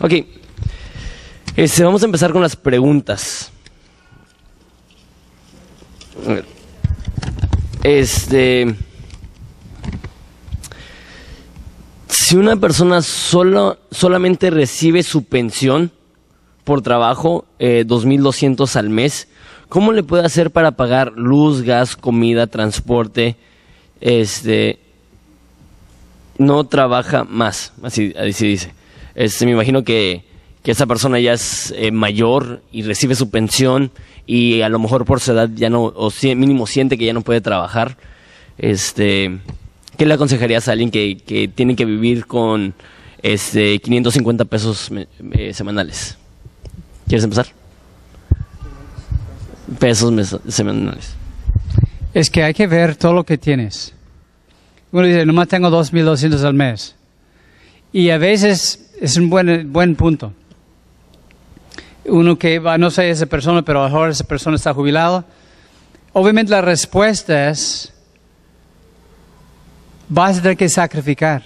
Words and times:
Ok. 0.00 0.12
Este, 1.56 1.84
vamos 1.84 2.02
a 2.02 2.06
empezar 2.06 2.32
con 2.32 2.42
las 2.42 2.54
preguntas. 2.54 3.50
A 6.26 6.34
ver. 6.34 6.44
Este. 7.82 8.74
Si 12.08 12.36
una 12.36 12.56
persona 12.56 13.00
solo, 13.02 13.78
solamente 13.90 14.50
recibe 14.50 15.02
su 15.02 15.24
pensión 15.24 15.92
por 16.64 16.82
trabajo, 16.82 17.46
eh, 17.58 17.84
2.200 17.86 18.76
al 18.76 18.90
mes, 18.90 19.28
¿cómo 19.68 19.92
le 19.92 20.02
puede 20.02 20.26
hacer 20.26 20.50
para 20.50 20.72
pagar 20.72 21.12
luz, 21.16 21.62
gas, 21.62 21.96
comida, 21.96 22.48
transporte? 22.48 23.36
Este. 24.00 24.78
No 26.36 26.64
trabaja 26.64 27.24
más, 27.24 27.72
así, 27.82 28.12
así 28.18 28.48
dice. 28.48 28.74
Este, 29.16 29.46
me 29.46 29.52
imagino 29.52 29.82
que, 29.82 30.24
que 30.62 30.70
esa 30.70 30.86
persona 30.86 31.18
ya 31.18 31.32
es 31.32 31.72
eh, 31.76 31.90
mayor 31.90 32.62
y 32.70 32.82
recibe 32.82 33.14
su 33.14 33.30
pensión 33.30 33.90
y 34.26 34.60
a 34.60 34.68
lo 34.68 34.78
mejor 34.78 35.06
por 35.06 35.20
su 35.20 35.32
edad 35.32 35.48
ya 35.54 35.70
no, 35.70 35.84
o 35.84 36.12
mínimo 36.22 36.66
siente 36.66 36.98
que 36.98 37.06
ya 37.06 37.14
no 37.14 37.22
puede 37.22 37.40
trabajar. 37.40 37.96
Este, 38.58 39.38
¿qué 39.96 40.04
le 40.04 40.14
aconsejarías 40.14 40.68
a 40.68 40.72
alguien 40.72 40.90
que, 40.90 41.16
que 41.16 41.48
tiene 41.48 41.76
que 41.76 41.86
vivir 41.86 42.26
con 42.26 42.74
este 43.22 43.78
550 43.78 44.44
pesos 44.44 44.90
eh, 45.32 45.54
semanales? 45.54 46.18
¿Quieres 47.08 47.24
empezar? 47.24 47.46
Pesos 49.78 50.38
semanales. 50.48 51.14
Es 52.12 52.28
que 52.28 52.42
hay 52.42 52.52
que 52.52 52.66
ver 52.66 52.96
todo 52.96 53.14
lo 53.14 53.24
que 53.24 53.38
tienes. 53.38 53.94
Uno 54.92 55.06
dice, 55.06 55.24
nomás 55.24 55.48
tengo 55.48 55.70
2.200 55.70 56.42
al 56.42 56.54
mes. 56.54 56.96
Y 57.92 58.10
a 58.10 58.18
veces 58.18 58.85
es 59.00 59.16
un 59.16 59.28
buen, 59.30 59.72
buen 59.72 59.94
punto. 59.96 60.32
Uno 62.06 62.38
que 62.38 62.58
va, 62.58 62.78
no 62.78 62.90
sé 62.90 63.10
esa 63.10 63.26
persona, 63.26 63.62
pero 63.62 63.80
a 63.80 63.84
lo 63.84 63.88
mejor 63.90 64.10
esa 64.10 64.24
persona 64.24 64.56
está 64.56 64.72
jubilado. 64.72 65.24
Obviamente 66.12 66.52
la 66.52 66.60
respuesta 66.62 67.50
es, 67.50 67.92
vas 70.08 70.38
a 70.38 70.42
tener 70.42 70.56
que 70.56 70.68
sacrificar. 70.68 71.42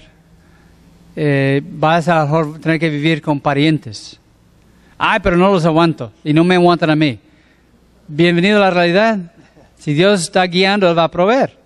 Eh, 1.16 1.60
vas 1.64 2.08
a 2.08 2.16
lo 2.20 2.24
mejor 2.24 2.58
tener 2.60 2.78
que 2.78 2.90
vivir 2.90 3.20
con 3.22 3.40
parientes. 3.40 4.18
Ay, 4.98 5.20
pero 5.22 5.36
no 5.36 5.50
los 5.50 5.64
aguanto 5.64 6.12
y 6.22 6.32
no 6.32 6.44
me 6.44 6.54
aguantan 6.56 6.90
a 6.90 6.96
mí. 6.96 7.18
Bienvenido 8.06 8.58
a 8.58 8.60
la 8.60 8.70
realidad. 8.70 9.18
Si 9.78 9.94
Dios 9.94 10.20
está 10.22 10.44
guiando, 10.44 10.88
Él 10.90 10.96
va 10.98 11.04
a 11.04 11.10
proveer. 11.10 11.56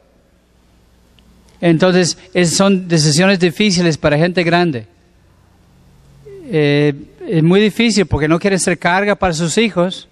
Entonces, 1.60 2.16
es- 2.32 2.56
son 2.56 2.86
decisiones 2.86 3.40
difíciles 3.40 3.98
para 3.98 4.16
gente 4.16 4.44
grande. 4.44 4.86
Eh, 6.56 6.94
es 7.26 7.42
muy 7.42 7.58
difícil 7.58 8.06
porque 8.06 8.28
no 8.28 8.38
quieren 8.38 8.60
ser 8.60 8.78
carga 8.78 9.16
para 9.16 9.32
sus 9.32 9.58
hijos, 9.58 10.06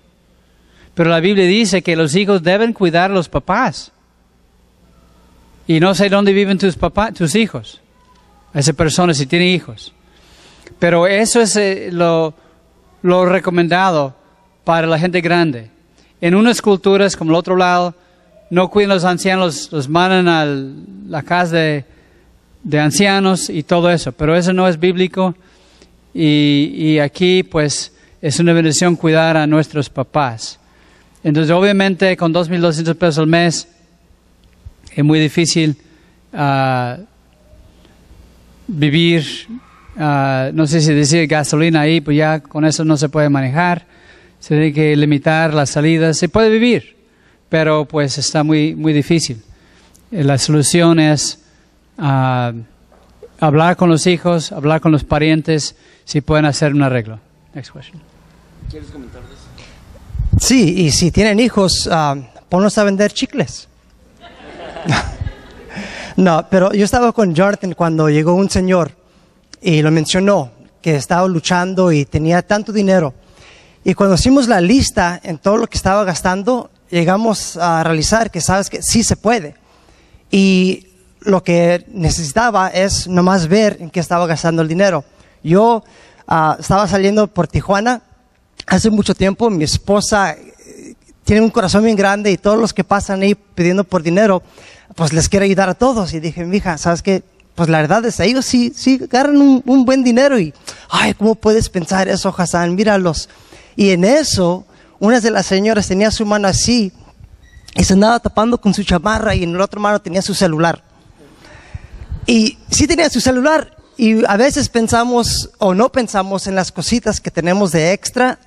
pero 0.93 1.09
la 1.09 1.21
Biblia 1.21 1.47
dice 1.47 1.83
que 1.83 1.95
los 1.95 2.17
hijos 2.17 2.43
deben 2.43 2.73
cuidar 2.73 3.13
a 3.13 3.15
los 3.15 3.29
papás. 3.29 3.93
Y 5.69 5.79
no 5.79 5.95
sé 5.95 6.09
dónde 6.09 6.33
viven 6.33 6.59
tus 6.59 6.75
papás, 6.75 7.15
tus 7.15 7.37
hijos, 7.37 7.81
esa 8.55 8.73
persona 8.73 9.15
si 9.15 9.27
tiene 9.27 9.53
hijos. 9.53 9.95
Pero 10.81 11.07
eso 11.07 11.41
es 11.41 11.55
eh, 11.55 11.91
lo, 11.93 12.35
lo 13.03 13.25
recomendado 13.25 14.17
para 14.65 14.89
la 14.89 14.99
gente 14.99 15.21
grande. 15.21 15.71
En 16.21 16.35
unas 16.35 16.61
culturas, 16.61 17.17
como 17.17 17.31
el 17.31 17.37
otro 17.37 17.55
lado, 17.55 17.95
no 18.51 18.69
cuidan 18.69 18.89
los 18.91 19.05
ancianos, 19.05 19.71
los 19.71 19.89
mandan 19.89 20.27
a 20.27 20.45
la 21.09 21.23
casa 21.23 21.55
de, 21.55 21.85
de 22.65 22.81
ancianos 22.81 23.49
y 23.49 23.63
todo 23.63 23.93
eso. 23.93 24.11
Pero 24.11 24.35
eso 24.35 24.53
no 24.53 24.67
es 24.67 24.81
bíblico. 24.81 25.37
Y, 26.15 26.99
aquí, 26.99 27.43
pues, 27.43 27.93
es 28.21 28.39
una 28.39 28.53
bendición 28.53 28.97
cuidar 28.97 29.37
a 29.37 29.47
nuestros 29.47 29.89
papás. 29.89 30.59
Entonces, 31.25 31.51
obviamente, 31.51 32.17
con 32.17 32.35
2.200 32.35 32.95
pesos 32.97 33.19
al 33.19 33.27
mes, 33.27 33.69
es 34.95 35.05
muy 35.05 35.21
difícil 35.21 35.77
ah, 36.33 36.99
vivir, 38.67 39.25
ah, 39.97 40.51
no 40.53 40.67
sé 40.67 40.81
si 40.81 40.93
decir 40.93 41.27
gasolina 41.27 41.83
ahí, 41.83 42.01
pues 42.01 42.17
ya 42.17 42.41
con 42.41 42.65
eso 42.65 42.85
no 42.85 42.97
se 42.97 43.09
puede 43.09 43.29
manejar, 43.29 43.87
se 44.39 44.55
tiene 44.55 44.73
que 44.73 44.97
limitar 44.97 45.55
las 45.55 45.71
salidas, 45.71 46.19
se 46.19 46.29
puede 46.29 46.51
vivir, 46.51 46.97
pero 47.49 47.87
pues 47.87 48.19
está 48.19 48.43
muy, 48.43 48.75
muy 48.75 48.93
difícil. 48.93 49.41
Eh, 50.11 50.25
La 50.25 50.37
solución 50.37 50.99
es 50.99 51.43
ah, 51.97 52.53
hablar 53.43 53.77
con 53.77 53.91
los 53.91 54.07
hijos, 54.07 54.53
hablar 54.53 54.81
con 54.81 54.93
los 54.93 55.03
parientes, 55.03 55.75
si 56.05 56.21
pueden 56.21 56.45
hacer 56.45 56.73
un 56.73 56.83
arreglo. 56.83 57.19
Next 57.55 57.73
question. 57.73 58.01
Sí, 60.39 60.75
y 60.79 60.93
si 60.93 61.11
tienen 61.11 61.41
hijos, 61.41 61.89
ah, 61.91 62.15
ponlos 62.49 62.79
a 62.79 62.85
vender 62.85 63.13
chicles. 63.13 63.69
no, 66.17 66.47
pero 66.51 66.73
yo 66.73 66.85
estaba 66.85 67.13
con 67.13 67.35
Jonathan 67.35 67.75
cuando 67.75 68.09
llegó 68.09 68.35
un 68.35 68.49
señor 68.49 68.93
y 69.61 69.83
lo 69.83 69.91
mencionó, 69.91 70.53
que 70.81 70.95
estaba 70.95 71.27
luchando 71.27 71.91
y 71.91 72.05
tenía 72.05 72.43
tanto 72.43 72.73
dinero. 72.73 73.13
Y 73.83 73.95
cuando 73.95 74.15
hicimos 74.15 74.47
la 74.47 74.61
lista 74.61 75.21
en 75.23 75.39
todo 75.39 75.57
lo 75.57 75.67
que 75.67 75.77
estaba 75.77 76.05
gastando, 76.05 76.71
llegamos 76.91 77.57
a 77.57 77.83
realizar 77.83 78.31
que 78.31 78.41
sabes 78.41 78.71
que 78.71 78.83
sí 78.83 79.03
se 79.03 79.17
puede. 79.17 79.57
Y 80.31 80.87
lo 81.25 81.43
que 81.43 81.85
necesitaba 81.89 82.69
es 82.69 83.09
nomás 83.09 83.49
ver 83.49 83.77
en 83.81 83.91
qué 83.91 84.01
estaba 84.01 84.27
gastando 84.27 84.63
el 84.63 84.69
dinero. 84.69 85.05
Yo 85.43 85.85
ah, 86.27 86.57
estaba 86.59 86.87
saliendo 86.89 87.27
por 87.27 87.49
Tijuana 87.49 88.03
hace 88.67 88.91
mucho 88.91 89.15
tiempo, 89.15 89.51
mi 89.51 89.65
esposa 89.65 90.33
eh, 90.33 90.95
tiene 91.25 91.43
un 91.43 91.51
corazón 91.51 91.85
bien 91.85 91.97
grande 91.97 92.31
y 92.31 92.37
todos 92.37 92.59
los 92.59 92.73
que 92.73 92.85
pasan 92.85 93.23
ahí 93.23 93.35
pidiendo 93.35 93.85
por 93.85 94.03
dinero, 94.03 94.43
pues 94.95 95.13
les 95.13 95.29
quiere 95.29 95.47
ayudar 95.47 95.69
a 95.69 95.75
todos. 95.75 96.13
Y 96.15 96.21
dije, 96.21 96.45
mija, 96.45 96.79
¿sabes 96.79 97.03
qué? 97.03 97.23
Pues 97.55 97.69
la 97.69 97.81
verdad 97.81 98.05
es, 98.05 98.19
ellos 98.21 98.45
sí, 98.45 98.73
sí 98.75 99.01
agarran 99.03 99.37
un, 99.37 99.63
un 99.67 99.85
buen 99.85 100.03
dinero 100.03 100.39
y, 100.39 100.55
ay, 100.89 101.15
¿cómo 101.15 101.35
puedes 101.35 101.69
pensar 101.69 102.09
eso, 102.09 102.35
Hassan? 102.37 102.75
Míralos. 102.75 103.29
Y 103.77 103.91
en 103.91 104.05
eso, 104.05 104.65
una 104.99 105.21
de 105.21 105.31
las 105.31 105.47
señoras 105.47 105.87
tenía 105.87 106.11
su 106.11 106.25
mano 106.25 106.49
así 106.49 106.93
y 107.75 107.85
se 107.85 107.93
andaba 107.93 108.21
tapando 108.21 108.59
con 108.59 108.73
su 108.73 108.85
chamarra 108.85 109.35
y 109.35 109.45
en 109.45 109.57
la 109.57 109.65
otra 109.65 109.81
mano 109.81 110.01
tenía 110.01 110.23
su 110.23 110.35
celular. 110.35 110.83
Y 112.27 112.59
sí 112.71 112.87
tenía 112.87 113.11
su 113.11 113.21
celular 113.21 113.77
y 113.97 114.25
a 114.27 114.37
veces 114.37 114.69
pensamos 114.69 115.51
o 115.59 115.75
no 115.75 115.91
pensamos 115.91 116.47
en 116.47 116.55
las 116.55 116.73
cositas 116.73 117.21
que 117.21 117.31
tenemos 117.31 117.73
de 117.73 117.93
extra 117.93 118.39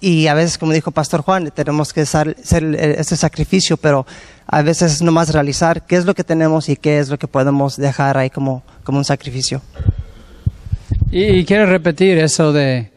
y 0.00 0.26
a 0.26 0.34
veces, 0.34 0.58
como 0.58 0.72
dijo 0.72 0.90
Pastor 0.90 1.22
Juan, 1.22 1.52
tenemos 1.54 1.92
que 1.92 2.00
hacer 2.00 2.36
hacer 2.42 2.74
ese 2.74 3.16
sacrificio, 3.16 3.76
pero 3.76 4.04
a 4.46 4.62
veces 4.62 4.94
es 4.94 5.02
nomás 5.02 5.32
realizar 5.32 5.86
qué 5.86 5.96
es 5.96 6.04
lo 6.04 6.14
que 6.14 6.24
tenemos 6.24 6.68
y 6.68 6.76
qué 6.76 6.98
es 6.98 7.08
lo 7.08 7.18
que 7.18 7.28
podemos 7.28 7.76
dejar 7.76 8.18
ahí 8.18 8.28
como, 8.28 8.64
como 8.82 8.98
un 8.98 9.04
sacrificio. 9.04 9.62
Y, 11.10 11.24
y 11.24 11.44
quiero 11.44 11.66
repetir 11.66 12.18
eso 12.18 12.52
de, 12.52 12.90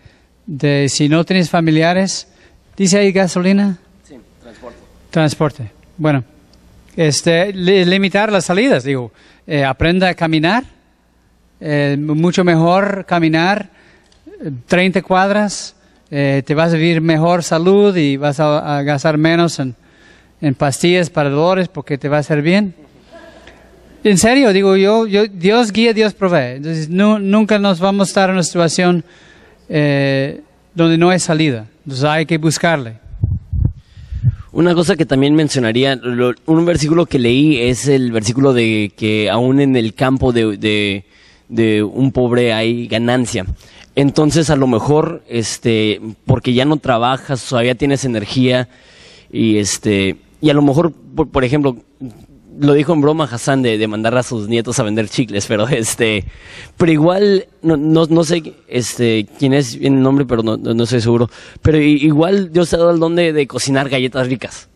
de 0.47 0.89
si 0.89 1.07
no 1.07 1.23
tienes 1.25 1.49
familiares, 1.49 2.27
dice 2.75 2.97
ahí 2.97 3.11
gasolina. 3.11 3.77
Sí, 4.07 4.15
transporte. 4.41 4.77
Transporte. 5.11 5.71
Bueno, 5.97 6.23
este, 6.95 7.51
li- 7.53 7.85
limitar 7.85 8.31
las 8.31 8.45
salidas, 8.45 8.83
digo, 8.83 9.11
eh, 9.47 9.63
aprenda 9.63 10.09
a 10.09 10.13
caminar, 10.13 10.63
eh, 11.59 11.95
mucho 11.99 12.43
mejor 12.43 13.05
caminar 13.05 13.69
eh, 14.41 14.51
30 14.67 15.01
cuadras, 15.01 15.75
eh, 16.11 16.43
te 16.45 16.53
vas 16.55 16.73
a 16.73 16.77
vivir 16.77 17.01
mejor 17.01 17.43
salud 17.43 17.95
y 17.95 18.17
vas 18.17 18.39
a, 18.39 18.81
gastar 18.83 19.17
menos 19.17 19.59
en, 19.59 19.75
en 20.41 20.55
pastillas 20.55 21.09
para 21.09 21.29
dolores 21.29 21.67
porque 21.67 21.97
te 21.97 22.09
va 22.09 22.17
a 22.17 22.19
hacer 22.21 22.41
bien. 22.41 22.73
En 24.03 24.17
serio, 24.19 24.53
digo 24.53 24.75
yo, 24.75 25.05
Dios 25.05 25.71
guía, 25.71 25.91
Dios 25.91 26.13
provee. 26.13 26.59
Nunca 26.89 27.57
nos 27.57 27.79
vamos 27.79 28.07
a 28.07 28.09
estar 28.09 28.29
en 28.29 28.35
una 28.35 28.43
situación 28.43 29.03
donde 29.67 30.97
no 30.99 31.09
hay 31.09 31.17
salida. 31.19 31.65
Entonces 31.83 32.03
hay 32.05 32.27
que 32.27 32.37
buscarle. 32.37 32.97
Una 34.55 34.73
cosa 34.73 34.95
que 34.95 35.05
también 35.05 35.35
mencionaría, 35.35 35.97
lo- 35.97 36.33
un 36.45 36.65
versículo 36.65 37.05
que 37.05 37.19
leí 37.19 37.57
es 37.57 37.89
el 37.89 38.13
versículo 38.13 38.53
de 38.53 38.89
que 38.95 39.29
aún 39.29 39.59
en 39.59 39.75
el 39.75 39.93
campo 39.93 40.31
de, 40.31 40.55
de, 40.55 41.03
de 41.49 41.83
un 41.83 42.13
pobre 42.13 42.53
hay 42.53 42.87
ganancia. 42.87 43.45
Entonces, 43.97 44.49
a 44.49 44.55
lo 44.55 44.65
mejor, 44.67 45.23
este, 45.27 45.99
porque 46.25 46.53
ya 46.53 46.63
no 46.63 46.77
trabajas, 46.77 47.45
todavía 47.45 47.75
tienes 47.75 48.05
energía 48.05 48.69
y 49.29 49.57
este, 49.57 50.15
y 50.39 50.49
a 50.49 50.53
lo 50.53 50.61
mejor, 50.61 50.93
por, 50.93 51.27
por 51.27 51.43
ejemplo, 51.43 51.75
lo 52.59 52.73
dijo 52.73 52.93
en 52.93 53.01
broma 53.01 53.25
Hassan 53.25 53.61
de, 53.61 53.77
de 53.77 53.87
mandar 53.87 54.17
a 54.17 54.23
sus 54.23 54.47
nietos 54.47 54.79
a 54.79 54.83
vender 54.83 55.09
chicles, 55.09 55.45
pero 55.47 55.67
este, 55.67 56.25
pero 56.77 56.91
igual, 56.91 57.47
no, 57.61 57.77
no, 57.77 58.05
no 58.05 58.23
sé 58.23 58.55
este, 58.67 59.27
quién 59.39 59.53
es 59.53 59.75
el 59.75 60.01
nombre, 60.01 60.25
pero 60.25 60.43
no, 60.43 60.57
no, 60.57 60.83
estoy 60.83 61.01
seguro. 61.01 61.29
Pero 61.61 61.77
igual 61.79 62.51
Dios 62.51 62.69
te 62.69 62.75
ha 62.75 62.79
dado 62.79 62.91
el 62.91 62.99
don 62.99 63.15
de, 63.15 63.33
de 63.33 63.47
cocinar 63.47 63.89
galletas 63.89 64.27
ricas. 64.27 64.67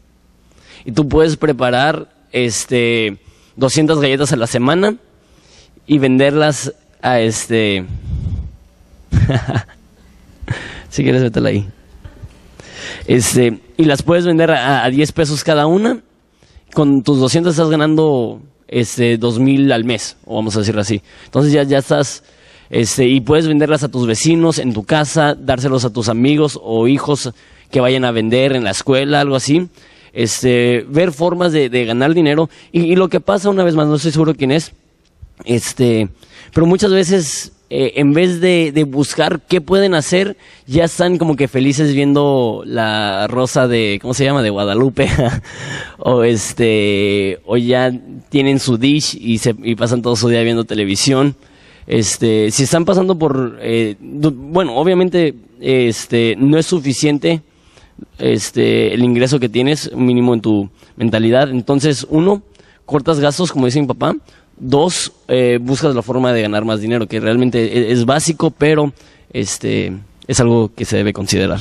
Y 0.86 0.92
tú 0.92 1.08
puedes 1.08 1.38
preparar 1.38 2.10
este, 2.32 3.18
200 3.56 4.00
galletas 4.00 4.32
a 4.34 4.38
la 4.38 4.48
semana 4.48 4.96
y 5.88 5.98
venderlas 5.98 6.74
a 7.02 7.20
este, 7.20 7.86
Si 10.90 11.04
quieres, 11.04 11.22
métela 11.22 11.50
ahí. 11.50 11.68
Este, 13.08 13.60
y 13.78 13.86
las 13.86 14.04
puedes 14.04 14.26
vender 14.26 14.52
a, 14.52 14.84
a 14.84 14.90
10 14.90 15.12
pesos 15.12 15.44
cada 15.44 15.68
una. 15.68 16.00
Con 16.74 17.04
tus 17.04 17.20
200 17.20 17.54
estás 17.54 17.70
ganando 17.70 18.42
este, 18.68 19.18
2000 19.18 19.72
al 19.72 19.84
mes, 19.84 20.18
o 20.26 20.36
vamos 20.36 20.56
a 20.56 20.60
decirlo 20.60 20.82
así. 20.82 21.02
Entonces 21.26 21.52
ya, 21.52 21.64
ya 21.64 21.80
estás, 21.80 22.24
este, 22.70 23.08
y 23.08 23.22
puedes 23.22 23.48
venderlas 23.48 23.84
a 23.84 23.90
tus 23.90 24.06
vecinos, 24.06 24.60
en 24.60 24.74
tu 24.74 24.84
casa, 24.84 25.36
dárselos 25.36 25.86
a 25.86 25.90
tus 25.92 26.10
amigos 26.10 26.60
o 26.62 26.88
hijos 26.88 27.32
que 27.72 27.80
vayan 27.80 28.06
a 28.06 28.12
vender 28.12 28.54
en 28.54 28.64
la 28.64 28.72
escuela, 28.72 29.22
algo 29.22 29.36
así. 29.36 29.68
Este, 30.14 30.86
ver 30.88 31.12
formas 31.12 31.52
de, 31.52 31.70
de 31.70 31.86
ganar 31.86 32.14
dinero. 32.14 32.50
Y, 32.72 32.82
y 32.82 32.96
lo 32.96 33.10
que 33.10 33.20
pasa, 33.20 33.50
una 33.50 33.64
vez 33.64 33.76
más, 33.76 33.88
no 33.88 33.96
estoy 33.96 34.12
seguro 34.12 34.36
quién 34.36 34.52
es, 34.52 34.72
este, 35.46 36.10
pero 36.54 36.66
muchas 36.66 36.92
veces 36.92 37.54
eh, 37.72 37.94
en 37.98 38.14
vez 38.14 38.42
de, 38.42 38.84
buscar 38.88 39.42
qué 39.48 39.62
pueden 39.62 39.94
hacer, 39.94 40.38
ya 40.66 40.86
están 40.86 41.18
como 41.20 41.36
que 41.36 41.48
felices 41.48 41.94
viendo 41.94 42.64
la 42.66 43.28
rosa 43.28 43.68
de, 43.68 44.00
¿cómo 44.02 44.16
se 44.16 44.24
llama? 44.24 44.42
De 44.42 44.50
Guadalupe. 44.50 45.08
o 46.00 46.24
este, 46.24 47.40
o 47.46 47.58
ya 47.58 47.92
tienen 48.30 48.60
su 48.60 48.78
dish 48.78 49.16
y, 49.20 49.38
se, 49.38 49.56
y 49.62 49.76
pasan 49.76 50.02
todo 50.02 50.16
su 50.16 50.30
día 50.30 50.42
viendo 50.42 50.64
televisión. 50.64 51.36
Este, 51.86 52.50
si 52.52 52.64
están 52.64 52.86
pasando 52.86 53.18
por, 53.18 53.60
eh, 53.62 53.96
bueno, 54.00 54.76
obviamente, 54.76 55.36
este, 55.60 56.36
no 56.38 56.58
es 56.58 56.66
suficiente 56.66 57.42
este, 58.18 58.94
el 58.94 59.04
ingreso 59.04 59.40
que 59.40 59.50
tienes, 59.50 59.92
mínimo 59.96 60.34
en 60.34 60.42
tu 60.42 60.70
mentalidad. 60.96 61.50
Entonces, 61.50 62.06
uno, 62.10 62.42
cortas 62.86 63.20
gastos, 63.20 63.52
como 63.52 63.66
dice 63.66 63.82
mi 63.82 63.88
papá. 63.88 64.16
Dos, 64.60 65.14
eh, 65.28 65.58
buscas 65.62 65.96
la 65.96 66.02
forma 66.02 66.34
de 66.34 66.42
ganar 66.42 66.66
más 66.66 66.82
dinero, 66.82 67.08
que 67.08 67.20
realmente 67.20 67.60
e- 67.64 67.92
es, 67.92 68.06
básico, 68.06 68.52
pero 68.52 68.94
este, 69.32 69.94
es 70.28 70.40
algo 70.40 70.74
que 70.74 70.86
se 70.86 70.98
debe 70.98 71.14
considerar. 71.14 71.60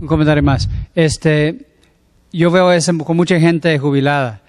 Un 0.00 0.06
comentario 0.08 0.42
más. 0.42 0.68
Este, 0.94 1.66
yo 2.32 2.50
veo 2.50 2.72
eso 2.72 2.96
con 2.98 3.16
mucha 3.16 3.38
gente 3.38 3.78
jubilada. 3.78 4.40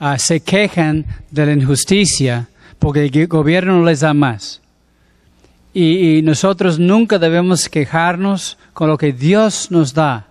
Ah, 0.00 0.18
se 0.18 0.40
quejan 0.40 1.06
de 1.30 1.46
la 1.46 1.52
injusticia 1.52 2.48
porque 2.78 3.04
el 3.04 3.26
gobierno 3.28 3.78
no 3.78 3.84
les 3.84 4.00
da 4.00 4.12
más. 4.12 4.60
Y, 5.72 6.18
y 6.18 6.22
nosotros 6.22 6.78
nunca 6.78 7.18
debemos 7.18 7.68
quejarnos 7.68 8.58
con 8.72 8.88
lo 8.88 8.98
que 8.98 9.12
Dios 9.12 9.70
nos 9.70 9.94
da. 9.94 10.26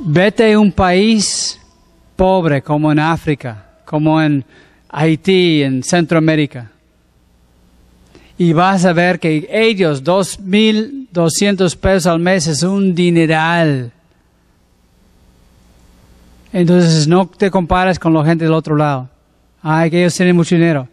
Vete 0.00 0.52
a 0.52 0.58
un 0.58 0.72
país 0.72 1.60
pobre 2.14 2.62
como 2.62 2.90
en 2.90 2.98
África, 2.98 3.67
como 3.88 4.20
en 4.20 4.44
Haití, 4.90 5.62
en 5.62 5.82
Centroamérica 5.82 6.70
y 8.38 8.52
vas 8.52 8.84
a 8.84 8.92
ver 8.92 9.18
que 9.18 9.48
ellos, 9.50 10.04
2.200 10.04 11.76
pesos 11.76 12.06
al 12.06 12.20
mes 12.20 12.46
es 12.46 12.62
un 12.62 12.94
dineral. 12.94 13.90
Entonces 16.52 17.08
no 17.08 17.26
te 17.26 17.50
compares 17.50 17.98
con 17.98 18.14
la 18.14 18.24
gente 18.24 18.44
del 18.44 18.54
otro 18.54 18.76
lado. 18.76 19.10
Ay, 19.60 19.90
que 19.90 19.98
ellos 19.98 20.14
tienen 20.14 20.36
mucho 20.36 20.54
dinero. 20.54 20.88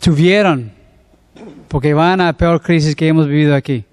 Tuvieron, 0.00 0.72
porque 1.68 1.94
van 1.94 2.20
a 2.20 2.32
peor 2.32 2.60
crisis 2.60 2.96
que 2.96 3.06
hemos 3.06 3.28
vivido 3.28 3.54
aquí. 3.54 3.84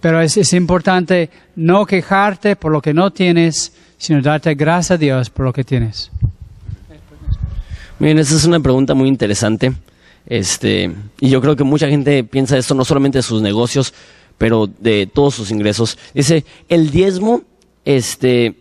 Pero 0.00 0.20
es, 0.20 0.36
es 0.36 0.52
importante 0.52 1.30
no 1.54 1.86
quejarte 1.86 2.56
por 2.56 2.72
lo 2.72 2.82
que 2.82 2.92
no 2.92 3.12
tienes, 3.12 3.72
sino 3.98 4.20
darte 4.20 4.56
gracias 4.56 4.90
a 4.90 4.98
Dios 4.98 5.30
por 5.30 5.46
lo 5.46 5.52
que 5.52 5.62
tienes. 5.62 6.10
Miren, 7.98 8.18
esa 8.18 8.34
es 8.36 8.44
una 8.44 8.60
pregunta 8.60 8.94
muy 8.94 9.08
interesante. 9.08 9.72
Este, 10.26 10.90
y 11.20 11.28
yo 11.28 11.40
creo 11.40 11.54
que 11.54 11.64
mucha 11.64 11.88
gente 11.88 12.24
piensa 12.24 12.56
esto 12.56 12.74
no 12.74 12.84
solamente 12.84 13.18
de 13.18 13.22
sus 13.22 13.42
negocios, 13.42 13.94
pero 14.38 14.66
de 14.66 15.06
todos 15.06 15.34
sus 15.34 15.50
ingresos. 15.50 15.98
Dice, 16.12 16.44
el 16.68 16.90
diezmo, 16.90 17.42
este, 17.84 18.56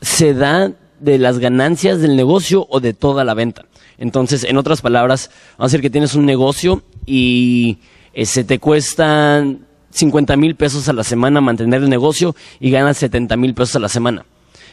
se 0.00 0.34
da 0.34 0.72
de 1.00 1.18
las 1.18 1.38
ganancias 1.38 2.00
del 2.00 2.16
negocio 2.16 2.66
o 2.68 2.80
de 2.80 2.92
toda 2.92 3.24
la 3.24 3.34
venta. 3.34 3.64
Entonces, 3.96 4.44
en 4.44 4.56
otras 4.56 4.80
palabras, 4.80 5.30
vamos 5.56 5.72
a 5.72 5.76
decir 5.76 5.80
que 5.80 5.90
tienes 5.90 6.14
un 6.14 6.26
negocio 6.26 6.82
y 7.06 7.78
se 8.22 8.44
te 8.44 8.58
cuestan 8.58 9.66
50 9.90 10.36
mil 10.36 10.56
pesos 10.56 10.88
a 10.88 10.92
la 10.92 11.04
semana 11.04 11.40
mantener 11.40 11.82
el 11.82 11.88
negocio 11.88 12.36
y 12.60 12.70
ganas 12.70 12.98
70 12.98 13.36
mil 13.36 13.54
pesos 13.54 13.76
a 13.76 13.80
la 13.80 13.88
semana. 13.88 14.24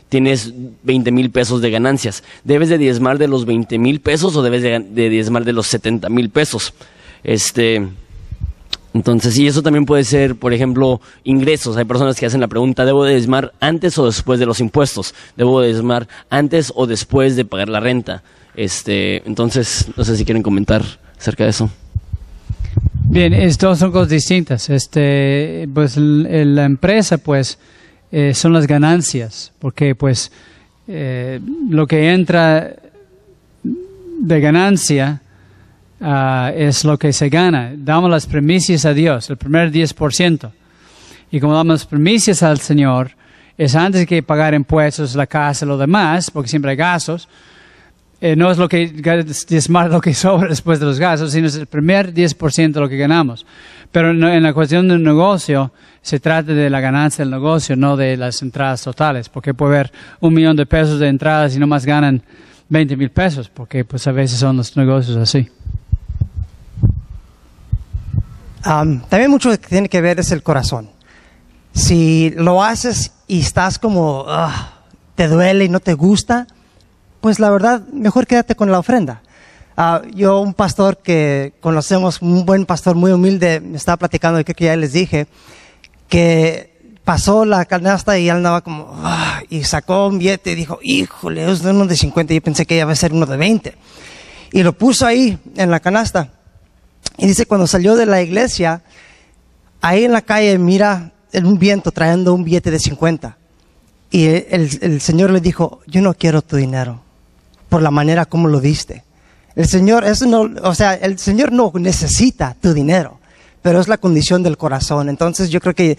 Tienes 0.10 0.54
20 0.84 1.12
mil 1.12 1.32
pesos 1.32 1.62
de 1.62 1.72
ganancias. 1.72 2.24
¿Debes 2.44 2.70
de 2.70 2.78
diezmar 2.78 3.18
de 3.18 3.28
los 3.28 3.46
20 3.46 3.78
mil 3.80 4.00
pesos 4.00 4.36
o 4.36 4.44
debes 4.44 4.62
de, 4.62 4.80
de 4.80 5.10
diezmar 5.10 5.46
de 5.46 5.54
los 5.54 5.68
70 5.68 6.10
mil 6.10 6.30
pesos? 6.30 6.74
Este, 7.24 7.88
entonces, 8.96 9.38
y 9.38 9.46
eso 9.46 9.62
también 9.62 9.86
puede 9.86 10.06
ser, 10.06 10.38
por 10.38 10.54
ejemplo, 10.54 11.02
ingresos. 11.26 11.76
Hay 11.76 11.84
personas 11.84 12.18
que 12.18 12.26
hacen 12.26 12.40
la 12.40 12.48
pregunta, 12.48 12.86
¿debo 12.86 13.04
de 13.04 13.12
diezmar 13.12 13.52
antes 13.60 13.98
o 13.98 14.06
después 14.06 14.40
de 14.40 14.46
los 14.46 14.62
impuestos? 14.62 15.14
¿Debo 15.36 15.60
de 15.60 15.68
diezmar 15.68 16.08
antes 16.30 16.72
o 16.74 16.88
después 16.88 17.36
de 17.36 17.44
pagar 17.44 17.68
la 17.68 17.82
renta? 17.82 18.24
Este, 18.56 19.22
entonces, 19.28 19.88
no 19.98 20.06
sé 20.06 20.16
si 20.16 20.24
quieren 20.24 20.42
comentar 20.42 20.82
acerca 21.20 21.44
de 21.44 21.50
eso. 21.50 21.70
Bien, 23.04 23.34
estas 23.34 23.80
son 23.80 23.92
cosas 23.92 24.08
distintas. 24.08 24.70
Este, 24.70 25.68
pues 25.74 25.98
la 25.98 26.64
empresa, 26.64 27.18
pues, 27.18 27.60
eh, 28.18 28.34
son 28.34 28.54
las 28.54 28.66
ganancias, 28.66 29.52
porque 29.60 29.94
pues 29.94 30.32
eh, 30.88 31.38
lo 31.70 31.86
que 31.86 32.14
entra 32.14 32.74
de 33.62 34.40
ganancia 34.40 35.22
ah, 36.00 36.50
es 36.56 36.86
lo 36.86 36.98
que 36.98 37.12
se 37.12 37.28
gana. 37.28 37.74
Damos 37.76 38.10
las 38.10 38.26
primicias 38.26 38.86
a 38.86 38.94
Dios, 38.94 39.30
el 39.30 39.36
primer 39.36 39.70
10%. 39.70 40.50
Y 41.30 41.42
como 41.42 41.56
damos 41.56 41.82
las 41.82 41.86
primicias 41.86 42.42
al 42.42 42.62
Señor, 42.62 43.12
es 43.58 43.76
antes 43.76 44.08
que 44.08 44.24
pagar 44.24 44.54
impuestos, 44.54 45.14
la 45.14 45.28
casa, 45.28 45.66
lo 45.66 45.78
demás, 45.78 46.32
porque 46.32 46.48
siempre 46.48 46.72
hay 46.72 46.78
gastos. 46.78 47.28
Eh, 48.22 48.38
no 48.38 48.50
es 48.50 48.58
lo 48.58 48.70
que 48.70 48.88
diezmar 49.50 49.92
lo 49.92 50.00
que 50.00 50.14
sobra 50.14 50.48
después 50.48 50.80
de 50.80 50.86
los 50.86 51.00
gastos, 51.00 51.34
sino 51.34 51.48
es 51.48 51.56
el 51.58 51.66
primer 51.66 52.14
10% 52.14 52.72
de 52.72 52.80
lo 52.80 52.88
que 52.88 52.96
ganamos. 52.96 53.46
Pero 53.96 54.12
en, 54.12 54.44
la 54.44 54.54
cuestión 54.54 54.90
del 54.90 55.02
negocio, 55.02 55.72
se 56.02 56.20
trata 56.20 56.52
de 56.52 56.70
la 56.70 56.82
ganancia 56.82 57.24
del 57.24 57.32
negocio, 57.32 57.78
no 57.78 57.96
de 57.96 58.18
las 58.18 58.42
entradas 58.42 58.82
totales, 58.82 59.30
porque 59.30 59.54
puede 59.54 59.76
haber 59.76 59.94
un 60.20 60.34
millón 60.34 60.58
de 60.58 60.66
pesos 60.66 61.00
de 61.00 61.08
entradas 61.08 61.56
y 61.56 61.60
no 61.60 61.66
más 61.66 61.86
ganan 61.86 62.22
20 62.68 62.98
mil 62.98 63.10
pesos, 63.10 63.48
porque 63.48 63.86
pues 63.86 64.06
a 64.06 64.12
veces 64.12 64.38
son 64.38 64.58
los 64.58 64.76
negocios 64.76 65.16
así. 65.16 65.50
Am, 68.64 69.00
también 69.08 69.32
mucho 69.32 69.50
que 69.50 69.60
tiene 69.60 69.88
que 69.88 70.02
ver 70.02 70.20
es 70.20 70.30
el 70.34 70.44
corazón. 70.44 70.90
Si 71.72 72.34
lo 72.36 72.62
haces 72.62 73.14
y 73.28 73.40
estás 73.40 73.80
como, 73.80 74.26
ah, 74.28 74.74
te 75.16 75.30
duele 75.30 75.64
y 75.64 75.70
no 75.70 75.80
te 75.80 75.94
gusta, 75.94 76.48
pues 77.22 77.40
la 77.40 77.50
verdad, 77.50 77.88
mejor 77.94 78.28
quédate 78.28 78.56
con 78.56 78.70
la 78.70 78.80
ofrenda. 78.80 79.22
Ah, 79.78 80.02
yo, 80.14 80.40
un 80.40 80.54
pastor 80.54 80.98
que 80.98 81.54
conocemos, 81.60 82.22
un 82.22 82.46
buen 82.46 82.66
pastor 82.66 82.96
muy 82.96 83.12
humilde, 83.12 83.60
me 83.60 83.76
estaba 83.78 83.98
platicando, 83.98 84.40
y 84.40 84.44
creo 84.46 84.56
que 84.56 84.66
ya 84.66 84.76
les 84.78 84.94
dije, 84.94 85.28
que 86.08 86.98
pasó 87.04 87.46
la 87.46 87.66
canasta 87.66 88.18
y 88.18 88.30
él 88.30 88.38
andaba 88.38 88.62
como, 88.62 88.90
ah, 89.04 89.42
y 89.50 89.64
sacó 89.66 90.08
un 90.08 90.18
billete 90.18 90.54
y 90.54 90.56
dijo, 90.56 90.80
híjole, 90.82 91.52
es 91.52 91.62
uno 91.62 91.86
de 91.86 91.96
50, 91.98 92.34
yo 92.34 92.42
pensé 92.42 92.66
que 92.66 92.78
iba 92.78 92.92
a 92.92 92.96
ser 92.96 93.12
uno 93.14 93.26
de 93.26 93.38
20. 93.38 93.76
Y 94.54 94.64
lo 94.64 94.74
puso 94.74 95.06
ahí 95.06 95.38
en 95.58 95.70
la 95.70 95.80
canasta. 95.82 96.30
Y 97.18 97.28
dice, 97.28 97.46
cuando 97.46 97.68
salió 97.68 97.96
de 97.96 98.06
la 98.06 98.22
iglesia, 98.22 98.82
ahí 99.82 100.06
en 100.06 100.14
la 100.14 100.22
calle 100.22 100.58
mira 100.58 101.12
el- 101.34 101.46
un 101.46 101.60
viento 101.60 101.92
trayendo 101.92 102.34
un 102.34 102.44
billete 102.46 102.72
de 102.72 102.80
50. 102.80 103.38
Y 104.10 104.26
el 104.28 105.02
Señor 105.02 105.32
le 105.32 105.42
dijo, 105.42 105.82
yo 105.88 106.02
no 106.02 106.14
quiero 106.14 106.42
tu 106.42 106.56
dinero 106.56 107.02
por 107.68 107.82
la 107.82 107.92
manera 107.92 108.26
como 108.26 108.48
lo 108.48 108.62
diste. 108.62 109.04
El 109.56 109.68
Señor, 109.68 110.04
eso 110.04 110.26
no, 110.26 110.50
o 110.64 110.76
sea, 110.76 110.96
el 110.96 111.18
Señor 111.18 111.52
no 111.52 111.72
necesita 111.76 112.56
tu 112.62 112.74
dinero, 112.74 113.20
pero 113.62 113.80
es 113.80 113.88
la 113.88 113.98
condición 113.98 114.44
del 114.44 114.58
corazón. 114.58 115.08
Entonces 115.08 115.50
yo 115.50 115.62
creo 115.62 115.74
que 115.74 115.98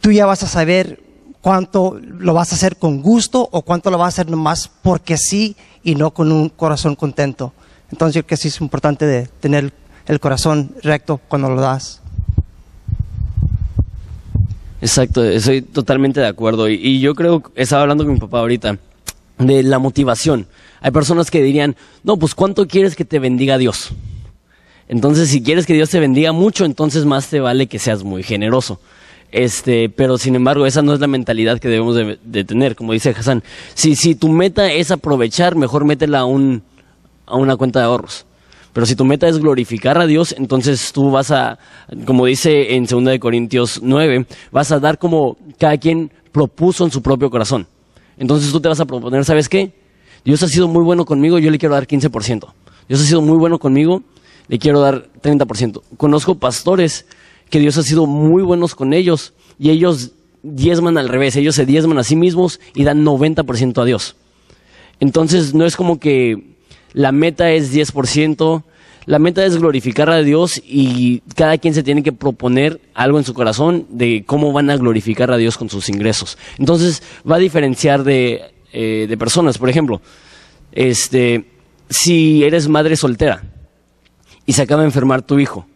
tú 0.00 0.12
ya 0.12 0.24
vas 0.26 0.42
a 0.44 0.46
saber 0.46 1.00
cuánto 1.40 1.98
lo 2.00 2.32
vas 2.32 2.52
a 2.52 2.54
hacer 2.54 2.76
con 2.76 3.02
gusto 3.02 3.48
o 3.50 3.62
cuánto 3.62 3.90
lo 3.90 3.98
vas 3.98 4.06
a 4.06 4.22
hacer 4.22 4.30
nomás 4.30 4.70
porque 4.82 5.16
sí 5.16 5.56
y 5.82 5.96
no 5.96 6.12
con 6.12 6.30
un 6.30 6.48
corazón 6.48 6.94
contento. 6.94 7.52
Entonces 7.90 8.14
yo 8.14 8.22
creo 8.22 8.28
que 8.28 8.36
sí 8.36 8.48
es 8.48 8.60
importante 8.60 9.04
de 9.04 9.26
tener 9.40 9.72
el 10.06 10.20
corazón 10.20 10.72
recto 10.82 11.20
cuando 11.28 11.50
lo 11.50 11.60
das. 11.60 12.00
Exacto, 14.80 15.24
estoy 15.24 15.62
totalmente 15.62 16.20
de 16.20 16.26
acuerdo. 16.26 16.68
Y, 16.68 16.74
y 16.74 17.00
yo 17.00 17.14
creo, 17.14 17.42
estaba 17.56 17.82
hablando 17.82 18.04
con 18.04 18.14
mi 18.14 18.20
papá 18.20 18.38
ahorita, 18.38 18.78
de 19.38 19.62
la 19.62 19.78
motivación. 19.78 20.46
Hay 20.82 20.90
personas 20.90 21.30
que 21.30 21.42
dirían, 21.42 21.76
no, 22.02 22.16
pues 22.16 22.34
¿cuánto 22.34 22.66
quieres 22.66 22.96
que 22.96 23.04
te 23.04 23.18
bendiga 23.18 23.56
Dios? 23.56 23.92
Entonces, 24.88 25.30
si 25.30 25.42
quieres 25.42 25.64
que 25.64 25.74
Dios 25.74 25.90
te 25.90 26.00
bendiga 26.00 26.32
mucho, 26.32 26.64
entonces 26.64 27.04
más 27.04 27.28
te 27.28 27.40
vale 27.40 27.68
que 27.68 27.78
seas 27.78 28.02
muy 28.02 28.22
generoso. 28.22 28.80
Este, 29.30 29.88
pero 29.88 30.18
sin 30.18 30.34
embargo, 30.34 30.66
esa 30.66 30.82
no 30.82 30.92
es 30.92 31.00
la 31.00 31.06
mentalidad 31.06 31.58
que 31.58 31.68
debemos 31.68 31.96
de, 31.96 32.44
tener, 32.44 32.76
como 32.76 32.92
dice 32.92 33.14
Hassan. 33.16 33.42
Si, 33.74 33.96
si 33.96 34.14
tu 34.14 34.28
meta 34.28 34.70
es 34.70 34.90
aprovechar, 34.90 35.56
mejor 35.56 35.86
métela 35.86 36.20
a, 36.20 36.24
un, 36.26 36.62
a 37.26 37.36
una 37.36 37.56
cuenta 37.56 37.78
de 37.78 37.86
ahorros. 37.86 38.26
Pero 38.72 38.84
si 38.84 38.96
tu 38.96 39.04
meta 39.04 39.28
es 39.28 39.38
glorificar 39.38 39.98
a 39.98 40.06
Dios, 40.06 40.34
entonces 40.36 40.92
tú 40.92 41.10
vas 41.10 41.30
a, 41.30 41.58
como 42.04 42.26
dice 42.26 42.74
en 42.74 42.86
2 42.86 43.04
de 43.04 43.20
Corintios 43.20 43.80
9, 43.82 44.26
vas 44.50 44.72
a 44.72 44.80
dar 44.80 44.98
como 44.98 45.36
cada 45.58 45.76
quien 45.78 46.10
propuso 46.32 46.84
en 46.84 46.90
su 46.90 47.02
propio 47.02 47.30
corazón. 47.30 47.66
Entonces 48.18 48.50
tú 48.50 48.60
te 48.60 48.68
vas 48.68 48.80
a 48.80 48.86
proponer, 48.86 49.24
¿sabes 49.24 49.48
qué? 49.48 49.81
Dios 50.24 50.42
ha 50.42 50.48
sido 50.48 50.68
muy 50.68 50.82
bueno 50.82 51.04
conmigo, 51.04 51.38
yo 51.38 51.50
le 51.50 51.58
quiero 51.58 51.74
dar 51.74 51.86
15%. 51.86 52.52
Dios 52.88 53.00
ha 53.00 53.04
sido 53.04 53.22
muy 53.22 53.38
bueno 53.38 53.58
conmigo, 53.58 54.02
le 54.48 54.58
quiero 54.58 54.80
dar 54.80 55.08
30%. 55.22 55.82
Conozco 55.96 56.36
pastores 56.36 57.06
que 57.50 57.58
Dios 57.58 57.76
ha 57.78 57.82
sido 57.82 58.06
muy 58.06 58.42
buenos 58.42 58.74
con 58.74 58.92
ellos 58.92 59.34
y 59.58 59.70
ellos 59.70 60.12
diezman 60.42 60.98
al 60.98 61.08
revés, 61.08 61.36
ellos 61.36 61.54
se 61.54 61.66
diezman 61.66 61.98
a 61.98 62.04
sí 62.04 62.16
mismos 62.16 62.60
y 62.74 62.84
dan 62.84 63.04
90% 63.04 63.80
a 63.80 63.84
Dios. 63.84 64.16
Entonces 65.00 65.54
no 65.54 65.64
es 65.64 65.76
como 65.76 65.98
que 65.98 66.56
la 66.92 67.12
meta 67.12 67.50
es 67.50 67.74
10%, 67.74 68.62
la 69.04 69.18
meta 69.18 69.44
es 69.44 69.56
glorificar 69.56 70.10
a 70.10 70.22
Dios 70.22 70.62
y 70.64 71.20
cada 71.34 71.58
quien 71.58 71.74
se 71.74 71.82
tiene 71.82 72.02
que 72.02 72.12
proponer 72.12 72.80
algo 72.94 73.18
en 73.18 73.24
su 73.24 73.34
corazón 73.34 73.86
de 73.90 74.24
cómo 74.24 74.52
van 74.52 74.70
a 74.70 74.76
glorificar 74.76 75.32
a 75.32 75.36
Dios 75.36 75.58
con 75.58 75.68
sus 75.68 75.88
ingresos. 75.88 76.38
Entonces 76.58 77.02
va 77.28 77.36
a 77.36 77.40
diferenciar 77.40 78.04
de, 78.04 78.51
eh, 78.72 79.06
de 79.08 79.16
personas. 79.16 79.58
Por 79.58 79.68
ejemplo, 79.68 80.00
este, 80.72 81.44
si 81.88 82.44
eres 82.44 82.68
madre 82.68 82.96
soltera 82.96 83.42
y 84.46 84.54
se 84.54 84.62
acaba 84.62 84.82
de 84.82 84.88
enfermar 84.88 85.22
tu 85.22 85.38
hijo, 85.38 85.66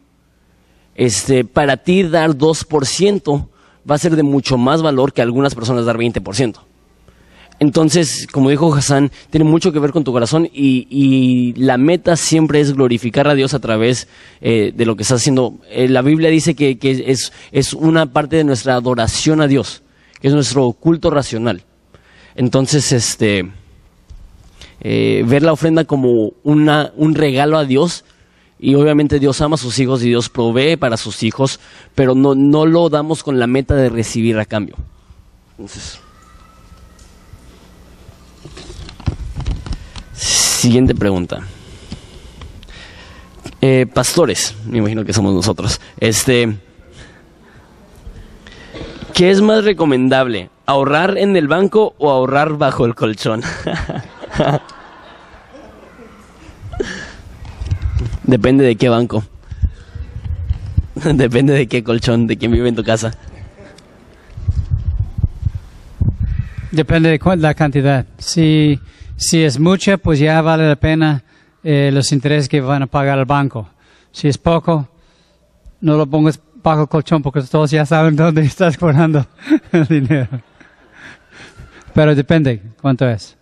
este, 0.94 1.44
para 1.44 1.76
ti 1.76 2.02
dar 2.04 2.30
2% 2.30 3.48
va 3.88 3.94
a 3.94 3.98
ser 3.98 4.16
de 4.16 4.22
mucho 4.22 4.56
más 4.58 4.82
valor 4.82 5.12
que 5.12 5.22
algunas 5.22 5.54
personas 5.54 5.84
dar 5.84 5.98
20%. 5.98 6.56
Entonces, 7.58 8.26
como 8.30 8.50
dijo 8.50 8.74
Hassan, 8.74 9.10
tiene 9.30 9.44
mucho 9.44 9.72
que 9.72 9.78
ver 9.78 9.90
con 9.90 10.04
tu 10.04 10.12
corazón 10.12 10.48
y, 10.52 11.54
la 11.56 11.78
meta 11.78 12.16
siempre 12.16 12.60
es 12.60 12.74
glorificar 12.74 13.28
a 13.28 13.34
Dios 13.34 13.54
a 13.54 13.60
través 13.60 14.08
eh, 14.42 14.72
de 14.74 14.84
lo 14.84 14.94
que 14.96 15.02
estás 15.02 15.22
haciendo. 15.22 15.58
Eh, 15.70 15.88
la 15.88 16.02
Biblia 16.02 16.28
dice 16.28 16.54
que, 16.54 16.78
es, 16.82 17.32
es, 17.52 17.72
una 17.72 18.12
parte 18.12 18.36
de 18.36 18.44
nuestra 18.44 18.74
adoración 18.74 19.40
a 19.40 19.46
Dios, 19.46 19.82
que 20.20 20.28
es 20.28 20.34
nuestro 20.34 20.70
culto 20.72 21.08
racional. 21.10 21.64
Entonces, 22.36 22.92
este, 22.92 23.50
eh, 24.80 25.24
ver 25.26 25.42
la 25.42 25.52
ofrenda 25.52 25.84
como 25.84 26.32
una, 26.44 26.92
un 26.96 27.14
regalo 27.14 27.56
a 27.56 27.64
Dios 27.64 28.04
y 28.58 28.74
obviamente 28.74 29.18
Dios 29.18 29.40
ama 29.40 29.54
a 29.54 29.58
sus 29.58 29.78
hijos 29.78 30.02
y 30.02 30.08
Dios 30.08 30.28
provee 30.28 30.76
para 30.76 30.98
sus 30.98 31.22
hijos, 31.22 31.60
pero 31.94 32.14
no, 32.14 32.34
no 32.34 32.66
lo 32.66 32.88
damos 32.90 33.22
con 33.22 33.38
la 33.38 33.46
meta 33.46 33.74
de 33.74 33.88
recibir 33.88 34.38
a 34.38 34.44
cambio. 34.44 34.76
Entonces, 35.52 35.98
siguiente 40.12 40.94
pregunta. 40.94 41.40
Eh, 43.62 43.86
pastores, 43.92 44.54
me 44.66 44.78
imagino 44.78 45.04
que 45.04 45.14
somos 45.14 45.32
nosotros. 45.32 45.80
Este, 45.98 46.58
¿qué 49.14 49.30
es 49.30 49.40
más 49.40 49.64
recomendable? 49.64 50.50
¿Ahorrar 50.66 51.16
en 51.16 51.36
el 51.36 51.48
banco 51.48 51.94
o 51.98 52.10
ahorrar 52.10 52.58
bajo 52.58 52.84
el 52.86 52.94
colchón? 52.94 53.42
Depende 58.24 58.64
de 58.64 58.76
qué 58.76 58.88
banco. 58.88 59.24
Depende 60.94 61.52
de 61.52 61.68
qué 61.68 61.84
colchón, 61.84 62.26
de 62.26 62.36
quién 62.36 62.50
vive 62.50 62.68
en 62.68 62.74
tu 62.74 62.82
casa. 62.82 63.12
Depende 66.72 67.10
de 67.10 67.36
la 67.36 67.54
cantidad. 67.54 68.04
Si, 68.18 68.80
si 69.16 69.44
es 69.44 69.58
mucha, 69.60 69.96
pues 69.96 70.18
ya 70.18 70.42
vale 70.42 70.68
la 70.68 70.76
pena 70.76 71.22
eh, 71.62 71.90
los 71.92 72.12
intereses 72.12 72.48
que 72.48 72.60
van 72.60 72.82
a 72.82 72.86
pagar 72.86 73.18
el 73.18 73.24
banco. 73.24 73.68
Si 74.10 74.28
es 74.28 74.36
poco, 74.38 74.88
no 75.80 75.96
lo 75.96 76.06
pongas 76.06 76.40
bajo 76.62 76.82
el 76.82 76.88
colchón 76.88 77.22
porque 77.22 77.42
todos 77.42 77.70
ya 77.70 77.86
saben 77.86 78.16
dónde 78.16 78.42
estás 78.42 78.78
guardando 78.78 79.26
el 79.72 79.86
dinero. 79.86 80.28
Pero 81.96 82.14
depende 82.14 82.60
cuánto 82.82 83.08
es. 83.08 83.38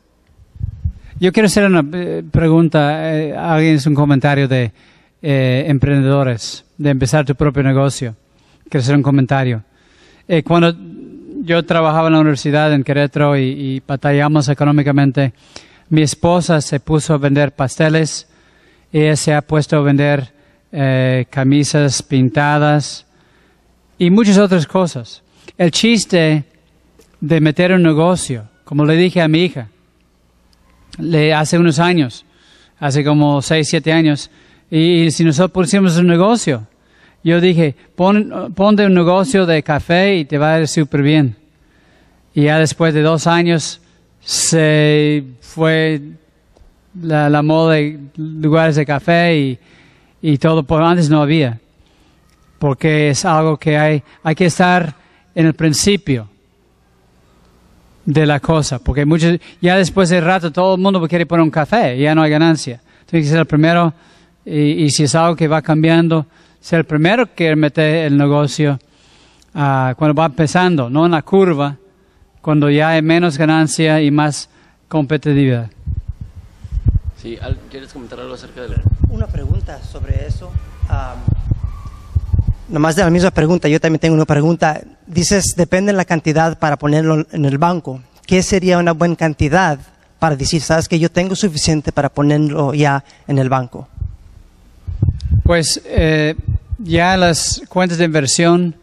Yo 1.18 1.32
quiero 1.32 1.46
hacer 1.46 1.66
una 1.66 1.84
eh, 1.92 2.22
pregunta. 2.30 3.12
Eh, 3.12 3.36
alguien 3.36 3.74
es 3.74 3.86
un 3.88 3.96
comentario 3.96 4.46
de 4.46 4.70
eh, 5.20 5.64
emprendedores, 5.66 6.64
de 6.78 6.90
empezar 6.90 7.24
tu 7.24 7.34
propio 7.34 7.64
negocio. 7.64 8.14
Quiero 8.68 8.80
hacer 8.80 8.94
un 8.94 9.02
comentario. 9.02 9.64
cuando 10.44 10.72
yo 11.42 11.64
trabajaba 11.64 12.06
en 12.06 12.12
la 12.12 12.20
universidad 12.20 12.72
en 12.72 12.84
Querétaro 12.84 13.36
y, 13.36 13.82
batallamos 13.84 14.48
económicamente, 14.48 15.32
mi 15.88 16.02
esposa 16.02 16.60
se 16.60 16.78
puso 16.78 17.14
a 17.14 17.18
vender 17.18 17.50
pasteles. 17.56 18.28
Ella 18.92 19.16
se 19.16 19.34
ha 19.34 19.42
puesto 19.42 19.78
a 19.78 19.80
vender 19.80 20.32
camisas 21.28 22.02
pintadas 22.02 23.04
y 23.98 24.10
muchas 24.10 24.38
otras 24.38 24.64
cosas. 24.64 25.24
El 25.58 25.72
chiste 25.72 26.44
de 27.24 27.40
meter 27.40 27.72
un 27.72 27.82
negocio, 27.82 28.50
como 28.64 28.84
le 28.84 28.96
dije 28.96 29.22
a 29.22 29.28
mi 29.28 29.44
hija, 29.44 29.68
le, 30.98 31.32
hace 31.32 31.58
unos 31.58 31.78
años, 31.78 32.26
hace 32.78 33.02
como 33.02 33.40
6, 33.40 33.66
7 33.66 33.92
años, 33.92 34.30
y, 34.70 35.10
si 35.10 35.24
nosotros 35.24 35.50
pusiéramos 35.52 35.96
un 35.96 36.06
negocio, 36.06 36.66
yo 37.22 37.40
dije, 37.40 37.74
pon, 37.96 38.52
ponte 38.54 38.84
un 38.84 38.92
negocio 38.92 39.46
de 39.46 39.62
café 39.62 40.16
y 40.16 40.26
te 40.26 40.36
va 40.36 40.54
a 40.54 40.60
ir 40.60 40.68
súper 40.68 41.00
bien. 41.00 41.34
Y 42.34 42.42
ya 42.42 42.58
después 42.58 42.92
de 42.92 43.00
dos 43.00 43.26
años 43.26 43.80
se 44.20 45.24
fue 45.40 46.02
la, 47.00 47.30
la 47.30 47.42
moda 47.42 47.76
de 47.76 48.00
lugares 48.16 48.76
de 48.76 48.84
café 48.84 49.38
y, 49.38 49.58
y 50.20 50.36
todo, 50.36 50.62
por 50.62 50.82
antes 50.82 51.08
no 51.08 51.22
había. 51.22 51.58
Porque 52.58 53.08
es 53.08 53.24
algo 53.24 53.56
que 53.56 53.78
hay, 53.78 54.02
hay 54.22 54.34
que 54.34 54.44
estar 54.44 54.94
en 55.34 55.46
el 55.46 55.54
principio 55.54 56.28
de 58.06 58.26
la 58.26 58.40
cosa, 58.40 58.78
porque 58.78 59.04
muchos, 59.04 59.38
ya 59.60 59.76
después 59.76 60.08
de 60.08 60.20
rato 60.20 60.52
todo 60.52 60.74
el 60.74 60.80
mundo 60.80 61.06
quiere 61.08 61.26
poner 61.26 61.42
un 61.42 61.50
café, 61.50 61.98
ya 61.98 62.14
no 62.14 62.22
hay 62.22 62.30
ganancia. 62.30 62.80
Tiene 63.06 63.24
que 63.24 63.30
ser 63.30 63.38
el 63.38 63.46
primero, 63.46 63.92
y, 64.44 64.90
si 64.90 65.04
es 65.04 65.14
algo 65.14 65.36
que 65.36 65.48
va 65.48 65.62
cambiando, 65.62 66.26
ser 66.60 66.80
el 66.80 66.84
primero 66.84 67.34
que 67.34 67.54
mete 67.56 68.06
el 68.06 68.16
negocio 68.16 68.78
uh, 69.54 69.94
cuando 69.96 70.14
va 70.14 70.26
empezando, 70.26 70.90
no 70.90 71.06
en 71.06 71.12
la 71.12 71.22
curva, 71.22 71.76
cuando 72.40 72.68
ya 72.68 72.90
hay 72.90 73.02
menos 73.02 73.38
ganancia 73.38 74.02
y 74.02 74.10
más 74.10 74.50
competitividad. 74.88 75.70
Sí, 77.16 77.38
¿quieres 77.70 77.90
comentar 77.92 78.20
algo 78.20 78.34
acerca 78.34 78.62
de 78.62 78.76
Una 79.08 79.26
pregunta 79.26 79.82
sobre 79.82 80.26
eso. 80.26 80.52
Nomás 82.74 82.96
de 82.96 83.04
la 83.04 83.10
misma 83.10 83.30
pregunta, 83.30 83.68
yo 83.68 83.78
también 83.78 84.00
tengo 84.00 84.16
una 84.16 84.24
pregunta. 84.24 84.80
Dices, 85.06 85.54
depende 85.56 85.92
de 85.92 85.96
la 85.96 86.04
cantidad 86.04 86.58
para 86.58 86.76
ponerlo 86.76 87.24
en 87.30 87.44
el 87.44 87.56
banco. 87.56 88.00
¿Qué 88.26 88.42
sería 88.42 88.78
una 88.78 88.90
buena 88.90 89.14
cantidad 89.14 89.78
para 90.18 90.34
decir, 90.34 90.60
sabes 90.60 90.88
que 90.88 90.98
yo 90.98 91.08
tengo 91.08 91.36
suficiente 91.36 91.92
para 91.92 92.08
ponerlo 92.08 92.74
ya 92.74 93.04
en 93.28 93.38
el 93.38 93.48
banco? 93.48 93.86
Pues 95.44 95.80
eh, 95.84 96.34
ya 96.78 97.16
las 97.16 97.62
cuentas 97.68 97.96
de 97.98 98.06
inversión, 98.06 98.74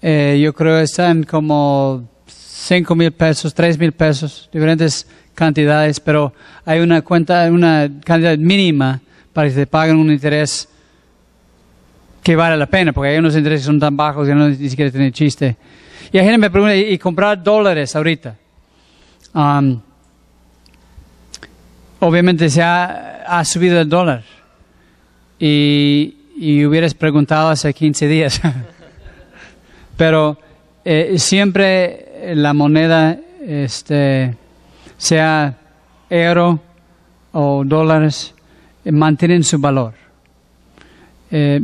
eh, 0.00 0.40
yo 0.42 0.54
creo 0.54 0.78
están 0.78 1.24
como 1.24 2.08
5 2.26 2.94
mil 2.94 3.12
pesos, 3.12 3.52
3 3.52 3.78
mil 3.78 3.92
pesos, 3.92 4.48
diferentes 4.50 5.06
cantidades, 5.34 6.00
pero 6.00 6.32
hay 6.64 6.80
una 6.80 7.02
cuenta, 7.02 7.50
una 7.52 7.86
cantidad 8.02 8.38
mínima 8.38 9.02
para 9.34 9.50
que 9.50 9.54
te 9.56 9.66
paguen 9.66 9.96
un 9.96 10.10
interés 10.10 10.70
que 12.22 12.36
vale 12.36 12.56
la 12.56 12.66
pena, 12.66 12.92
porque 12.92 13.10
hay 13.10 13.18
unos 13.18 13.36
intereses 13.36 13.66
son 13.66 13.80
tan 13.80 13.96
bajos 13.96 14.26
que 14.26 14.34
no 14.34 14.48
ni 14.48 14.68
siquiera 14.68 14.90
tienen 14.90 15.12
chiste. 15.12 15.56
Y 16.12 16.18
hay 16.18 16.24
gente 16.24 16.38
me 16.38 16.50
pregunta, 16.50 16.76
¿y, 16.76 16.98
comprar 16.98 17.42
dólares 17.42 17.94
ahorita? 17.94 18.36
Um, 19.32 19.80
obviamente 22.00 22.50
se 22.50 22.62
ha, 22.62 23.42
subido 23.44 23.80
el 23.80 23.88
dólar. 23.88 24.22
Y, 25.38 26.16
y, 26.36 26.64
hubieras 26.64 26.94
preguntado 26.94 27.48
hace 27.48 27.72
15 27.72 28.08
días. 28.08 28.40
Pero 29.96 30.38
eh, 30.84 31.14
siempre 31.18 32.34
la 32.34 32.52
moneda, 32.52 33.18
este, 33.46 34.34
sea 34.98 35.56
euro 36.08 36.60
o 37.32 37.62
dólares, 37.64 38.34
mantienen 38.84 39.44
su 39.44 39.58
valor. 39.58 39.94
Eh, 41.30 41.60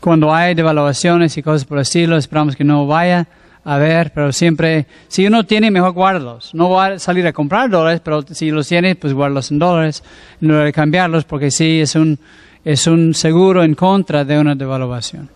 cuando 0.00 0.34
hay 0.34 0.54
devaluaciones 0.54 1.36
y 1.36 1.42
cosas 1.42 1.64
por 1.64 1.78
el 1.78 1.82
estilo, 1.82 2.16
esperamos 2.16 2.56
que 2.56 2.64
no 2.64 2.86
vaya 2.86 3.26
a 3.64 3.78
ver, 3.78 4.12
pero 4.14 4.32
siempre, 4.32 4.86
si 5.08 5.26
uno 5.26 5.44
tiene, 5.44 5.72
mejor 5.72 5.92
guardarlos. 5.92 6.54
No 6.54 6.70
va 6.70 6.86
a 6.86 6.98
salir 7.00 7.26
a 7.26 7.32
comprar 7.32 7.68
dólares, 7.68 8.00
pero 8.04 8.22
si 8.22 8.50
los 8.52 8.68
tiene, 8.68 8.94
pues 8.94 9.12
guardarlos 9.12 9.50
en 9.50 9.58
dólares, 9.58 10.04
no 10.40 10.58
de 10.58 10.72
cambiarlos, 10.72 11.24
porque 11.24 11.50
sí 11.50 11.80
es 11.80 11.96
un, 11.96 12.18
es 12.64 12.86
un 12.86 13.12
seguro 13.12 13.64
en 13.64 13.74
contra 13.74 14.24
de 14.24 14.38
una 14.38 14.54
devaluación. 14.54 15.28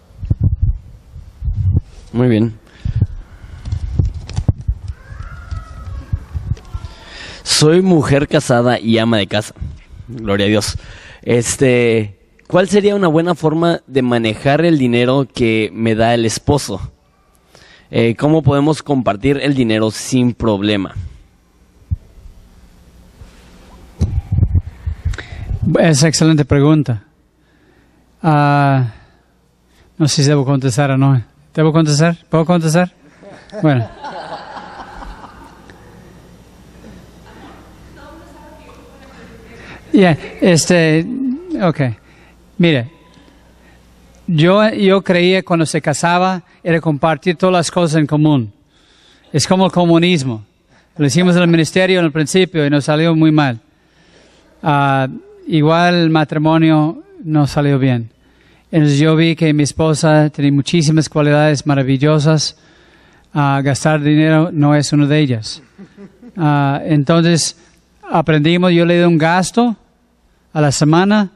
Muy 2.13 2.29
bien. 2.29 2.55
Soy 7.43 7.83
mujer 7.83 8.29
casada 8.29 8.79
y 8.79 8.99
ama 8.99 9.19
de 9.19 9.27
casa. 9.27 9.55
Gloria 10.07 10.47
a 10.47 10.49
Dios. 10.49 10.79
Este, 11.23 12.20
¿cuál 12.51 12.69
sería 12.69 12.97
una 12.97 13.09
buena 13.09 13.35
forma 13.35 13.81
de 13.87 14.03
manejar 14.03 14.65
el 14.65 14.77
dinero 14.77 15.27
que 15.33 15.71
me 15.73 15.95
da 15.95 16.15
el 16.15 16.27
esposo? 16.27 16.93
Eh, 17.91 18.17
¿Cómo 18.17 18.43
podemos 18.43 18.83
compartir 18.83 19.39
el 19.39 19.55
dinero 19.55 19.91
sin 19.91 20.35
problema? 20.35 20.95
Es 25.79 26.03
excelente 26.03 26.45
pregunta. 26.45 27.05
Ah, 28.23 28.93
no 29.97 30.09
sé 30.09 30.23
si 30.23 30.29
debo 30.29 30.45
contestar 30.45 30.91
o 30.91 30.99
no. 30.99 31.23
¿Debo 31.55 31.73
contestar? 31.73 32.17
¿Puedo 32.29 32.45
contestar? 32.45 32.93
Bueno. 33.63 33.89
Ya, 39.93 40.17
este, 40.41 41.07
ok. 41.61 42.00
Mire, 42.61 42.91
yo, 44.27 44.69
yo 44.75 45.01
creía 45.01 45.43
cuando 45.43 45.65
se 45.65 45.81
casaba 45.81 46.43
era 46.63 46.79
compartir 46.79 47.35
todas 47.37 47.55
las 47.55 47.71
cosas 47.71 47.99
en 47.99 48.07
común. 48.07 48.53
Es 49.33 49.47
como 49.47 49.65
el 49.65 49.73
comunismo. 49.73 50.45
Lo 50.99 51.07
hicimos 51.07 51.35
en 51.37 51.43
el 51.45 51.49
ministerio 51.49 52.01
en 52.01 52.05
el 52.05 52.13
principio 52.13 52.67
y 52.67 52.69
nos 52.69 52.85
salió 52.85 53.17
muy 53.17 53.33
mal. 53.33 53.61
Ah, 54.63 55.09
igual 55.47 55.95
el 55.95 56.11
matrimonio 56.11 57.03
no 57.25 57.47
salió 57.47 57.79
bien. 57.79 58.11
Entonces 58.71 58.99
yo 58.99 59.17
vi 59.17 59.35
que 59.35 59.55
mi 59.55 59.63
esposa 59.63 60.29
tenía 60.29 60.53
muchísimas 60.53 61.09
cualidades 61.09 61.67
maravillosas. 61.67 62.59
Ah, 63.33 63.63
gastar 63.65 64.03
dinero 64.03 64.51
no 64.53 64.75
es 64.75 64.93
una 64.93 65.07
de 65.07 65.19
ellas. 65.19 65.63
Ah, 66.37 66.79
entonces 66.85 67.57
aprendimos, 68.07 68.71
yo 68.73 68.85
le 68.85 68.99
doy 68.99 69.11
un 69.11 69.17
gasto 69.17 69.75
a 70.53 70.61
la 70.61 70.71
semana 70.71 71.31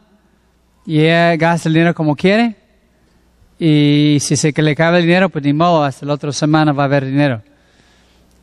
y 0.86 1.00
ella 1.00 1.36
gasta 1.36 1.68
el 1.68 1.74
dinero 1.74 1.94
como 1.94 2.14
quiere. 2.16 2.56
Y 3.58 4.18
si 4.20 4.36
se 4.36 4.52
le 4.52 4.74
cabe 4.74 4.98
el 4.98 5.06
dinero, 5.06 5.28
pues 5.28 5.44
ni 5.44 5.52
modo, 5.52 5.84
hasta 5.84 6.04
la 6.04 6.14
otra 6.14 6.32
semana 6.32 6.72
va 6.72 6.84
a 6.84 6.86
haber 6.86 7.06
dinero. 7.06 7.42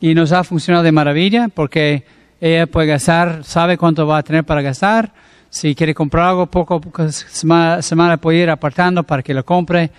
Y 0.00 0.14
nos 0.14 0.32
ha 0.32 0.42
funcionado 0.42 0.82
de 0.82 0.90
maravilla 0.90 1.48
porque 1.48 2.04
ella 2.40 2.66
puede 2.66 2.88
gastar, 2.88 3.44
sabe 3.44 3.78
cuánto 3.78 4.06
va 4.06 4.18
a 4.18 4.22
tener 4.22 4.44
para 4.44 4.62
gastar. 4.62 5.12
Si 5.50 5.74
quiere 5.74 5.94
comprar 5.94 6.30
algo, 6.30 6.46
poco 6.46 6.82
a 6.94 7.12
semana, 7.12 7.82
semana 7.82 8.16
puede 8.16 8.38
ir 8.38 8.50
apartando 8.50 9.02
para 9.02 9.22
que 9.22 9.34
lo 9.34 9.44
compre. 9.44 9.90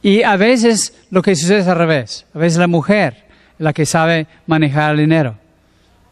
Y 0.00 0.22
a 0.22 0.36
veces 0.36 0.94
lo 1.10 1.20
que 1.20 1.34
sucede 1.34 1.58
es 1.58 1.66
al 1.66 1.76
revés. 1.76 2.24
A 2.32 2.38
veces 2.38 2.58
la 2.58 2.68
mujer 2.68 3.24
es 3.58 3.60
la 3.60 3.72
que 3.72 3.84
sabe 3.84 4.28
manejar 4.46 4.92
el 4.92 5.00
dinero 5.00 5.34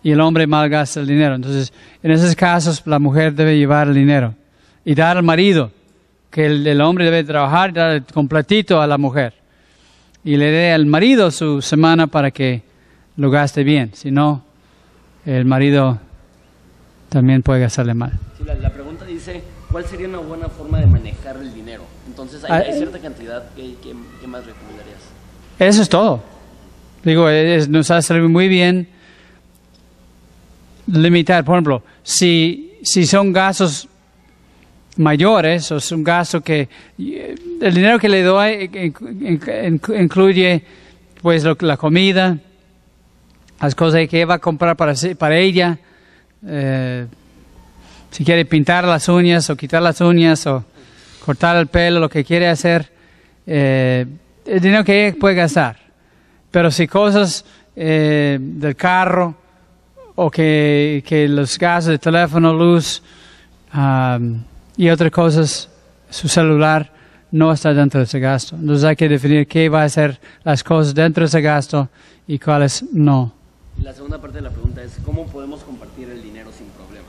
y 0.02 0.10
el 0.10 0.20
hombre 0.20 0.46
malgasta 0.46 1.00
el 1.00 1.06
dinero. 1.06 1.36
Entonces, 1.36 1.72
en 2.02 2.10
esos 2.10 2.34
casos, 2.34 2.82
la 2.84 2.98
mujer 2.98 3.32
debe 3.34 3.56
llevar 3.56 3.88
el 3.88 3.94
dinero 3.94 4.34
y 4.86 4.94
dar 4.94 5.16
al 5.18 5.22
marido, 5.24 5.70
que 6.30 6.46
el, 6.46 6.66
el 6.66 6.80
hombre 6.80 7.04
debe 7.04 7.24
trabajar 7.24 7.72
dar 7.74 8.04
completito 8.06 8.80
a 8.80 8.86
la 8.86 8.96
mujer. 8.96 9.34
Y 10.24 10.36
le 10.36 10.46
dé 10.50 10.72
al 10.72 10.86
marido 10.86 11.30
su 11.30 11.60
semana 11.60 12.06
para 12.06 12.30
que 12.30 12.62
lo 13.16 13.30
gaste 13.30 13.64
bien. 13.64 13.90
Si 13.94 14.10
no, 14.10 14.42
el 15.26 15.44
marido 15.44 15.98
también 17.08 17.42
puede 17.42 17.60
gastarle 17.60 17.94
mal. 17.94 18.12
Sí, 18.38 18.44
la, 18.44 18.54
la 18.54 18.70
pregunta 18.70 19.04
dice, 19.04 19.42
¿cuál 19.70 19.84
sería 19.86 20.08
una 20.08 20.18
buena 20.18 20.48
forma 20.48 20.78
de 20.80 20.86
manejar 20.86 21.36
el 21.36 21.52
dinero? 21.52 21.82
Entonces, 22.06 22.42
hay, 22.44 22.50
Ah, 22.50 22.64
hay 22.66 22.72
cierta 22.76 22.98
cantidad 22.98 23.44
que, 23.54 23.74
que- 23.82 23.94
que 24.20 24.26
más 24.26 24.44
recomendarías. 24.46 25.00
Eso 25.58 25.82
es 25.82 25.88
todo. 25.88 26.22
Digo, 27.04 27.28
es- 27.28 27.68
nos 27.68 27.90
ha 27.90 28.00
salido 28.02 28.28
muy 28.28 28.48
bien 28.48 28.88
limitar, 30.86 31.44
por 31.44 31.54
ejemplo, 31.56 31.82
si, 32.02 32.78
si 32.82 33.06
son 33.06 33.32
gastos 33.32 33.88
mayores 34.98 35.70
o 35.72 35.76
es 35.76 35.92
un 35.92 36.02
gasto 36.04 36.40
que 36.40 36.68
eh, 36.98 37.34
el 37.60 37.74
dinero 37.74 37.98
que 37.98 38.08
le 38.08 38.22
doy 38.22 38.70
eh, 38.72 38.92
in- 39.00 39.80
incluye 39.98 40.62
pues 41.22 41.44
lo- 41.44 41.56
la 41.60 41.76
comida, 41.76 42.38
las 43.60 43.74
cosas 43.74 44.06
que 44.08 44.24
va 44.24 44.34
a 44.34 44.38
comprar 44.38 44.76
para, 44.76 44.94
para 45.18 45.36
ella, 45.38 45.78
eh, 46.46 47.06
si 48.10 48.24
quiere 48.24 48.44
pintar 48.44 48.84
las 48.84 49.08
uñas 49.08 49.48
o 49.50 49.56
quitar 49.56 49.82
las 49.82 50.00
uñas 50.00 50.46
o 50.46 50.64
cortar 51.24 51.56
el 51.56 51.66
pelo, 51.66 52.00
lo 52.00 52.08
que 52.08 52.24
quiere 52.24 52.48
hacer, 52.48 52.90
eh, 53.46 54.06
el 54.44 54.60
dinero 54.60 54.84
que 54.84 55.08
ella 55.08 55.16
puede 55.18 55.34
gastar. 55.34 55.76
Pero 56.50 56.70
si 56.70 56.86
cosas 56.86 57.44
eh, 57.74 58.38
del 58.40 58.76
carro 58.76 59.34
o 60.14 60.30
que, 60.30 61.02
que 61.06 61.28
los 61.28 61.58
gastos 61.58 61.90
de 61.92 61.98
teléfono, 61.98 62.54
luz 62.54 63.02
am, 63.72 64.42
y 64.76 64.90
otras 64.90 65.10
cosas, 65.10 65.68
su 66.10 66.28
celular 66.28 66.92
no 67.30 67.52
está 67.52 67.74
dentro 67.74 67.98
de 68.00 68.04
ese 68.04 68.20
gasto. 68.20 68.56
Entonces 68.56 68.84
hay 68.84 68.96
que 68.96 69.08
definir 69.08 69.46
qué 69.46 69.68
va 69.68 69.82
a 69.82 69.88
ser 69.88 70.20
las 70.44 70.62
cosas 70.62 70.94
dentro 70.94 71.22
de 71.22 71.26
ese 71.26 71.40
gasto 71.40 71.88
y 72.26 72.38
cuáles 72.38 72.84
no. 72.92 73.32
La 73.82 73.92
segunda 73.92 74.20
parte 74.20 74.36
de 74.36 74.42
la 74.42 74.50
pregunta 74.50 74.82
es, 74.82 74.96
¿cómo 75.04 75.26
podemos 75.26 75.62
compartir 75.62 76.08
el 76.08 76.22
dinero 76.22 76.50
sin 76.56 76.66
problema? 76.68 77.06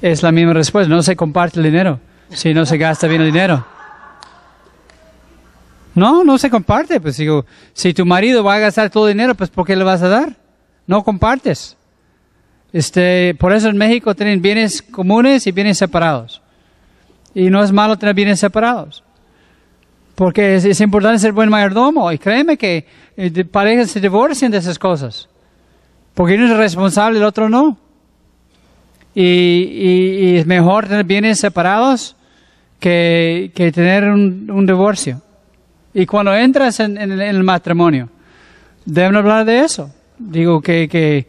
Es 0.00 0.22
la 0.22 0.32
misma 0.32 0.52
respuesta, 0.52 0.88
no 0.88 1.02
se 1.02 1.16
comparte 1.16 1.58
el 1.58 1.64
dinero 1.64 2.00
si 2.34 2.54
no 2.54 2.64
se 2.66 2.78
gasta 2.78 3.06
bien 3.06 3.20
el 3.20 3.32
dinero. 3.32 3.64
No, 5.94 6.24
no 6.24 6.38
se 6.38 6.50
comparte. 6.50 7.00
Pues 7.00 7.16
digo, 7.16 7.44
si 7.72 7.92
tu 7.92 8.06
marido 8.06 8.42
va 8.42 8.54
a 8.54 8.58
gastar 8.58 8.90
todo 8.90 9.08
el 9.08 9.14
dinero, 9.14 9.34
pues 9.34 9.50
¿por 9.50 9.66
qué 9.66 9.76
le 9.76 9.84
vas 9.84 10.02
a 10.02 10.08
dar? 10.08 10.36
No 10.86 11.04
compartes. 11.04 11.76
Este, 12.72 13.34
por 13.38 13.52
eso 13.52 13.68
en 13.68 13.76
México 13.76 14.14
tienen 14.14 14.40
bienes 14.40 14.80
comunes 14.82 15.46
y 15.46 15.52
bienes 15.52 15.78
separados. 15.78 16.40
Y 17.34 17.50
no 17.50 17.62
es 17.62 17.72
malo 17.72 17.96
tener 17.98 18.14
bienes 18.14 18.40
separados. 18.40 19.02
Porque 20.14 20.56
es, 20.56 20.64
es 20.64 20.80
importante 20.80 21.18
ser 21.18 21.32
buen 21.32 21.48
mayordomo. 21.50 22.10
Y 22.12 22.18
créeme 22.18 22.56
que 22.56 22.86
eh, 23.16 23.44
parejas 23.44 23.90
se 23.90 24.00
divorcian 24.00 24.50
de 24.50 24.58
esas 24.58 24.78
cosas. 24.78 25.28
Porque 26.14 26.34
uno 26.34 26.46
es 26.50 26.56
responsable 26.56 27.18
el 27.18 27.24
otro 27.24 27.48
no. 27.48 27.78
Y, 29.14 29.22
y- 29.22 30.18
y 30.32 30.36
es 30.38 30.46
mejor 30.46 30.86
tener 30.88 31.04
bienes 31.04 31.38
separados 31.38 32.16
que, 32.80 33.50
que 33.54 33.70
tener 33.72 34.04
un, 34.04 34.50
un 34.50 34.66
divorcio. 34.66 35.20
Y 35.94 36.06
cuando 36.06 36.34
entras 36.34 36.80
en, 36.80 36.96
en 36.96 37.12
el- 37.12 37.20
en 37.20 37.36
el 37.36 37.42
matrimonio, 37.44 38.08
deben 38.86 39.16
hablar 39.16 39.44
de 39.44 39.60
eso. 39.60 39.90
Digo 40.18 40.60
que, 40.62 40.88
que 40.88 41.26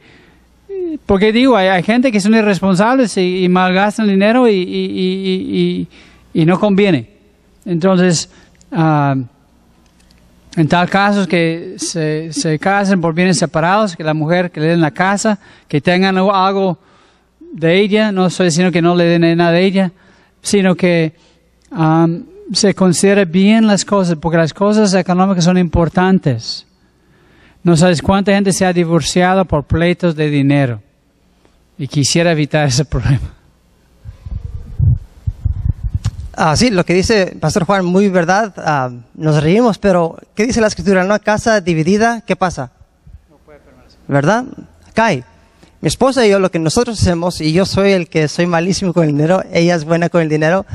porque 1.06 1.32
digo, 1.32 1.56
hay, 1.56 1.84
gente 1.84 2.12
que 2.12 2.20
son 2.20 2.34
irresponsables 2.36 3.18
y, 3.18 3.44
y 3.44 3.50
malgastan 3.50 4.08
dinero 4.08 4.48
y, 4.50 5.88
no 6.34 6.60
conviene. 6.60 7.10
Entonces, 7.66 8.30
ah, 8.72 9.16
en 10.56 10.68
tal 10.68 10.90
caso 10.90 11.28
que 11.28 11.76
se, 11.78 12.32
se 12.32 12.60
casen 12.60 13.02
por 13.02 13.14
bienes 13.14 13.38
separados, 13.38 13.96
que 13.96 14.04
la 14.04 14.14
mujer 14.14 14.52
que 14.52 14.60
le 14.60 14.68
den 14.68 14.82
la 14.82 14.92
casa, 14.92 15.40
que 15.68 15.82
tengan 15.82 16.18
algo 16.18 16.78
de 17.54 17.80
ella, 17.80 18.12
no 18.12 18.28
estoy 18.28 18.48
diciendo 18.48 18.72
que 18.72 18.82
no 18.82 18.96
le 18.96 19.06
den 19.06 19.38
nada 19.38 19.52
de 19.52 19.64
ella, 19.64 19.92
sino 20.42 20.76
que 20.76 21.16
am, 21.72 22.26
se 22.52 22.74
considere 22.76 23.26
bien 23.26 23.66
las 23.66 23.86
cosas, 23.86 24.18
porque 24.20 24.38
las 24.38 24.54
cosas 24.54 24.94
económicas 24.94 25.44
son 25.44 25.58
importantes. 25.58 26.66
No 27.64 27.78
sabes 27.78 28.02
cuánta 28.02 28.34
gente 28.34 28.52
se 28.52 28.66
ha 28.66 28.74
divorciado 28.74 29.46
por 29.46 29.64
pleitos 29.64 30.16
de 30.16 30.30
dinero 30.30 30.82
y 31.78 31.88
quisiera 31.88 32.32
evitar 32.32 32.68
ese 32.68 32.84
problema. 32.86 33.34
Ah, 36.36 36.56
sí, 36.58 36.72
lo 36.72 36.84
que 36.84 36.94
dice 36.94 37.38
Pastor 37.40 37.64
Juan, 37.64 37.86
muy 37.86 38.10
verdad. 38.10 38.54
Ah, 38.58 38.90
nos 39.14 39.42
reímos, 39.42 39.78
pero 39.78 40.18
¿qué 40.36 40.46
dice 40.46 40.60
la 40.60 40.68
escritura? 40.68 41.06
Una 41.06 41.20
casa 41.20 41.62
dividida, 41.62 42.22
¿qué 42.22 42.36
pasa? 42.36 42.72
¿Verdad? 44.08 44.46
Cae. 44.94 45.24
Mi 45.80 45.88
esposa 45.88 46.26
y 46.26 46.32
yo, 46.32 46.40
lo 46.40 46.50
que 46.50 46.60
nosotros 46.60 47.00
hacemos, 47.02 47.40
y 47.40 47.54
yo 47.54 47.66
soy 47.66 47.92
el 47.92 48.10
que 48.10 48.28
soy 48.28 48.46
malísimo 48.48 48.94
con 48.94 49.04
el 49.04 49.12
dinero, 49.12 49.44
ella 49.52 49.76
es 49.76 49.86
buena 49.86 50.10
con 50.10 50.22
el 50.22 50.30
dinero, 50.30 50.66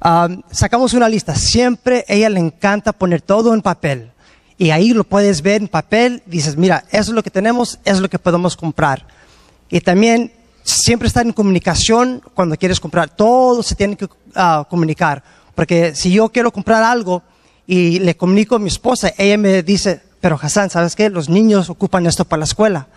ah, 0.00 0.28
sacamos 0.50 0.94
una 0.94 1.08
lista. 1.08 1.34
Siempre 1.34 2.04
ella 2.08 2.28
le 2.28 2.40
encanta 2.40 2.92
poner 2.92 3.22
todo 3.22 3.54
en 3.54 3.62
papel. 3.62 4.10
Y 4.56 4.70
ahí 4.70 4.92
lo 4.92 5.04
puedes 5.04 5.42
ver 5.42 5.62
en 5.62 5.68
papel, 5.68 6.22
dices, 6.26 6.56
mira, 6.56 6.84
eso 6.90 7.10
es 7.10 7.14
lo 7.14 7.22
que 7.22 7.30
tenemos, 7.30 7.78
eso 7.84 7.96
es 7.96 8.00
lo 8.00 8.08
que 8.08 8.18
podemos 8.18 8.56
comprar. 8.56 9.06
Y 9.68 9.80
también 9.80 10.32
siempre 10.62 11.08
estar 11.08 11.26
en 11.26 11.32
comunicación 11.32 12.22
cuando 12.34 12.56
quieres 12.56 12.80
comprar. 12.80 13.10
Todo 13.10 13.62
se 13.62 13.74
tiene 13.74 13.96
que 13.96 14.08
ah, 14.34 14.66
comunicar. 14.68 15.22
Porque 15.54 15.94
si 15.94 16.12
yo 16.12 16.30
quiero 16.30 16.52
comprar 16.52 16.82
algo 16.82 17.22
y 17.66 17.98
le 18.00 18.16
comunico 18.16 18.56
a 18.56 18.58
mi 18.58 18.68
esposa, 18.68 19.12
ella 19.16 19.38
me 19.38 19.62
dice, 19.62 20.02
pero 20.20 20.38
Hassan, 20.40 20.70
¿sabes 20.70 20.96
qué? 20.96 21.10
Los 21.10 21.28
niños 21.28 21.70
ocupan 21.70 22.06
esto 22.06 22.24
para 22.24 22.40
la 22.40 22.44
escuela. 22.44 22.88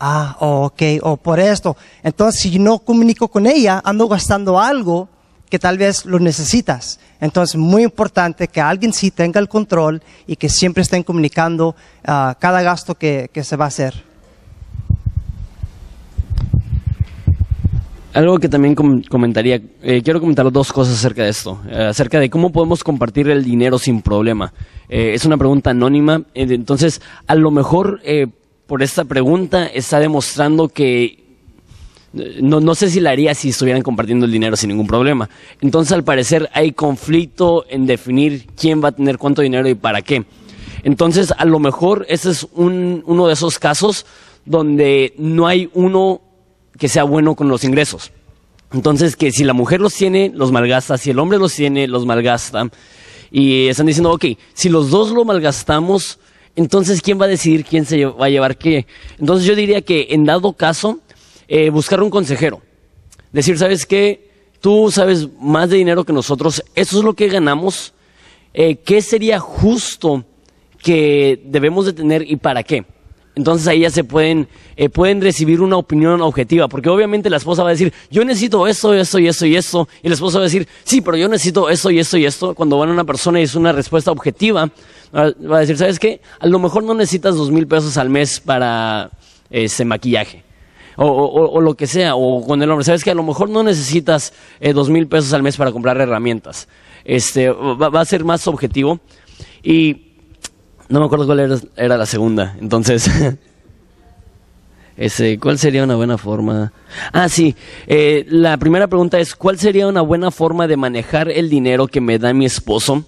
Ah, 0.00 0.36
ok, 0.40 0.82
o 1.02 1.16
por 1.16 1.38
esto. 1.38 1.76
Entonces, 2.02 2.42
si 2.42 2.58
no 2.58 2.80
comunico 2.80 3.28
con 3.28 3.46
ella, 3.46 3.80
ando 3.84 4.08
gastando 4.08 4.58
algo 4.58 5.08
que 5.52 5.58
tal 5.58 5.76
vez 5.76 6.06
lo 6.06 6.18
necesitas. 6.18 6.98
Entonces, 7.20 7.56
muy 7.56 7.82
importante 7.82 8.48
que 8.48 8.62
alguien 8.62 8.94
sí 8.94 9.10
tenga 9.10 9.38
el 9.38 9.48
control 9.50 10.00
y 10.26 10.36
que 10.36 10.48
siempre 10.48 10.80
estén 10.82 11.02
comunicando 11.02 11.76
ah, 12.06 12.34
cada 12.40 12.62
gasto 12.62 12.94
que, 12.94 13.28
que 13.30 13.44
se 13.44 13.54
va 13.56 13.66
a 13.66 13.68
hacer. 13.68 13.92
Algo 18.14 18.38
que 18.38 18.48
también 18.48 18.74
com- 18.74 19.02
comentaría, 19.02 19.60
eh, 19.82 20.00
quiero 20.02 20.20
comentar 20.20 20.50
dos 20.50 20.72
cosas 20.72 20.94
acerca 20.94 21.22
de 21.24 21.28
esto, 21.28 21.60
eh, 21.68 21.84
acerca 21.90 22.18
de 22.18 22.30
cómo 22.30 22.50
podemos 22.50 22.82
compartir 22.82 23.28
el 23.28 23.44
dinero 23.44 23.78
sin 23.78 24.00
problema. 24.00 24.54
Eh, 24.88 25.12
es 25.12 25.26
una 25.26 25.36
pregunta 25.36 25.68
anónima, 25.68 26.22
eh, 26.34 26.46
entonces 26.48 27.02
a 27.26 27.34
lo 27.34 27.50
mejor 27.50 28.00
eh, 28.04 28.26
por 28.66 28.82
esta 28.82 29.04
pregunta 29.04 29.66
está 29.66 29.98
demostrando 29.98 30.68
que 30.70 31.21
no, 32.12 32.60
no 32.60 32.74
sé 32.74 32.90
si 32.90 33.00
la 33.00 33.10
haría 33.10 33.34
si 33.34 33.50
estuvieran 33.50 33.82
compartiendo 33.82 34.26
el 34.26 34.32
dinero 34.32 34.56
sin 34.56 34.68
ningún 34.68 34.86
problema. 34.86 35.28
Entonces 35.60 35.92
al 35.92 36.04
parecer 36.04 36.50
hay 36.52 36.72
conflicto 36.72 37.64
en 37.68 37.86
definir 37.86 38.46
quién 38.56 38.82
va 38.82 38.88
a 38.88 38.92
tener 38.92 39.18
cuánto 39.18 39.42
dinero 39.42 39.68
y 39.68 39.74
para 39.74 40.02
qué. 40.02 40.24
Entonces 40.82 41.32
a 41.36 41.44
lo 41.44 41.58
mejor 41.58 42.04
ese 42.08 42.30
es 42.30 42.46
un- 42.54 43.02
uno 43.06 43.26
de 43.26 43.34
esos 43.34 43.58
casos 43.58 44.04
donde 44.44 45.14
no 45.16 45.46
hay 45.46 45.70
uno 45.74 46.20
que 46.78 46.88
sea 46.88 47.04
bueno 47.04 47.34
con 47.36 47.48
los 47.48 47.64
ingresos. 47.64 48.10
Entonces, 48.72 49.16
que 49.16 49.30
si 49.30 49.44
la 49.44 49.52
mujer 49.52 49.80
los 49.82 49.94
tiene, 49.94 50.32
los 50.34 50.50
malgasta, 50.50 50.96
si 50.96 51.10
el 51.10 51.18
hombre 51.18 51.38
los 51.38 51.54
tiene, 51.54 51.86
los 51.86 52.06
malgasta. 52.06 52.68
Y 53.30 53.68
están 53.68 53.84
diciendo, 53.86 54.10
ok, 54.12 54.24
si 54.54 54.70
los 54.70 54.88
dos 54.90 55.10
lo 55.10 55.26
malgastamos, 55.26 56.18
entonces, 56.56 57.02
¿quién 57.02 57.20
va 57.20 57.26
a 57.26 57.28
decidir 57.28 57.64
quién 57.66 57.84
se 57.84 58.06
va 58.06 58.26
a 58.26 58.30
llevar 58.30 58.56
qué? 58.56 58.86
Entonces, 59.18 59.46
yo 59.46 59.54
diría 59.54 59.82
que 59.82 60.08
en 60.10 60.24
dado 60.24 60.54
caso, 60.54 61.00
eh, 61.54 61.68
buscar 61.68 62.02
un 62.02 62.08
consejero. 62.08 62.62
Decir, 63.30 63.58
¿sabes 63.58 63.84
qué? 63.84 64.30
Tú 64.62 64.90
sabes 64.90 65.28
más 65.38 65.68
de 65.68 65.76
dinero 65.76 66.02
que 66.02 66.12
nosotros, 66.14 66.64
eso 66.74 66.98
es 66.98 67.04
lo 67.04 67.12
que 67.12 67.28
ganamos. 67.28 67.92
Eh, 68.54 68.76
¿Qué 68.76 69.02
sería 69.02 69.38
justo 69.38 70.24
que 70.78 71.42
debemos 71.44 71.84
de 71.84 71.92
tener 71.92 72.24
y 72.26 72.36
para 72.36 72.62
qué? 72.62 72.86
Entonces 73.34 73.68
ahí 73.68 73.80
ya 73.80 73.90
se 73.90 74.02
pueden, 74.02 74.48
eh, 74.76 74.88
pueden 74.88 75.20
recibir 75.20 75.60
una 75.60 75.76
opinión 75.76 76.22
objetiva, 76.22 76.68
porque 76.68 76.88
obviamente 76.88 77.28
la 77.28 77.36
esposa 77.36 77.62
va 77.62 77.68
a 77.68 77.72
decir, 77.72 77.92
yo 78.10 78.24
necesito 78.24 78.66
esto, 78.66 78.94
esto 78.94 79.18
y 79.18 79.28
esto 79.28 79.44
y 79.44 79.54
esto, 79.54 79.88
y 80.02 80.06
el 80.06 80.14
esposo 80.14 80.38
va 80.38 80.44
a 80.44 80.48
decir, 80.48 80.66
sí, 80.84 81.02
pero 81.02 81.18
yo 81.18 81.28
necesito 81.28 81.68
esto 81.68 81.90
y 81.90 81.98
esto 81.98 82.16
y 82.16 82.24
esto. 82.24 82.54
Cuando 82.54 82.78
van 82.78 82.88
a 82.88 82.92
una 82.92 83.04
persona 83.04 83.40
y 83.40 83.42
es 83.42 83.54
una 83.54 83.72
respuesta 83.72 84.10
objetiva, 84.10 84.70
va 85.14 85.34
va 85.46 85.58
a 85.58 85.60
decir, 85.60 85.76
¿sabes 85.76 85.98
qué? 85.98 86.22
A 86.40 86.46
lo 86.46 86.58
mejor 86.58 86.82
no 86.82 86.94
necesitas 86.94 87.36
dos 87.36 87.50
mil 87.50 87.66
pesos 87.66 87.98
al 87.98 88.08
mes 88.08 88.40
para 88.40 89.10
ese 89.50 89.84
maquillaje. 89.84 90.44
O, 90.96 91.06
o- 91.06 91.60
lo 91.60 91.74
que 91.74 91.86
sea, 91.86 92.14
o 92.16 92.44
con 92.46 92.62
el 92.62 92.70
hombre, 92.70 92.84
sabes 92.84 93.02
que 93.04 93.10
a 93.10 93.14
lo 93.14 93.22
mejor 93.22 93.48
no 93.48 93.62
necesitas 93.62 94.32
eh, 94.60 94.72
dos 94.72 94.90
mil 94.90 95.06
pesos 95.06 95.32
al 95.32 95.42
mes 95.42 95.56
para 95.56 95.72
comprar 95.72 95.98
herramientas. 96.00 96.68
Este, 97.04 97.48
va, 97.50 97.88
va 97.88 98.00
a 98.00 98.04
ser 98.04 98.24
más 98.24 98.46
objetivo. 98.46 99.00
Y 99.62 100.12
no 100.88 101.00
me 101.00 101.06
acuerdo 101.06 101.26
cuál 101.26 101.40
era, 101.40 101.56
era 101.76 101.96
la 101.96 102.06
segunda. 102.06 102.56
Entonces, 102.60 103.10
ese, 104.96 105.38
¿cuál 105.38 105.58
sería 105.58 105.84
una 105.84 105.96
buena 105.96 106.18
forma? 106.18 106.72
Ah, 107.12 107.28
sí. 107.28 107.54
eh, 107.86 108.26
la 108.28 108.56
primera 108.58 108.86
pregunta 108.88 109.18
es, 109.18 109.34
¿cuál 109.34 109.58
sería 109.58 109.86
una 109.86 110.02
buena 110.02 110.30
forma 110.30 110.66
de 110.66 110.76
manejar 110.76 111.30
el 111.30 111.48
dinero 111.48 111.86
que 111.86 112.00
me 112.00 112.18
da 112.18 112.32
mi 112.34 112.44
esposo? 112.44 113.04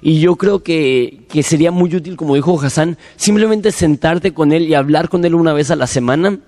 Y 0.00 0.20
yo 0.20 0.36
creo 0.36 0.62
que, 0.62 1.26
que 1.28 1.42
sería 1.42 1.70
muy 1.72 1.94
útil, 1.94 2.16
como 2.16 2.34
dijo 2.36 2.58
Hassan, 2.60 2.96
simplemente 3.16 3.72
sentarte 3.72 4.32
con 4.32 4.52
él 4.52 4.62
y 4.68 4.74
hablar 4.74 5.08
con 5.08 5.24
él 5.24 5.34
una 5.34 5.52
vez 5.52 5.70
a 5.70 5.76
la 5.76 5.86
semana. 5.88 6.38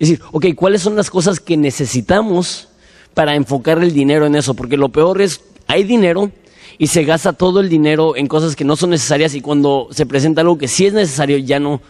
Es 0.00 0.08
decir, 0.08 0.24
ok, 0.32 0.46
¿cuáles 0.56 0.80
son 0.80 0.96
las 0.96 1.10
cosas 1.10 1.40
que 1.40 1.58
necesitamos 1.58 2.68
para 3.12 3.34
enfocar 3.34 3.82
el 3.82 3.92
dinero 3.92 4.24
en 4.24 4.34
eso? 4.34 4.54
Porque 4.54 4.78
lo 4.78 4.88
peor 4.88 5.20
es, 5.20 5.42
hay 5.66 5.84
dinero 5.84 6.32
y 6.78 6.86
se 6.86 7.04
gasta 7.04 7.34
todo 7.34 7.60
el 7.60 7.68
dinero 7.68 8.16
en 8.16 8.26
cosas 8.26 8.56
que 8.56 8.64
no 8.64 8.76
son 8.76 8.90
necesarias 8.90 9.34
y 9.34 9.42
cuando 9.42 9.88
se 9.90 10.06
presenta 10.06 10.40
algo 10.40 10.56
que 10.56 10.68
sí 10.68 10.86
es 10.86 10.94
necesario 10.94 11.36
ya 11.36 11.60
no 11.60 11.82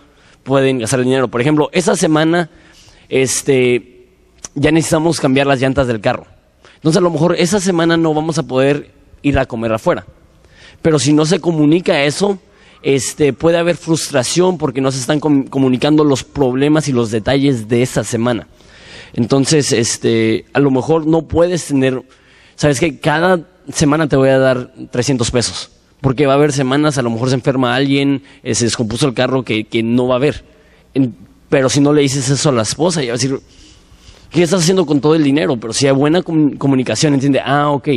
pueden 0.43 0.81
gastar 0.81 0.99
el 0.99 1.05
dinero. 1.05 1.29
Por 1.29 1.41
ejemplo, 1.41 1.71
esa 1.73 1.95
semana 1.95 2.51
este, 3.09 4.09
ya 4.57 4.73
necesitamos 4.73 5.21
cambiar 5.21 5.47
las 5.47 5.61
llantas 5.61 5.87
del 5.87 6.01
carro. 6.01 6.27
Entonces 6.75 6.99
a 6.99 7.03
lo 7.03 7.11
mejor 7.11 7.37
esa 7.39 7.61
semana 7.61 7.97
no 7.97 8.13
vamos 8.13 8.39
a 8.39 8.43
poder 8.43 8.91
ir 9.23 9.39
a 9.39 9.47
comer 9.47 9.73
afuera. 9.73 10.05
Pero 10.83 10.99
si 10.99 11.13
no 11.13 11.25
se 11.27 11.39
comunica 11.39 12.03
eso, 12.03 12.41
este, 12.83 13.33
puede 13.33 13.59
haber 13.59 13.77
frustración 13.77 14.59
porque 14.59 14.81
no 14.81 14.91
se 14.93 15.01
están 15.01 15.21
com- 15.21 15.45
comunicando 15.45 16.05
los 16.05 16.25
problemas 16.25 16.89
y 16.89 16.93
los 16.93 17.11
detalles 17.11 17.69
de 17.69 17.83
esa 17.83 18.05
semana. 18.05 18.47
Entonces, 19.13 19.73
este, 19.73 20.47
a 20.53 20.61
lo 20.61 20.71
mejor 20.71 21.07
no 21.07 21.23
puedes 21.23 21.67
tener, 21.67 22.03
sabes 22.55 22.79
que 22.81 22.99
cada 22.99 23.41
semana 23.73 24.09
te 24.09 24.17
voy 24.17 24.29
a 24.29 24.39
dar 24.39 24.73
300 24.91 25.31
pesos, 25.31 25.71
porque 26.01 26.27
va 26.27 26.35
a 26.35 26.37
haber 26.37 26.53
semanas, 26.53 26.97
a 26.97 27.03
lo 27.03 27.11
mejor 27.11 27.29
se 27.29 27.35
enferma 27.35 27.75
alguien, 27.75 28.23
eh, 28.43 28.55
se 28.55 28.65
descompuso 28.65 29.07
el 29.07 29.15
carro 29.15 29.43
que, 29.45 29.65
que 29.65 29.83
no 29.83 30.07
va 30.07 30.15
a 30.15 30.19
haber. 30.19 30.45
Pero 31.49 31.69
si 31.69 31.81
no 31.81 31.93
le 31.93 32.03
dices 32.03 32.29
eso 32.31 32.49
a 32.51 32.53
la 32.53 32.63
esposa, 32.63 33.03
ella 33.03 33.13
va 33.13 33.15
a 33.17 33.19
decir, 33.19 33.41
¿qué 34.31 34.43
estás 34.43 34.61
haciendo 34.63 34.87
con 34.87 35.01
todo 35.01 35.15
el 35.15 35.23
dinero? 35.25 35.57
Pero 35.57 35.73
si 35.73 35.87
hay 35.87 35.93
buena 35.93 36.21
comu- 36.23 36.57
comunicación, 36.59 37.15
entiende, 37.15 37.41
ah, 37.45 37.71
ok, 37.71 37.89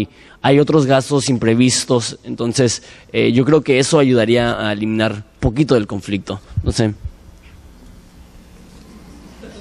hay 0.42 0.60
otros 0.60 0.86
gastos 0.86 1.30
imprevistos, 1.30 2.20
entonces 2.24 2.84
eh, 3.12 3.32
yo 3.32 3.46
creo 3.46 3.62
que 3.62 3.80
eso 3.80 4.00
ayudaría 4.00 4.68
a 4.68 4.72
eliminar 4.74 5.24
poquito 5.40 5.76
del 5.76 5.88
conflicto. 5.88 6.40
No 6.64 6.72
sé. 6.72 6.94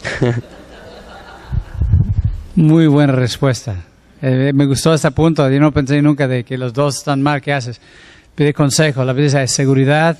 Muy 2.54 2.86
buena 2.86 3.12
respuesta. 3.12 3.76
Eh, 4.20 4.52
me 4.54 4.66
gustó 4.66 4.92
este 4.94 5.10
punto. 5.10 5.48
Yo 5.50 5.58
no 5.60 5.72
pensé 5.72 6.00
nunca 6.02 6.28
de 6.28 6.44
que 6.44 6.58
los 6.58 6.72
dos 6.72 6.98
están 6.98 7.22
mal. 7.22 7.40
¿Qué 7.40 7.52
haces? 7.52 7.80
Pide 8.34 8.52
consejo. 8.52 9.04
La 9.04 9.12
Biblia 9.12 9.40
dice 9.40 9.46
seguridad 9.54 10.18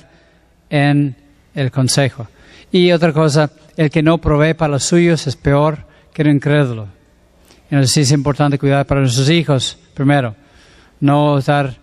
en 0.69 1.15
el 1.55 1.71
consejo. 1.71 2.27
Y 2.71 2.91
otra 2.91 3.13
cosa, 3.13 3.51
el 3.77 3.89
que 3.91 4.01
no 4.01 4.17
provee 4.17 4.55
para 4.55 4.71
los 4.73 4.83
suyos 4.83 5.27
es 5.27 5.35
peor 5.35 5.79
que 6.13 6.21
el 6.21 6.29
incrédulo. 6.29 6.87
Entonces 7.69 7.97
es 7.97 8.11
importante 8.11 8.59
cuidar 8.59 8.85
para 8.85 9.01
nuestros 9.01 9.29
hijos 9.29 9.77
primero. 9.93 10.35
No 10.99 11.39
estar, 11.39 11.75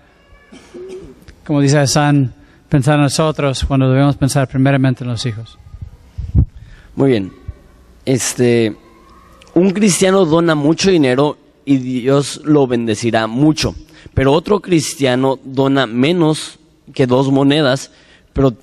como 1.44 1.60
dice 1.60 1.86
San, 1.86 2.32
pensar 2.68 2.94
en 2.94 3.02
nosotros 3.02 3.64
cuando 3.66 3.90
debemos 3.90 4.16
pensar 4.16 4.48
primeramente 4.48 5.04
en 5.04 5.10
los 5.10 5.26
hijos. 5.26 5.58
Muy 6.94 7.10
bien. 7.10 7.32
Este, 8.04 8.76
un 9.54 9.70
cristiano 9.70 10.24
dona 10.24 10.54
mucho 10.54 10.90
dinero 10.90 11.36
y 11.64 11.78
Dios 11.78 12.40
lo 12.44 12.66
bendecirá 12.66 13.26
mucho. 13.26 13.74
Pero 14.14 14.32
otro 14.32 14.60
cristiano 14.60 15.38
dona 15.44 15.86
menos 15.86 16.58
que 16.94 17.06
dos 17.06 17.30
monedas, 17.30 17.90
pero 18.32 18.54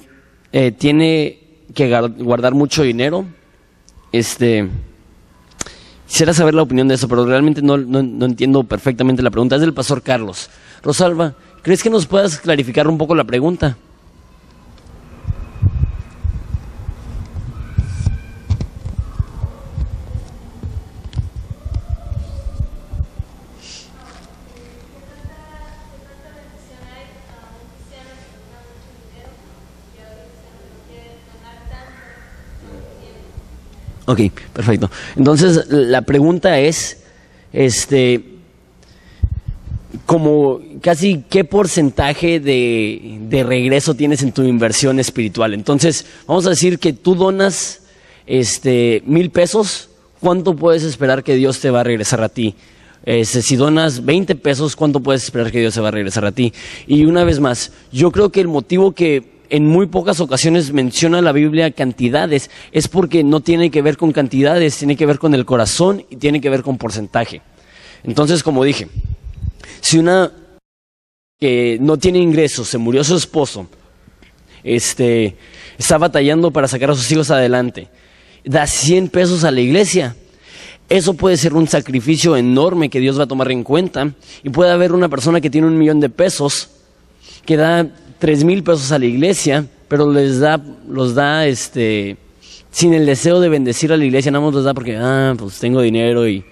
eh, 0.52 0.72
tiene 0.72 1.40
que 1.74 1.90
guardar 2.20 2.54
mucho 2.54 2.84
dinero. 2.84 3.26
Este, 4.12 4.68
quisiera 6.08 6.34
saber 6.34 6.54
la 6.56 6.62
opinión 6.64 6.88
de 6.88 6.96
eso, 6.96 7.08
pero 7.08 7.26
realmente 7.26 7.62
no, 7.62 7.78
no- 7.78 8.02
no 8.04 8.26
entiendo 8.26 8.64
perfectamente 8.64 9.22
la 9.22 9.30
pregunta. 9.32 9.56
Es 9.56 9.62
del 9.62 9.74
pastor 9.74 10.02
Carlos. 10.02 10.50
Rosalba, 10.84 11.34
¿crees 11.62 11.84
que 11.84 11.90
nos 11.90 12.06
puedas 12.06 12.40
clarificar 12.40 12.88
un 12.88 12.98
poco 12.98 13.14
la 13.16 13.24
pregunta? 13.24 13.78
Ok, 34.08 34.22
perfecto. 34.54 34.90
Entonces, 35.18 35.68
la 35.70 36.02
pregunta 36.02 36.60
es, 36.60 37.04
este, 37.52 38.24
como 40.06 40.62
casi 40.82 41.26
qué 41.30 41.44
porcentaje 41.44 42.40
de, 42.40 43.18
de 43.24 43.44
regreso 43.44 43.96
tienes 43.96 44.22
en 44.22 44.32
tu 44.32 44.44
inversión 44.44 45.02
espiritual. 45.02 45.54
Entonces, 45.54 46.06
vamos 46.26 46.46
a 46.46 46.52
decir 46.52 46.80
que 46.80 46.94
tú 46.94 47.16
donas, 47.16 47.82
este, 48.26 49.04
mil 49.06 49.30
pesos, 49.30 49.90
¿cuánto 50.22 50.56
puedes 50.56 50.84
esperar 50.84 51.22
que 51.22 51.36
Dios 51.36 51.60
te 51.60 51.70
va 51.70 51.82
a 51.82 51.84
regresar 51.84 52.24
a 52.24 52.30
ti? 52.30 52.56
Este, 53.04 53.42
si 53.42 53.58
donas 53.58 54.06
20 54.06 54.36
pesos, 54.36 54.78
¿cuánto 54.78 55.02
puedes 55.02 55.26
esperar 55.26 55.52
que 55.52 55.60
Dios 55.60 55.74
se 55.74 55.82
va 55.82 55.90
a 55.90 55.92
regresar 55.92 56.26
a 56.26 56.32
ti? 56.32 56.54
Y 56.88 57.04
una 57.04 57.26
vez 57.26 57.42
más, 57.42 57.74
yo 57.92 58.12
creo 58.12 58.30
que 58.30 58.40
el 58.40 58.48
motivo 58.48 58.94
que 58.94 59.37
en 59.50 59.68
muy 59.68 59.88
pocas 59.88 60.20
ocasiones 60.20 60.74
menciona 60.74 61.22
la 61.22 61.32
Biblia 61.32 61.72
cantidades 61.72 62.50
es 62.72 62.88
porque 62.88 63.24
no 63.24 63.42
tiene 63.42 63.72
que 63.72 63.82
ver 63.82 63.98
con 63.98 64.12
cantidades, 64.12 64.78
tiene 64.78 64.96
que 64.96 65.06
ver 65.06 65.20
con 65.20 65.34
el 65.34 65.46
corazón 65.46 66.06
y 66.10 66.18
tiene 66.18 66.42
que 66.42 66.50
ver 66.50 66.64
con 66.64 66.78
porcentaje. 66.78 67.42
Entonces, 68.04 68.44
como 68.44 68.64
dije, 68.64 68.88
si 69.82 69.98
una 69.98 70.32
que 71.40 71.78
no 71.80 71.98
tiene 71.98 72.20
ingresos, 72.20 72.68
se 72.68 72.78
murió 72.78 73.04
su 73.04 73.16
esposo, 73.16 73.68
este, 74.64 75.36
está 75.78 75.98
batallando 75.98 76.52
para 76.52 76.68
sacar 76.68 76.92
a 76.92 76.96
sus 76.96 77.12
hijos 77.12 77.32
adelante, 77.32 77.90
da 78.44 78.66
100 78.66 79.10
pesos 79.10 79.44
a 79.44 79.52
la 79.52 79.62
iglesia, 79.62 80.16
eso 80.90 81.16
puede 81.16 81.36
ser 81.36 81.54
un 81.54 81.68
sacrificio 81.68 82.38
enorme 82.38 82.90
que 82.90 83.00
Dios 83.00 83.20
va 83.20 83.24
a 83.24 83.28
tomar 83.28 83.52
en 83.52 83.64
cuenta. 83.64 84.14
Y 84.44 84.50
puede 84.50 84.72
haber 84.72 84.94
una 84.94 85.10
persona 85.10 85.42
que 85.42 85.50
tiene 85.50 85.68
un 85.68 85.78
millón 85.78 86.00
de 86.00 86.10
pesos, 86.10 86.70
que 87.46 87.58
da 87.58 87.90
tres 88.20 88.44
mil 88.44 88.64
pesos 88.64 88.92
a 88.92 89.00
la 89.00 89.06
iglesia, 89.06 89.66
pero 89.88 90.12
les 90.12 90.40
da, 90.40 90.62
los 90.90 91.16
da 91.16 91.46
este, 91.48 92.18
sin 92.72 92.94
el 92.94 93.06
deseo 93.06 93.40
de 93.40 93.50
bendecir 93.50 93.92
a 93.94 93.98
la 93.98 94.06
iglesia, 94.06 94.32
nada 94.32 94.44
más 94.46 94.54
los 94.54 94.64
da 94.64 94.74
porque, 94.74 94.98
ah, 94.98 95.34
pues 95.38 95.60
tengo 95.60 95.82
dinero 95.82 96.28
y... 96.28 96.44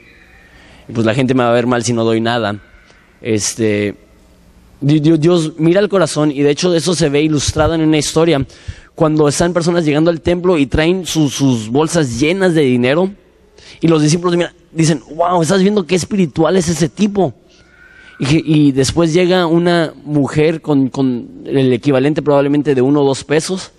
pues 0.93 1.06
la 1.06 1.13
gente 1.15 1.34
me 1.34 1.43
va 1.43 1.49
a 1.49 1.54
ver 1.54 1.67
mal 1.67 1.84
si 1.84 1.93
no 1.93 2.04
doy 2.04 2.21
nada. 2.21 2.60
Este, 3.21 3.95
Di- 4.82 4.99
Di- 4.99 5.17
Dios 5.17 5.54
mira 5.58 5.80
el 5.80 5.89
corazón 5.89 6.32
y 6.32 6.41
de 6.41 6.51
hecho 6.51 6.73
eso 6.75 6.93
se 6.93 7.10
ve 7.10 7.21
ilustrado 7.21 7.73
en 7.73 7.82
una 7.82 7.97
historia 7.97 8.45
cuando 8.93 9.28
están 9.28 9.51
personas 9.54 9.84
llegando 9.86 10.10
al 10.12 10.21
templo 10.21 10.58
y 10.58 10.67
traen 10.67 11.06
sus- 11.06 11.69
bolsas 11.69 12.19
llenas 12.19 12.54
de 12.54 12.62
dinero 12.62 13.10
y 13.82 13.88
los 13.88 14.01
discípulos 14.01 14.38
mira, 14.38 14.54
dicen, 14.71 15.01
wow, 15.15 15.41
estás 15.41 15.62
viendo 15.62 15.86
qué 15.86 15.95
espiritual 15.95 16.56
es 16.58 16.69
ese 16.69 16.88
tipo. 16.88 17.34
Y, 18.17 18.71
después 18.71 19.13
llega 19.13 19.45
una 19.45 19.93
mujer 20.06 20.62
con, 20.62 20.88
con 20.89 21.43
el 21.45 21.73
equivalente 21.73 22.21
probablemente 22.21 22.73
de 22.73 22.82
uno 22.82 23.01
o 23.01 23.06
dos 23.06 23.23
pesos. 23.25 23.71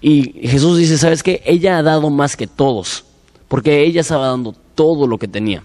Y 0.00 0.48
Jesús 0.48 0.78
dice, 0.78 0.98
¿sabes 0.98 1.22
qué? 1.22 1.42
Ella 1.44 1.78
ha 1.78 1.82
dado 1.82 2.08
más 2.08 2.36
que 2.36 2.46
todos. 2.46 3.04
Porque 3.48 3.82
ella 3.84 4.02
estaba 4.02 4.28
dando 4.28 4.54
todo 4.74 5.06
lo 5.06 5.18
que 5.18 5.26
tenía. 5.26 5.64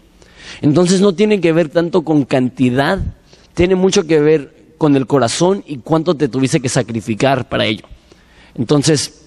Entonces 0.62 1.02
no 1.02 1.14
tiene 1.14 1.40
que 1.42 1.52
ver 1.52 1.70
tanto 1.70 2.02
con 2.04 2.26
cantidad, 2.26 3.00
tiene 3.54 3.76
mucho 3.76 4.06
que 4.06 4.20
ver 4.20 4.74
con 4.78 4.96
el 4.96 5.08
corazón 5.08 5.64
y 5.68 5.78
cuánto 5.78 6.16
te 6.16 6.28
tuviste 6.28 6.60
que 6.60 6.70
sacrificar 6.70 7.48
para 7.48 7.66
ello. 7.66 7.86
Entonces, 8.56 9.26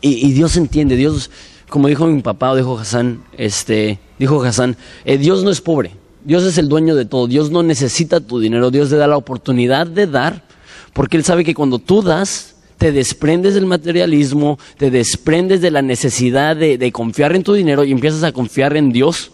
y, 0.00 0.26
y 0.26 0.32
Dios 0.32 0.56
entiende, 0.56 0.96
Dios, 0.96 1.30
como 1.68 1.88
dijo 1.88 2.06
mi 2.06 2.22
papá 2.22 2.50
o 2.50 2.56
dijo 2.56 2.78
Hassan, 2.78 3.24
este, 3.36 3.98
dijo 4.18 4.42
Hassan, 4.42 4.76
eh, 5.04 5.18
Dios 5.18 5.42
no 5.44 5.50
es 5.50 5.60
pobre, 5.60 5.92
Dios 6.30 6.44
es 6.44 6.58
el 6.58 6.68
dueño 6.68 6.94
de 6.94 7.06
todo, 7.06 7.26
Dios 7.26 7.50
no 7.50 7.64
necesita 7.64 8.20
tu 8.20 8.38
dinero, 8.38 8.70
Dios 8.70 8.88
te 8.88 8.94
da 8.94 9.08
la 9.08 9.16
oportunidad 9.16 9.88
de 9.88 10.06
dar, 10.06 10.44
porque 10.92 11.16
Él 11.16 11.24
sabe 11.24 11.42
que 11.42 11.56
cuando 11.56 11.80
tú 11.80 12.02
das, 12.02 12.54
te 12.78 12.92
desprendes 12.92 13.54
del 13.54 13.66
materialismo, 13.66 14.56
te 14.78 14.92
desprendes 14.92 15.60
de 15.60 15.72
la 15.72 15.82
necesidad 15.82 16.54
de, 16.54 16.92
confiar 16.92 17.34
en 17.34 17.42
tu 17.42 17.52
dinero 17.52 17.82
y 17.82 17.90
empiezas 17.90 18.22
a 18.22 18.30
confiar 18.30 18.76
en 18.76 18.92
Dios. 18.92 19.32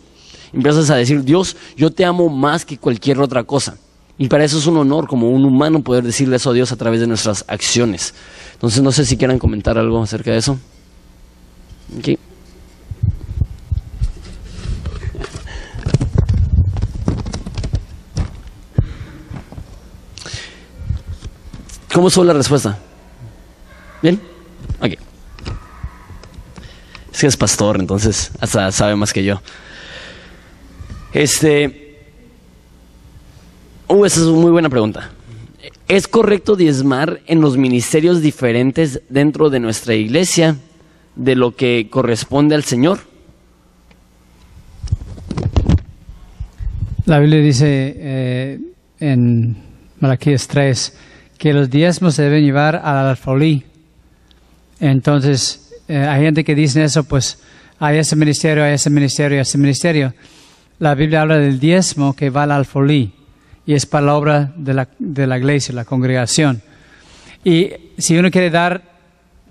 Empiezas 0.54 0.88
a 0.88 0.96
decir, 0.96 1.22
Dios, 1.22 1.58
yo 1.76 1.90
te 1.90 2.06
amo 2.06 2.30
más 2.30 2.64
que 2.64 2.78
cualquier 2.78 3.20
otra 3.20 3.44
cosa. 3.44 3.76
Y 4.16 4.28
para 4.28 4.44
eso 4.44 4.56
es 4.56 4.66
un 4.66 4.78
honor 4.78 5.06
como 5.06 5.28
un 5.28 5.44
humano 5.44 5.82
poder 5.82 6.02
decirle 6.02 6.36
eso 6.36 6.48
a 6.48 6.54
Dios 6.54 6.72
a 6.72 6.76
través 6.76 7.00
de 7.00 7.06
nuestras 7.06 7.44
acciones. 7.46 8.14
Entonces 8.54 8.82
no 8.82 8.90
sé 8.90 9.04
si 9.04 9.18
quieran 9.18 9.38
comentar 9.38 9.76
algo 9.76 10.02
acerca 10.02 10.30
de 10.30 10.38
eso. 10.38 10.58
Ok. 11.98 12.18
¿Cómo 21.96 22.10
fue 22.10 22.26
la 22.26 22.34
respuesta? 22.34 22.78
¿Bien? 24.02 24.20
Ok. 24.82 24.98
Es 27.10 27.20
que 27.22 27.26
es 27.26 27.38
pastor, 27.38 27.80
entonces 27.80 28.32
hasta 28.38 28.70
sabe 28.70 28.94
más 28.96 29.14
que 29.14 29.24
yo. 29.24 29.40
Este. 31.14 32.02
Uh, 33.88 34.04
esa 34.04 34.20
es 34.20 34.26
una 34.26 34.42
muy 34.42 34.50
buena 34.50 34.68
pregunta. 34.68 35.10
¿Es 35.88 36.06
correcto 36.06 36.54
diezmar 36.54 37.22
en 37.28 37.40
los 37.40 37.56
ministerios 37.56 38.20
diferentes 38.20 39.00
dentro 39.08 39.48
de 39.48 39.60
nuestra 39.60 39.94
iglesia 39.94 40.56
de 41.14 41.34
lo 41.34 41.56
que 41.56 41.88
corresponde 41.90 42.54
al 42.54 42.64
Señor? 42.64 42.98
La 47.06 47.20
Biblia 47.20 47.40
dice 47.40 47.94
eh, 47.96 48.60
en 49.00 49.56
Malaquías 49.98 50.46
3 50.46 50.92
que 51.38 51.52
los 51.52 51.68
diezmos 51.70 52.14
se 52.14 52.22
deben 52.22 52.44
llevar 52.44 52.76
al 52.76 53.06
alfolí. 53.06 53.64
Entonces, 54.80 55.72
eh, 55.88 55.98
hay 55.98 56.22
gente 56.22 56.44
que 56.44 56.54
dice 56.54 56.84
eso, 56.84 57.04
pues 57.04 57.38
hay 57.78 57.98
ese 57.98 58.16
ministerio, 58.16 58.64
hay 58.64 58.74
ese 58.74 58.90
ministerio, 58.90 59.36
hay 59.36 59.42
ese 59.42 59.58
ministerio. 59.58 60.14
La 60.78 60.94
Biblia 60.94 61.22
habla 61.22 61.38
del 61.38 61.58
diezmo 61.58 62.14
que 62.14 62.30
va 62.30 62.42
al 62.44 62.52
alfolí 62.52 63.12
y 63.66 63.74
es 63.74 63.86
para 63.86 64.06
la 64.06 64.14
obra 64.14 64.52
de 64.56 64.74
la, 64.74 64.88
de 64.98 65.26
la 65.26 65.38
iglesia, 65.38 65.74
la 65.74 65.84
congregación. 65.84 66.62
Y 67.44 67.70
si 67.98 68.16
uno 68.18 68.30
quiere 68.30 68.50
dar 68.50 68.82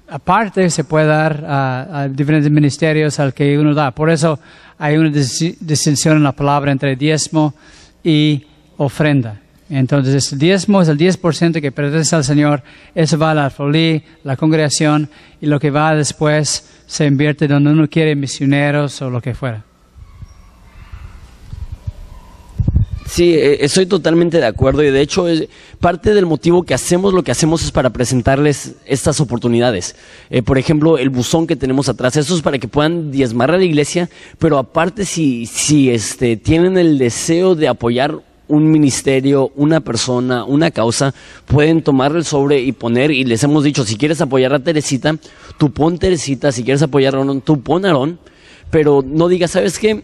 aparte, 0.07 0.69
se 0.69 0.83
puede 0.83 1.07
dar 1.07 1.43
a, 1.47 2.01
a 2.01 2.07
diferentes 2.07 2.51
ministerios 2.51 3.19
al 3.19 3.33
que 3.33 3.57
uno 3.57 3.73
da. 3.73 3.91
Por 3.91 4.09
eso 4.09 4.39
hay 4.77 4.97
una 4.97 5.09
dis- 5.09 5.57
distinción 5.59 6.17
en 6.17 6.23
la 6.23 6.31
palabra 6.31 6.71
entre 6.71 6.95
diezmo 6.95 7.55
y 8.03 8.45
ofrenda. 8.77 9.41
Entonces, 9.69 10.31
el 10.31 10.39
diezmo 10.39 10.81
es 10.81 10.87
el 10.87 10.97
10% 10.97 11.59
que 11.59 11.71
pertenece 11.71 12.15
al 12.15 12.23
Señor, 12.23 12.61
eso 12.93 13.17
va 13.17 13.31
a 13.31 13.33
la 13.33 13.45
alfolí, 13.45 14.03
la 14.23 14.37
congregación, 14.37 15.09
y 15.41 15.47
lo 15.47 15.59
que 15.59 15.71
va 15.71 15.95
después 15.95 16.69
se 16.85 17.05
invierte 17.05 17.47
donde 17.47 17.71
uno 17.71 17.89
quiere, 17.89 18.15
misioneros 18.15 19.01
o 19.01 19.09
lo 19.09 19.21
que 19.21 19.33
fuera. 19.33 19.63
Sí, 23.07 23.33
eh, 23.33 23.63
estoy 23.63 23.85
totalmente 23.85 24.39
de 24.39 24.45
acuerdo 24.45 24.83
y 24.83 24.89
de 24.89 24.99
hecho 24.99 25.25
parte 25.79 26.13
del 26.13 26.25
motivo 26.25 26.63
que 26.63 26.73
hacemos 26.73 27.13
lo 27.13 27.23
que 27.23 27.31
hacemos 27.31 27.63
es 27.63 27.71
para 27.71 27.91
presentarles 27.91 28.75
estas 28.85 29.21
oportunidades. 29.21 29.95
Eh, 30.29 30.41
por 30.41 30.57
ejemplo, 30.57 30.97
el 30.97 31.09
buzón 31.09 31.47
que 31.47 31.55
tenemos 31.55 31.87
atrás, 31.87 32.17
eso 32.17 32.35
es 32.35 32.41
para 32.41 32.57
que 32.57 32.67
puedan 32.67 33.11
diezmar 33.11 33.51
a 33.51 33.57
la 33.57 33.63
iglesia, 33.63 34.09
pero 34.37 34.57
aparte 34.57 35.05
si, 35.05 35.45
si 35.45 35.91
este, 35.91 36.35
tienen 36.35 36.77
el 36.77 36.97
deseo 36.97 37.55
de 37.55 37.67
apoyar 37.67 38.21
un 38.47 38.69
ministerio, 38.69 39.51
una 39.55 39.81
persona, 39.81 40.43
una 40.45 40.71
causa, 40.71 41.13
pueden 41.45 41.81
tomar 41.81 42.15
el 42.15 42.25
sobre 42.25 42.61
y 42.61 42.71
poner, 42.71 43.11
y 43.11 43.23
les 43.23 43.43
hemos 43.43 43.63
dicho, 43.63 43.85
si 43.85 43.97
quieres 43.97 44.21
apoyar 44.21 44.53
a 44.53 44.59
Teresita, 44.59 45.15
tú 45.57 45.71
pon 45.71 45.97
Teresita, 45.97 46.51
si 46.51 46.63
quieres 46.63 46.81
apoyar 46.81 47.15
a 47.15 47.19
Aarón, 47.19 47.41
tú 47.41 47.61
pon 47.61 47.85
Aarón, 47.85 48.19
pero 48.69 49.03
no 49.05 49.27
digas, 49.27 49.51
¿sabes 49.51 49.79
qué? 49.79 50.03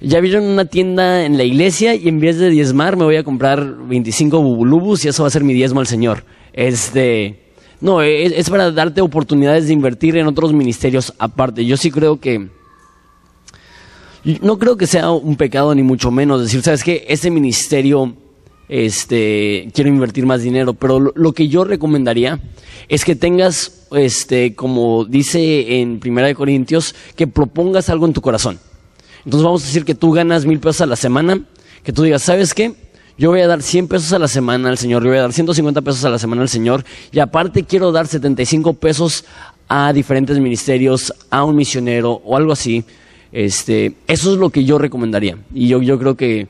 Ya 0.00 0.20
vieron 0.20 0.44
una 0.44 0.64
tienda 0.64 1.24
en 1.24 1.36
la 1.36 1.44
iglesia 1.44 1.94
y 1.94 2.08
en 2.08 2.20
vez 2.20 2.38
de 2.38 2.50
diezmar 2.50 2.96
me 2.96 3.04
voy 3.04 3.16
a 3.16 3.24
comprar 3.24 3.76
25 3.88 4.40
bubulubus 4.40 5.04
y 5.04 5.08
eso 5.08 5.24
va 5.24 5.26
a 5.26 5.30
ser 5.30 5.42
mi 5.42 5.54
diezmo 5.54 5.80
al 5.80 5.88
Señor. 5.88 6.24
Este, 6.52 7.40
no, 7.80 8.02
es, 8.02 8.32
es 8.32 8.48
para 8.48 8.70
darte 8.70 9.00
oportunidades 9.00 9.66
de 9.66 9.72
invertir 9.72 10.16
en 10.16 10.26
otros 10.26 10.52
ministerios 10.52 11.14
aparte. 11.18 11.64
Yo 11.64 11.76
sí 11.76 11.90
creo 11.90 12.20
que, 12.20 12.48
no 14.40 14.58
creo 14.58 14.76
que 14.76 14.86
sea 14.86 15.10
un 15.10 15.36
pecado 15.36 15.74
ni 15.74 15.82
mucho 15.82 16.10
menos 16.10 16.42
decir, 16.42 16.62
sabes 16.62 16.84
que 16.84 17.06
ese 17.08 17.30
ministerio, 17.30 18.14
este, 18.68 19.70
quiero 19.72 19.88
invertir 19.88 20.26
más 20.26 20.42
dinero, 20.42 20.74
pero 20.74 21.00
lo, 21.00 21.12
lo 21.14 21.32
que 21.32 21.48
yo 21.48 21.64
recomendaría 21.64 22.40
es 22.88 23.04
que 23.04 23.16
tengas, 23.16 23.86
este, 23.92 24.54
como 24.54 25.04
dice 25.04 25.80
en 25.80 26.00
Primera 26.00 26.26
de 26.26 26.34
Corintios, 26.34 26.94
que 27.16 27.26
propongas 27.26 27.88
algo 27.88 28.06
en 28.06 28.12
tu 28.12 28.20
corazón. 28.20 28.58
Entonces 29.24 29.44
vamos 29.44 29.62
a 29.62 29.66
decir 29.66 29.84
que 29.84 29.94
tú 29.94 30.12
ganas 30.12 30.46
mil 30.46 30.60
pesos 30.60 30.82
a 30.82 30.86
la 30.86 30.96
semana, 30.96 31.42
que 31.82 31.92
tú 31.92 32.02
digas, 32.02 32.22
¿sabes 32.22 32.54
qué? 32.54 32.74
Yo 33.18 33.30
voy 33.30 33.40
a 33.40 33.48
dar 33.48 33.62
100 33.62 33.88
pesos 33.88 34.12
a 34.12 34.18
la 34.18 34.28
semana 34.28 34.68
al 34.68 34.78
Señor, 34.78 35.02
yo 35.02 35.08
voy 35.08 35.18
a 35.18 35.22
dar 35.22 35.32
150 35.32 35.82
pesos 35.82 36.04
a 36.04 36.08
la 36.08 36.18
semana 36.18 36.42
al 36.42 36.48
Señor, 36.48 36.84
y 37.10 37.18
aparte 37.18 37.64
quiero 37.64 37.90
dar 37.90 38.06
75 38.06 38.74
pesos 38.74 39.24
a 39.68 39.92
diferentes 39.92 40.38
ministerios, 40.38 41.12
a 41.28 41.44
un 41.44 41.56
misionero 41.56 42.22
o 42.24 42.36
algo 42.36 42.52
así. 42.52 42.84
Este, 43.32 43.94
eso 44.06 44.32
es 44.32 44.38
lo 44.38 44.50
que 44.50 44.64
yo 44.64 44.78
recomendaría. 44.78 45.38
Y 45.52 45.68
yo, 45.68 45.82
yo 45.82 45.98
creo 45.98 46.16
que, 46.16 46.48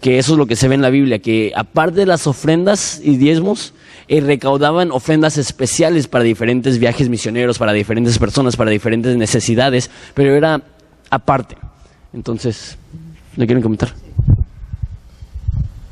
que 0.00 0.18
eso 0.18 0.32
es 0.32 0.38
lo 0.38 0.46
que 0.46 0.56
se 0.56 0.68
ve 0.68 0.74
en 0.74 0.82
la 0.82 0.90
Biblia, 0.90 1.18
que 1.18 1.52
aparte 1.54 2.00
de 2.00 2.06
las 2.06 2.26
ofrendas 2.26 3.00
y 3.02 3.16
diezmos, 3.16 3.74
eh, 4.08 4.20
recaudaban 4.20 4.90
ofrendas 4.92 5.38
especiales 5.38 6.08
para 6.08 6.24
diferentes 6.24 6.78
viajes 6.78 7.08
misioneros, 7.08 7.58
para 7.58 7.72
diferentes 7.72 8.18
personas, 8.18 8.56
para 8.56 8.70
diferentes 8.70 9.16
necesidades, 9.16 9.90
pero 10.14 10.34
era 10.34 10.62
aparte. 11.10 11.56
Entonces, 12.12 12.76
¿le 13.36 13.46
quieren 13.46 13.62
comentar? 13.62 13.92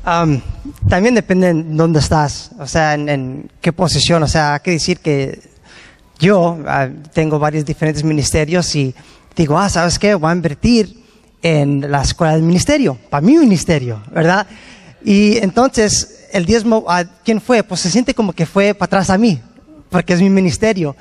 Am, 0.03 0.39
también 0.87 1.15
depende 1.15 1.49
en 1.49 1.75
dónde 1.75 1.99
estás, 1.99 2.51
o 2.59 2.67
sea, 2.67 2.93
en, 2.93 3.09
en 3.09 3.51
qué 3.59 3.73
posición. 3.73 4.21
O 4.21 4.27
sea, 4.27 4.53
hay 4.53 4.59
que 4.59 4.71
decir 4.71 4.99
que 4.99 5.41
yo 6.19 6.59
ah, 6.67 6.89
tengo 7.13 7.39
varios 7.39 7.65
diferentes 7.65 8.03
ministerios 8.03 8.75
y 8.75 8.93
digo, 9.43 9.57
ah, 9.57 9.69
¿sabes 9.69 9.99
qué? 9.99 10.15
Voy 10.15 10.29
a 10.29 10.35
invertir 10.35 11.03
en 11.41 11.91
la 11.91 12.01
escuela 12.01 12.33
del 12.33 12.43
ministerio, 12.43 12.97
para 13.09 13.21
mi 13.21 13.37
ministerio, 13.37 14.01
¿verdad? 14.11 14.47
Y 15.03 15.37
entonces, 15.37 16.27
el 16.31 16.45
diezmo, 16.45 16.85
¿a 16.87 17.03
quién 17.03 17.39
fue? 17.39 17.61
Pues 17.61 17.81
se 17.81 17.91
siente 17.91 18.15
como 18.15 18.33
que 18.33 18.47
fue 18.47 18.73
para 18.73 18.87
atrás 18.87 19.09
a 19.11 19.17
mí, 19.17 19.39
porque 19.89 20.13
es 20.13 20.21
mi 20.21 20.29
ministerio. 20.29 20.95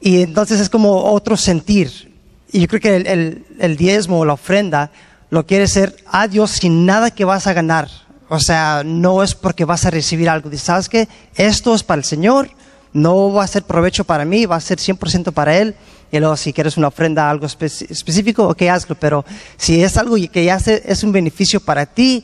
Y 0.00 0.22
entonces 0.22 0.60
es 0.60 0.70
como 0.70 0.94
otro 1.12 1.36
sentir. 1.36 2.10
Y 2.50 2.60
yo 2.60 2.68
creo 2.68 2.80
que 2.80 2.96
el, 2.96 3.44
el, 3.58 3.76
diezmo 3.76 4.20
o 4.20 4.24
la 4.24 4.32
ofrenda 4.32 4.90
lo 5.30 5.46
quiere 5.46 5.66
ser 5.68 5.94
a 6.06 6.26
Dios 6.26 6.52
sin 6.52 6.86
nada 6.86 7.10
que 7.10 7.24
vas 7.24 7.46
a 7.46 7.52
ganar. 7.52 7.88
O 8.28 8.40
sea, 8.40 8.82
no 8.84 9.22
es 9.22 9.34
porque 9.34 9.66
vas 9.66 9.84
a 9.84 9.90
recibir 9.90 10.28
algo. 10.28 10.48
Dices, 10.48 10.66
¿sabes 10.66 10.88
qué? 10.88 11.08
Esto 11.34 11.74
es 11.74 11.82
para 11.82 11.98
el 11.98 12.04
Señor, 12.04 12.50
no 12.94 13.32
va 13.32 13.44
a 13.44 13.46
ser 13.46 13.62
provecho 13.62 14.04
para 14.04 14.24
mí, 14.24 14.46
va 14.46 14.56
a 14.56 14.60
ser 14.60 14.78
100% 14.78 15.32
para 15.32 15.58
Él. 15.58 15.74
Y 16.12 16.20
luego, 16.20 16.36
si 16.36 16.52
quieres 16.52 16.76
una 16.76 16.88
ofrenda, 16.88 17.28
algo 17.28 17.46
espe- 17.46 17.90
específico, 17.90 18.46
ok, 18.46 18.62
hazlo. 18.70 18.94
Pero 18.96 19.24
si 19.56 19.82
es 19.82 19.96
algo 19.96 20.16
que 20.30 20.44
ya 20.44 20.56
es 20.56 21.02
un 21.02 21.10
beneficio 21.10 21.58
para 21.58 21.86
ti, 21.86 22.22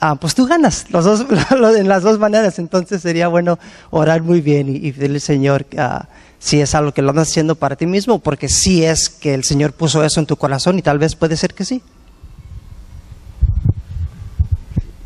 ah, 0.00 0.16
pues 0.16 0.34
tú 0.34 0.46
ganas 0.46 0.86
los 0.90 1.04
dos, 1.04 1.26
en 1.76 1.86
las 1.86 2.02
dos 2.02 2.18
maneras. 2.18 2.58
Entonces 2.58 3.02
sería 3.02 3.28
bueno 3.28 3.58
orar 3.90 4.22
muy 4.22 4.40
bien 4.40 4.68
y, 4.70 4.76
y 4.88 4.92
pedirle 4.92 5.16
al 5.18 5.20
Señor 5.20 5.66
ah, 5.76 6.08
si 6.38 6.60
es 6.60 6.74
algo 6.74 6.92
que 6.92 7.02
lo 7.02 7.10
andas 7.10 7.28
haciendo 7.28 7.56
para 7.56 7.76
ti 7.76 7.84
mismo, 7.86 8.18
porque 8.20 8.48
si 8.48 8.84
es 8.84 9.10
que 9.10 9.34
el 9.34 9.44
Señor 9.44 9.74
puso 9.74 10.02
eso 10.02 10.18
en 10.18 10.26
tu 10.26 10.36
corazón 10.36 10.78
y 10.78 10.82
tal 10.82 10.98
vez 10.98 11.14
puede 11.14 11.36
ser 11.36 11.52
que 11.54 11.64
sí. 11.66 11.82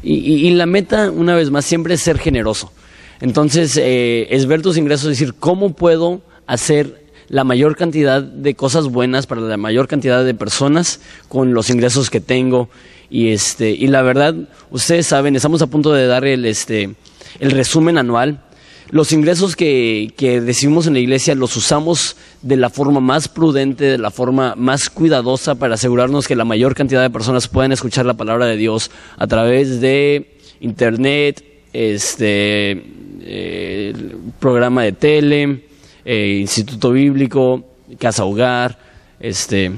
Y 0.03 0.51
la 0.51 0.65
meta, 0.67 1.11
una 1.11 1.35
vez 1.35 1.51
más, 1.51 1.65
siempre 1.67 1.95
es 1.95 2.01
ser 2.01 2.19
generoso. 2.19 2.73
Entonces, 3.21 3.77
eh, 3.77 4.29
es 4.31 4.47
ver 4.47 4.63
tus 4.63 4.79
ingresos 4.79 5.07
y 5.07 5.11
decir, 5.11 5.35
¿cómo 5.39 5.75
puedo 5.75 6.23
hacer 6.47 7.05
la 7.31 7.45
mayor 7.45 7.77
cantidad 7.77 8.23
de 8.23 8.55
cosas 8.55 8.89
buenas 8.89 9.27
para 9.27 9.41
la 9.41 9.57
mayor 9.57 9.87
cantidad 9.87 10.25
de 10.25 10.35
personas 10.35 11.01
con 11.29 11.55
los 11.55 11.71
ingresos 11.71 12.11
que 12.11 12.21
tengo? 12.21 12.69
Y, 13.09 13.29
este, 13.29 13.71
y 13.71 13.87
la 13.87 14.03
verdad, 14.03 14.35
ustedes 14.71 15.07
saben, 15.07 15.37
estamos 15.37 15.63
a 15.63 15.69
punto 15.69 15.93
de 15.93 16.07
dar 16.07 16.25
el, 16.25 16.45
este, 16.45 16.91
el 17.39 17.53
resumen 17.53 17.99
anual. 17.99 18.43
Los 18.91 19.13
ingresos 19.13 19.55
que, 19.55 20.13
que 20.17 20.41
recibimos 20.41 20.89
en 20.89 20.95
la 20.95 20.99
iglesia 20.99 21.37
los 21.37 21.57
usamos 21.57 22.17
de 22.43 22.57
la 22.57 22.69
forma 22.69 22.99
más 22.99 23.29
prudente, 23.29 23.85
de 23.85 23.99
la 23.99 24.11
forma 24.11 24.57
más 24.57 24.91
cuidadosa 24.91 25.55
para 25.55 25.75
asegurarnos 25.75 26.27
que 26.27 26.35
la 26.35 26.45
mayor 26.45 26.75
cantidad 26.75 27.01
de 27.01 27.11
personas 27.11 27.47
puedan 27.47 27.71
escuchar 27.71 28.07
la 28.07 28.15
palabra 28.15 28.47
de 28.47 28.57
Dios 28.57 28.91
a 29.17 29.29
través 29.29 29.81
de 29.81 30.37
internet, 30.59 31.45
este 31.73 32.85
eh, 33.21 33.95
programa 34.41 34.83
de 34.83 34.93
tele, 34.93 35.70
eh, 36.13 36.39
instituto 36.41 36.91
bíblico, 36.91 37.65
casa 37.97 38.25
hogar, 38.25 38.77
este 39.21 39.71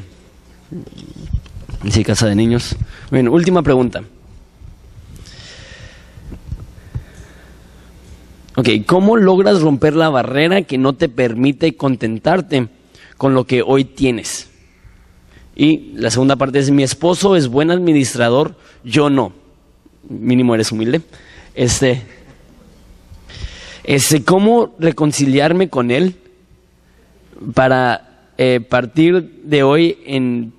sí, 1.91 2.03
casa 2.05 2.27
de 2.27 2.35
niños. 2.35 2.75
Bueno, 3.11 3.33
última 3.33 3.61
pregunta. 3.61 4.03
Ok, 8.57 8.67
¿cómo 8.87 9.19
logras 9.19 9.61
romper 9.61 9.95
la 9.95 10.09
barrera 10.09 10.63
que 10.63 10.79
no 10.79 10.95
te 10.95 11.11
permite 11.11 11.77
contentarte 11.77 12.69
con 13.19 13.35
lo 13.35 13.45
que 13.45 13.61
hoy 13.61 13.85
tienes? 13.85 14.49
Y 15.55 15.93
la 15.97 16.11
segunda 16.11 16.37
parte 16.37 16.61
es, 16.61 16.71
mi 16.71 16.83
esposo 16.83 17.37
es 17.37 17.49
buen 17.49 17.71
administrador, 17.71 18.57
yo 18.85 19.11
no. 19.11 19.35
Mínimo 20.09 20.55
eres 20.55 20.73
humilde. 20.73 21.03
Este, 21.55 22.01
este 23.85 24.25
¿cómo 24.25 24.75
reconciliarme 24.79 25.69
con 25.69 25.91
él 25.91 26.17
para 27.55 28.31
eh, 28.39 28.61
partir 28.61 29.43
de 29.45 29.63
hoy 29.63 29.99
en, 30.07 30.53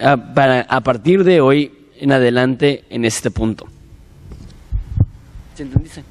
a, 0.00 0.16
para, 0.16 0.60
a 0.62 0.80
partir 0.80 1.24
de 1.24 1.40
hoy 1.40 1.72
en 1.98 2.12
adelante 2.12 2.84
en 2.90 3.04
este 3.04 3.30
punto? 3.30 3.66
¿Se 5.54 5.62
entendiste? 5.62 6.02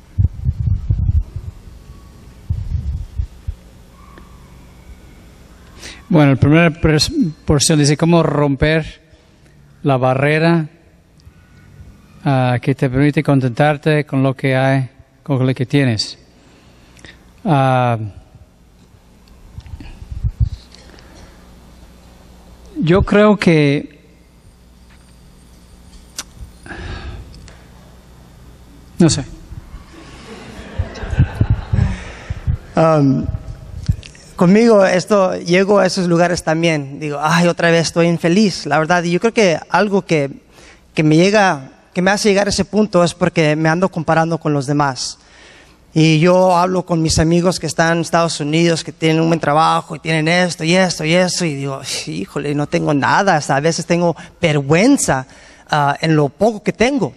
Bueno, 6.09 6.31
la 6.31 6.37
primera 6.37 6.73
porción 7.45 7.77
dice 7.77 7.95
cómo 7.95 8.23
romper 8.23 8.99
la 9.83 9.97
barrera 9.97 10.67
ah, 12.25 12.57
que 12.59 12.73
te 12.73 12.89
permite 12.89 13.21
contentarte 13.21 14.05
con 14.05 14.23
lo 14.23 14.35
que 14.35 14.55
hay, 14.55 14.89
con 15.21 15.45
lo 15.45 15.53
que 15.53 15.67
tienes. 15.67 16.17
Ah, 17.45 17.97
yo 22.81 23.03
creo 23.03 23.37
que 23.37 23.99
no 28.97 29.09
sé. 29.09 29.25
Um, 32.75 33.25
conmigo 34.35 34.85
esto 34.85 35.35
llego 35.37 35.79
a 35.79 35.85
esos 35.85 36.07
lugares 36.07 36.43
también. 36.43 36.99
Digo, 36.99 37.19
ay, 37.21 37.47
otra 37.47 37.71
vez 37.71 37.87
estoy 37.87 38.07
infeliz, 38.07 38.65
la 38.65 38.79
verdad. 38.79 39.03
Y 39.03 39.11
yo 39.11 39.19
creo 39.19 39.33
que 39.33 39.59
algo 39.69 40.01
que, 40.03 40.31
que 40.93 41.03
me 41.03 41.15
llega, 41.15 41.71
que 41.93 42.01
me 42.01 42.11
hace 42.11 42.29
llegar 42.29 42.47
a 42.47 42.49
ese 42.49 42.65
punto 42.65 43.03
es 43.03 43.13
porque 43.13 43.55
me 43.55 43.69
ando 43.69 43.89
comparando 43.89 44.37
con 44.37 44.53
los 44.53 44.65
demás. 44.65 45.19
Y 45.93 46.19
yo 46.19 46.55
hablo 46.55 46.85
con 46.85 47.01
mis 47.01 47.17
amigos 47.17 47.59
que 47.59 47.65
están 47.65 47.97
en 47.97 48.01
Estados 48.01 48.39
Unidos, 48.39 48.83
que 48.83 48.91
tienen 48.91 49.21
un 49.21 49.27
buen 49.27 49.39
trabajo 49.39 49.95
y 49.95 49.99
tienen 49.99 50.27
esto 50.27 50.63
y 50.63 50.75
esto 50.75 51.03
y 51.03 51.15
eso, 51.15 51.45
y 51.45 51.55
digo, 51.55 51.81
híjole, 52.05 52.53
no 52.53 52.67
tengo 52.67 52.93
nada, 52.93 53.35
hasta 53.35 53.55
a 53.55 53.59
veces 53.59 53.87
tengo 53.87 54.15
vergüenza 54.39 55.25
ah, 55.69 55.97
en 55.99 56.15
lo 56.15 56.29
poco 56.29 56.61
que 56.61 56.73
tengo. 56.73 57.13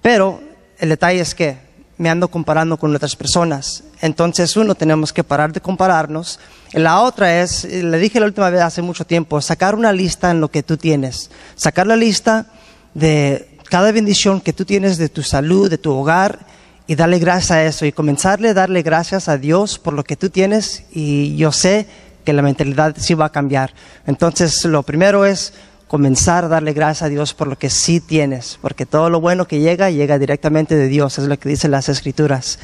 Pero 0.00 0.40
el 0.78 0.90
detalle 0.90 1.20
es 1.20 1.34
que 1.34 1.58
me 1.96 2.08
ando 2.08 2.28
comparando 2.28 2.76
con 2.76 2.94
otras 2.94 3.16
personas. 3.16 3.82
Entonces, 4.00 4.56
uno, 4.56 4.74
tenemos 4.74 5.12
que 5.12 5.24
parar 5.24 5.52
de 5.52 5.60
compararnos. 5.60 6.38
La 6.72 7.00
otra 7.00 7.40
es, 7.40 7.64
le 7.64 7.98
dije 7.98 8.20
la 8.20 8.26
última 8.26 8.50
vez 8.50 8.60
hace 8.60 8.82
mucho 8.82 9.04
tiempo, 9.04 9.40
sacar 9.40 9.74
una 9.74 9.92
lista 9.92 10.30
en 10.30 10.40
lo 10.40 10.50
que 10.50 10.62
tú 10.62 10.76
tienes. 10.76 11.30
Sacar 11.56 11.86
la 11.86 11.96
lista 11.96 12.46
de 12.94 13.58
cada 13.70 13.90
bendición 13.90 14.40
que 14.40 14.52
tú 14.52 14.64
tienes 14.64 14.98
de 14.98 15.08
tu 15.08 15.22
salud, 15.22 15.70
de 15.70 15.78
tu 15.78 15.92
hogar, 15.92 16.53
y 16.86 16.94
darle 16.94 17.18
gracias 17.18 17.50
a 17.50 17.64
eso. 17.64 17.86
Y 17.86 17.92
comenzarle 17.92 18.50
a 18.50 18.54
darle 18.54 18.82
gracias 18.82 19.28
a 19.28 19.38
Dios 19.38 19.78
por 19.78 19.94
lo 19.94 20.04
que 20.04 20.16
tú 20.16 20.30
tienes. 20.30 20.84
Y 20.92 21.36
yo 21.36 21.52
sé 21.52 21.86
que 22.24 22.32
la 22.32 22.42
mentalidad 22.42 22.94
sí 22.98 23.14
va 23.14 23.26
a 23.26 23.32
cambiar. 23.32 23.72
Entonces, 24.06 24.64
lo 24.64 24.82
primero 24.82 25.24
es 25.24 25.52
comenzar 25.86 26.44
a 26.44 26.48
darle 26.48 26.72
gracias 26.72 27.02
a 27.02 27.08
Dios 27.08 27.34
por 27.34 27.46
lo 27.46 27.56
que 27.56 27.70
sí 27.70 28.00
tienes, 28.00 28.58
porque 28.60 28.86
todo 28.86 29.10
lo 29.10 29.20
bueno 29.20 29.46
que 29.46 29.60
llega 29.60 29.90
llega 29.90 30.18
directamente 30.18 30.74
de 30.74 30.88
Dios, 30.88 31.18
es 31.18 31.28
lo 31.28 31.38
que 31.38 31.48
dicen 31.48 31.70
las 31.70 31.88
escrituras, 31.88 32.58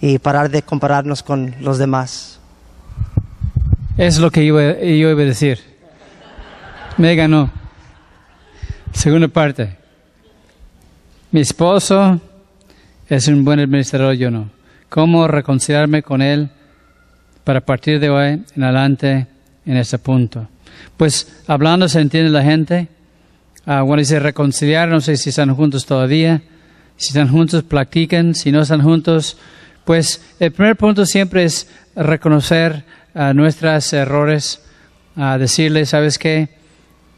y 0.00 0.18
parar 0.18 0.50
de 0.50 0.62
compararnos 0.62 1.22
con 1.22 1.56
los 1.60 1.78
demás. 1.78 2.38
Es 3.96 4.18
lo 4.18 4.30
que 4.30 4.44
yo, 4.44 4.60
yo 4.60 5.10
iba 5.10 5.22
a 5.22 5.24
decir. 5.24 5.58
Me 6.98 7.16
ganó. 7.16 7.50
Segunda 8.92 9.28
parte. 9.28 9.76
Mi 11.32 11.40
esposo 11.40 12.20
es 13.08 13.28
un 13.28 13.44
buen 13.44 13.60
administrador, 13.60 14.14
yo 14.14 14.30
no. 14.30 14.50
¿Cómo 14.88 15.28
reconciliarme 15.28 16.02
con 16.02 16.22
él 16.22 16.48
para 17.44 17.60
partir 17.60 18.00
de 18.00 18.10
hoy 18.10 18.42
en 18.56 18.62
adelante 18.62 19.26
en 19.64 19.76
ese 19.76 19.98
punto? 19.98 20.48
Pues 20.96 21.42
hablando 21.46 21.88
se 21.88 22.00
entiende 22.00 22.30
la 22.30 22.42
gente. 22.42 22.88
Ah, 23.64 23.82
bueno, 23.82 24.00
dice 24.00 24.18
reconciliar, 24.18 24.88
no 24.88 25.00
sé 25.00 25.16
si 25.16 25.30
están 25.30 25.54
juntos 25.54 25.86
todavía. 25.86 26.42
Si 26.96 27.08
están 27.08 27.28
juntos, 27.28 27.62
practiquen. 27.62 28.34
Si 28.34 28.50
no 28.50 28.62
están 28.62 28.82
juntos, 28.82 29.36
pues 29.84 30.24
el 30.40 30.50
primer 30.52 30.76
punto 30.76 31.06
siempre 31.06 31.44
es 31.44 31.68
reconocer 31.94 32.84
ah, 33.14 33.32
nuestros 33.32 33.92
errores, 33.92 34.62
a 35.14 35.38
decirle, 35.38 35.86
¿sabes 35.86 36.18
qué? 36.18 36.48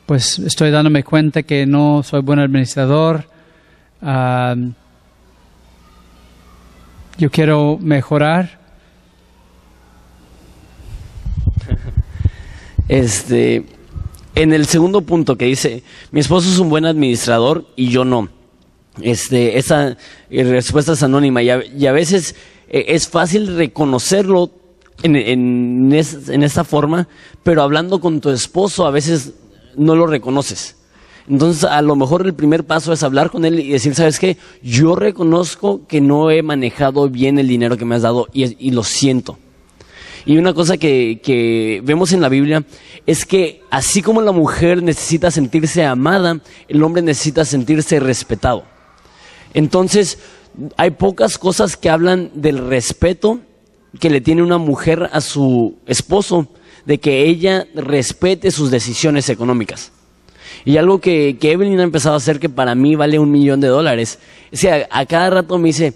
Pues 0.07 0.39
estoy 0.39 0.71
dándome 0.71 1.03
cuenta 1.03 1.43
que 1.43 1.67
no 1.67 2.03
soy 2.03 2.21
buen 2.21 2.39
administrador. 2.39 3.29
ah, 4.03 4.55
yo 7.19 7.31
quiero 7.31 7.79
mejorar. 7.81 8.59
Este, 12.89 13.67
en 14.35 14.55
el 14.55 14.65
segundo 14.65 15.03
punto 15.03 15.37
que 15.37 15.45
dice, 15.45 15.83
mi 16.11 16.21
esposo 16.21 16.49
es 16.49 16.59
un 16.59 16.71
buen 16.71 16.87
administrador 16.87 17.67
y 17.77 17.91
yo 17.91 18.07
no. 18.07 18.31
Este, 19.03 19.59
esa 19.59 19.99
eh, 20.31 20.45
respuesta 20.45 20.93
es 20.93 21.03
anónima 21.03 21.43
y 21.43 21.51
a, 21.51 21.93
veces 21.93 22.35
eh, 22.71 22.87
es 22.89 23.07
fácil 23.07 23.59
reconocerlo 23.59 24.51
en, 25.03 25.17
en, 25.17 25.93
en 25.93 26.43
esta 26.43 26.65
forma, 26.65 27.09
pero 27.43 27.61
hablando 27.61 28.01
con 28.01 28.23
tu 28.23 28.31
esposo 28.31 28.87
a 28.87 28.91
veces 28.91 29.35
no 29.77 29.95
lo 29.95 30.07
reconoces. 30.07 30.78
Entonces, 31.29 31.65
a 31.65 31.83
lo 31.83 31.95
mejor 31.95 32.27
el 32.27 32.35
primer 32.35 32.65
paso 32.65 32.93
es 32.93 33.03
hablar 33.03 33.31
con 33.31 33.45
él 33.45 33.61
y 33.61 33.71
decir, 33.71 33.95
¿sabes 33.95 34.19
qué? 34.19 34.39
Yo 34.63 34.95
reconozco 34.95 35.87
que 35.87 36.01
no 36.01 36.31
he 36.31 36.43
manejado 36.43 37.09
bien 37.09 37.39
el 37.39 37.49
dinero 37.49 37.77
que 37.77 37.85
me 37.85 37.97
has 37.97 38.03
dado 38.03 38.29
y, 38.33 38.71
lo 38.71 38.83
siento. 38.83 39.39
Y 40.25 40.39
una 40.39 40.55
cosa 40.55 40.79
que 40.79 41.81
vemos 41.85 42.13
en 42.13 42.21
la 42.21 42.29
Biblia 42.29 42.65
es 43.07 43.25
que 43.25 43.63
así 43.71 44.03
como 44.03 44.21
la 44.21 44.33
mujer 44.33 44.83
necesita 44.83 45.31
sentirse 45.31 45.85
amada, 45.85 46.41
el 46.69 46.83
hombre 46.83 47.03
necesita 47.03 47.45
sentirse 47.45 48.01
respetado. 48.01 48.65
Entonces, 49.55 50.19
hay 50.77 50.91
pocas 50.93 51.39
cosas 51.39 51.77
que 51.77 51.91
hablan 51.91 52.31
del 52.35 52.59
respeto 52.59 53.41
que 54.01 54.11
le 54.11 54.21
tiene 54.21 54.43
una 54.43 54.59
mujer 54.59 55.09
a 55.13 55.21
su 55.21 55.77
esposo, 55.87 56.49
de 56.85 56.99
que 56.99 57.27
ella 57.27 57.67
respete 57.75 58.51
sus 58.51 58.71
decisiones 58.71 59.29
económicas. 59.29 59.93
Y 60.65 60.77
algo 60.77 61.01
que, 61.01 61.37
que 61.41 61.53
Evelyn 61.53 61.81
ha 61.81 61.85
empezado 61.85 62.15
a 62.15 62.19
hacer 62.19 62.39
que 62.39 62.49
para 62.49 62.75
mí 62.75 62.95
vale 62.97 63.19
un 63.19 63.31
millón 63.31 63.61
de 63.61 63.69
dólares. 63.69 64.19
Es 64.51 64.61
que 64.63 64.87
a, 64.91 65.07
cada 65.07 65.31
rato 65.31 65.59
me 65.59 65.69
dice, 65.69 65.93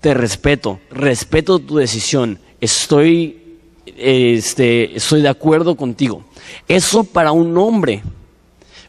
te 0.00 0.14
respeto, 0.14 0.80
respeto 0.90 1.58
tu 1.58 1.76
decisión, 1.76 2.38
estoy, 2.60 3.58
este, 3.96 4.96
estoy 4.96 5.22
de 5.22 5.28
acuerdo 5.28 5.76
contigo. 5.76 6.24
Eso 6.68 7.04
para 7.04 7.32
un 7.32 7.56
hombre 7.58 8.02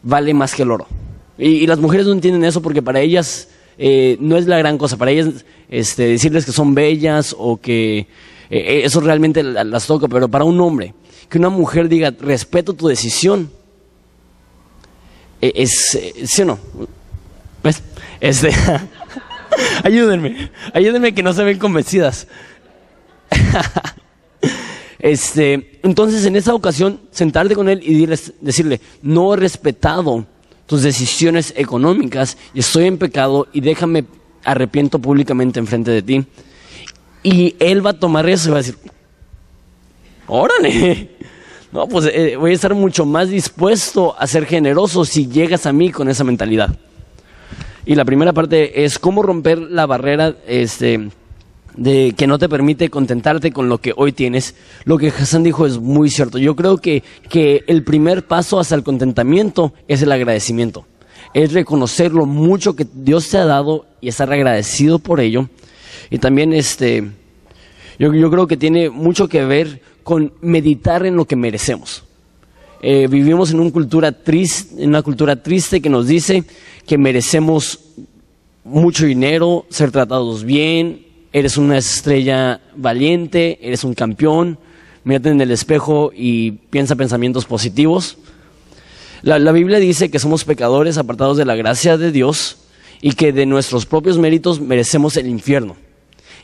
vale 0.02 0.34
más 0.34 0.54
que 0.54 0.62
el 0.62 0.70
oro. 0.70 0.86
Y, 1.38 1.66
las 1.66 1.78
mujeres 1.78 2.06
no 2.06 2.12
entienden 2.12 2.44
eso 2.44 2.62
porque 2.62 2.82
para 2.82 3.00
ellas 3.00 3.48
eh, 3.78 4.16
no 4.20 4.36
es 4.36 4.46
la 4.46 4.58
gran 4.58 4.78
cosa. 4.78 4.96
Para 4.96 5.10
ellas 5.10 5.44
este, 5.68 6.04
decirles 6.04 6.44
que 6.44 6.52
son 6.52 6.74
bellas 6.74 7.34
o 7.36 7.56
que 7.60 8.06
eh, 8.50 8.82
eso 8.84 9.00
realmente 9.00 9.42
la- 9.42 9.64
las 9.64 9.86
toca, 9.86 10.06
pero 10.08 10.28
para 10.28 10.44
un 10.44 10.60
hombre, 10.60 10.94
que 11.28 11.38
una 11.38 11.48
mujer 11.48 11.88
diga, 11.88 12.14
respeto 12.20 12.74
tu 12.74 12.86
decisión, 12.86 13.50
eh, 13.50 13.63
es, 15.54 15.94
eh, 15.94 16.14
¿sí 16.26 16.42
o 16.42 16.44
no? 16.44 16.58
¿Ves? 17.62 17.82
Este, 18.20 18.50
ayúdenme, 19.84 20.50
ayúdenme 20.72 21.14
que 21.14 21.22
no 21.22 21.32
se 21.32 21.44
ven 21.44 21.58
convencidas. 21.58 22.26
este, 24.98 25.80
entonces 25.82 26.24
en 26.24 26.36
esa 26.36 26.54
ocasión, 26.54 27.00
sentarte 27.10 27.54
con 27.54 27.68
él 27.68 27.80
y 27.82 28.06
decirle, 28.40 28.80
no 29.02 29.34
he 29.34 29.36
respetado 29.36 30.26
tus 30.66 30.82
decisiones 30.82 31.52
económicas 31.56 32.36
y 32.54 32.60
estoy 32.60 32.86
en 32.86 32.98
pecado 32.98 33.48
y 33.52 33.60
déjame 33.60 34.04
arrepiento 34.44 34.98
públicamente 34.98 35.58
enfrente 35.58 35.90
de 35.90 36.02
ti. 36.02 36.26
Y 37.22 37.56
él 37.58 37.84
va 37.84 37.90
a 37.90 37.98
tomar 37.98 38.28
eso 38.28 38.48
y 38.48 38.52
va 38.52 38.58
a 38.58 38.62
decir, 38.62 38.76
órale, 40.26 41.10
no, 41.74 41.88
pues 41.88 42.06
eh, 42.06 42.36
voy 42.36 42.52
a 42.52 42.54
estar 42.54 42.72
mucho 42.72 43.04
más 43.04 43.30
dispuesto 43.30 44.14
a 44.16 44.28
ser 44.28 44.46
generoso 44.46 45.04
si 45.04 45.26
llegas 45.26 45.66
a 45.66 45.72
mí 45.72 45.90
con 45.90 46.08
esa 46.08 46.22
mentalidad. 46.22 46.72
Y 47.84 47.96
la 47.96 48.04
primera 48.04 48.32
parte 48.32 48.84
es 48.84 48.96
cómo 49.00 49.24
romper 49.24 49.58
la 49.58 49.84
barrera 49.84 50.36
este, 50.46 51.08
de 51.76 52.14
que 52.16 52.28
no 52.28 52.38
te 52.38 52.48
permite 52.48 52.90
contentarte 52.90 53.50
con 53.50 53.68
lo 53.68 53.78
que 53.78 53.92
hoy 53.96 54.12
tienes. 54.12 54.54
Lo 54.84 54.98
que 54.98 55.08
Hassan 55.08 55.42
dijo 55.42 55.66
es 55.66 55.78
muy 55.80 56.10
cierto. 56.10 56.38
Yo 56.38 56.54
creo 56.54 56.76
que, 56.76 57.02
que 57.28 57.64
el 57.66 57.82
primer 57.82 58.24
paso 58.24 58.60
hacia 58.60 58.76
el 58.76 58.84
contentamiento 58.84 59.72
es 59.88 60.00
el 60.00 60.12
agradecimiento. 60.12 60.86
Es 61.34 61.52
reconocer 61.52 62.12
lo 62.12 62.24
mucho 62.24 62.76
que 62.76 62.86
Dios 62.94 63.28
te 63.30 63.38
ha 63.38 63.46
dado 63.46 63.86
y 64.00 64.06
estar 64.06 64.32
agradecido 64.32 65.00
por 65.00 65.18
ello. 65.18 65.48
Y 66.08 66.18
también 66.18 66.52
este, 66.52 67.10
yo, 67.98 68.14
yo 68.14 68.30
creo 68.30 68.46
que 68.46 68.56
tiene 68.56 68.90
mucho 68.90 69.28
que 69.28 69.44
ver 69.44 69.80
con 70.04 70.32
meditar 70.40 71.04
en 71.04 71.16
lo 71.16 71.24
que 71.24 71.34
merecemos. 71.34 72.04
Eh, 72.80 73.08
vivimos 73.08 73.50
en 73.50 73.60
una 73.60 73.72
cultura 73.72 74.14
en 74.26 74.88
una 74.90 75.02
cultura 75.02 75.42
triste 75.42 75.80
que 75.80 75.88
nos 75.88 76.06
dice 76.06 76.44
que 76.86 76.98
merecemos 76.98 77.80
mucho 78.62 79.06
dinero, 79.06 79.64
ser 79.70 79.90
tratados 79.90 80.44
bien, 80.44 81.06
eres 81.32 81.56
una 81.56 81.78
estrella 81.78 82.60
valiente, 82.76 83.58
eres 83.62 83.84
un 83.84 83.94
campeón, 83.94 84.58
mírate 85.04 85.30
en 85.30 85.40
el 85.40 85.50
espejo 85.50 86.12
y 86.14 86.52
piensa 86.52 86.94
pensamientos 86.94 87.46
positivos. 87.46 88.18
La, 89.22 89.52
Biblia 89.52 89.78
dice 89.78 90.10
que 90.10 90.18
somos 90.18 90.44
pecadores 90.44 90.98
apartados 90.98 91.38
de 91.38 91.46
la 91.46 91.56
gracia 91.56 91.96
de 91.96 92.12
Dios 92.12 92.58
y 93.00 93.12
que 93.12 93.32
de 93.32 93.46
nuestros 93.46 93.86
propios 93.86 94.18
méritos 94.18 94.60
merecemos 94.60 95.16
el 95.16 95.26
infierno 95.26 95.76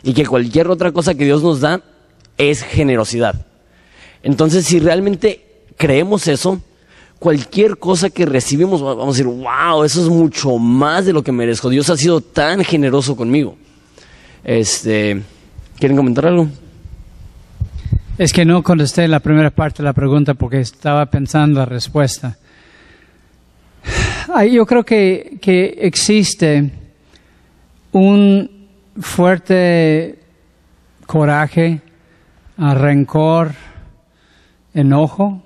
y 0.03 0.15
que 0.15 0.25
cualquier 0.25 0.69
otra 0.69 0.91
cosa 0.91 1.15
que 1.15 1.27
Dios 1.27 1.43
nos 1.43 1.61
da 1.61 1.83
es 2.39 2.63
generosidad. 2.63 3.50
Entonces, 4.23 4.67
si 4.67 4.79
realmente 4.79 5.45
creemos 5.77 6.29
eso, 6.29 6.61
cualquier 7.19 7.79
cosa 7.79 8.11
que 8.11 8.27
recibimos, 8.27 8.83
vamos 8.83 9.05
a 9.05 9.19
decir, 9.19 9.27
wow, 9.27 9.85
eso 9.85 10.03
es 10.03 10.09
mucho 10.09 10.59
más 10.59 11.07
de 11.07 11.13
lo 11.13 11.23
que 11.23 11.33
merezco. 11.33 11.69
Dios 11.69 11.89
ha 11.91 11.97
sido 11.97 12.21
tan 12.21 12.65
generoso 12.65 13.17
conmigo. 13.17 13.57
Este, 14.43 15.23
¿Quieren 15.79 15.97
comentar 15.97 16.27
algo? 16.27 16.49
Es 18.19 18.33
que 18.33 18.45
no 18.45 18.63
contesté 18.63 19.09
la 19.09 19.21
primera 19.21 19.51
parte 19.51 19.79
de 19.79 19.85
la 19.85 19.93
pregunta 19.93 20.35
porque 20.35 20.61
estaba 20.61 21.07
pensando 21.07 21.61
la 21.61 21.67
respuesta. 21.67 22.37
Yo 24.51 24.67
creo 24.67 24.85
que, 24.85 25.39
que 25.41 25.79
existe 25.81 26.71
un 27.93 28.69
fuerte 29.01 30.19
coraje, 31.07 31.81
rencor, 32.57 33.53
enojo 34.75 35.43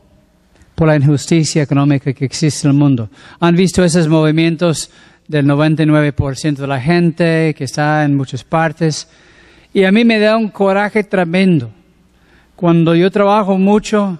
por 0.74 0.88
la 0.88 0.96
injusticia 0.96 1.62
económica 1.62 2.12
que 2.12 2.24
existe 2.24 2.66
en 2.66 2.72
el 2.72 2.78
mundo. 2.78 3.08
Han 3.40 3.54
visto 3.56 3.84
esos 3.84 4.08
movimientos 4.08 4.90
del 5.28 5.46
99% 5.46 6.56
de 6.56 6.66
la 6.66 6.80
gente 6.80 7.54
que 7.56 7.64
está 7.64 8.04
en 8.04 8.16
muchas 8.16 8.44
partes. 8.44 9.08
Y 9.72 9.84
a 9.84 9.92
mí 9.92 10.04
me 10.04 10.18
da 10.18 10.36
un 10.36 10.48
coraje 10.48 11.04
tremendo. 11.04 11.70
Cuando 12.56 12.94
yo 12.94 13.10
trabajo 13.10 13.58
mucho, 13.58 14.18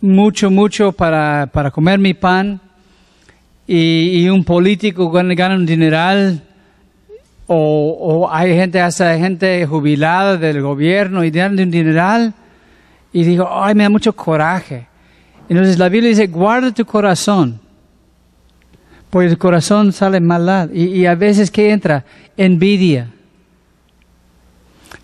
mucho, 0.00 0.50
mucho 0.50 0.92
para, 0.92 1.48
para 1.52 1.70
comer 1.70 1.98
mi 1.98 2.14
pan 2.14 2.60
y, 3.66 4.28
un 4.28 4.44
político 4.44 5.10
gana, 5.10 5.54
un 5.54 5.66
dineral 5.66 6.42
o, 7.48 8.28
hay 8.30 8.54
gente, 8.54 8.80
hasta 8.80 9.16
gente 9.18 9.64
jubilada 9.66 10.36
del 10.36 10.62
gobierno 10.62 11.22
y 11.24 11.30
dan 11.30 11.58
un 11.58 11.70
dineral 11.70 12.34
y 13.16 13.24
digo, 13.24 13.48
ay, 13.50 13.74
me 13.74 13.84
da 13.84 13.88
mucho 13.88 14.14
coraje. 14.14 14.86
Entonces 15.48 15.78
la 15.78 15.88
Biblia 15.88 16.10
dice, 16.10 16.26
guarda 16.26 16.70
tu 16.70 16.84
corazón, 16.84 17.58
porque 19.08 19.28
el 19.28 19.38
corazón 19.38 19.90
sale 19.90 20.20
maldad. 20.20 20.68
Y, 20.70 21.06
a 21.06 21.14
veces, 21.14 21.50
¿qué 21.50 21.70
entra? 21.70 22.04
Envidia. 22.36 23.10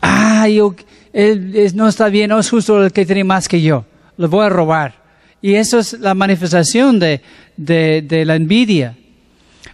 Ah, 0.02 0.46
yo, 0.46 0.74
él, 1.14 1.72
no 1.74 1.88
está 1.88 2.10
bien, 2.10 2.28
no 2.28 2.38
es 2.38 2.50
justo 2.50 2.84
el 2.84 2.92
que 2.92 3.06
tiene 3.06 3.24
más 3.24 3.48
que 3.48 3.62
yo, 3.62 3.86
lo 4.18 4.28
voy 4.28 4.44
a 4.44 4.50
robar. 4.50 4.94
Y 5.40 5.54
eso 5.54 5.78
es 5.78 5.94
la 5.94 6.12
manifestación 6.12 6.98
de, 6.98 7.22
de, 7.56 8.02
de 8.02 8.26
la 8.26 8.36
envidia. 8.36 8.94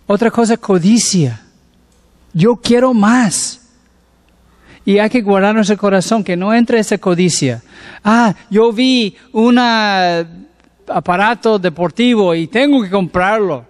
Otra 0.07 0.31
cosa, 0.31 0.57
codicia. 0.57 1.43
Yo 2.33 2.55
quiero 2.55 2.95
más. 2.95 3.68
Y 4.89 4.99
hay 5.01 5.11
que 5.11 5.21
guardar 5.21 5.55
nuestro 5.55 5.77
corazón, 5.77 6.25
que 6.25 6.35
no 6.35 6.55
entre 6.55 6.79
esa 6.79 6.97
codicia. 6.97 7.63
Ah, 8.03 8.35
yo 8.49 8.73
vi 8.73 9.15
un 9.33 9.59
aparato 9.59 11.59
deportivo 11.59 12.35
y 12.35 12.47
tengo 12.47 12.83
que 12.83 12.89
comprarlo. 12.89 13.67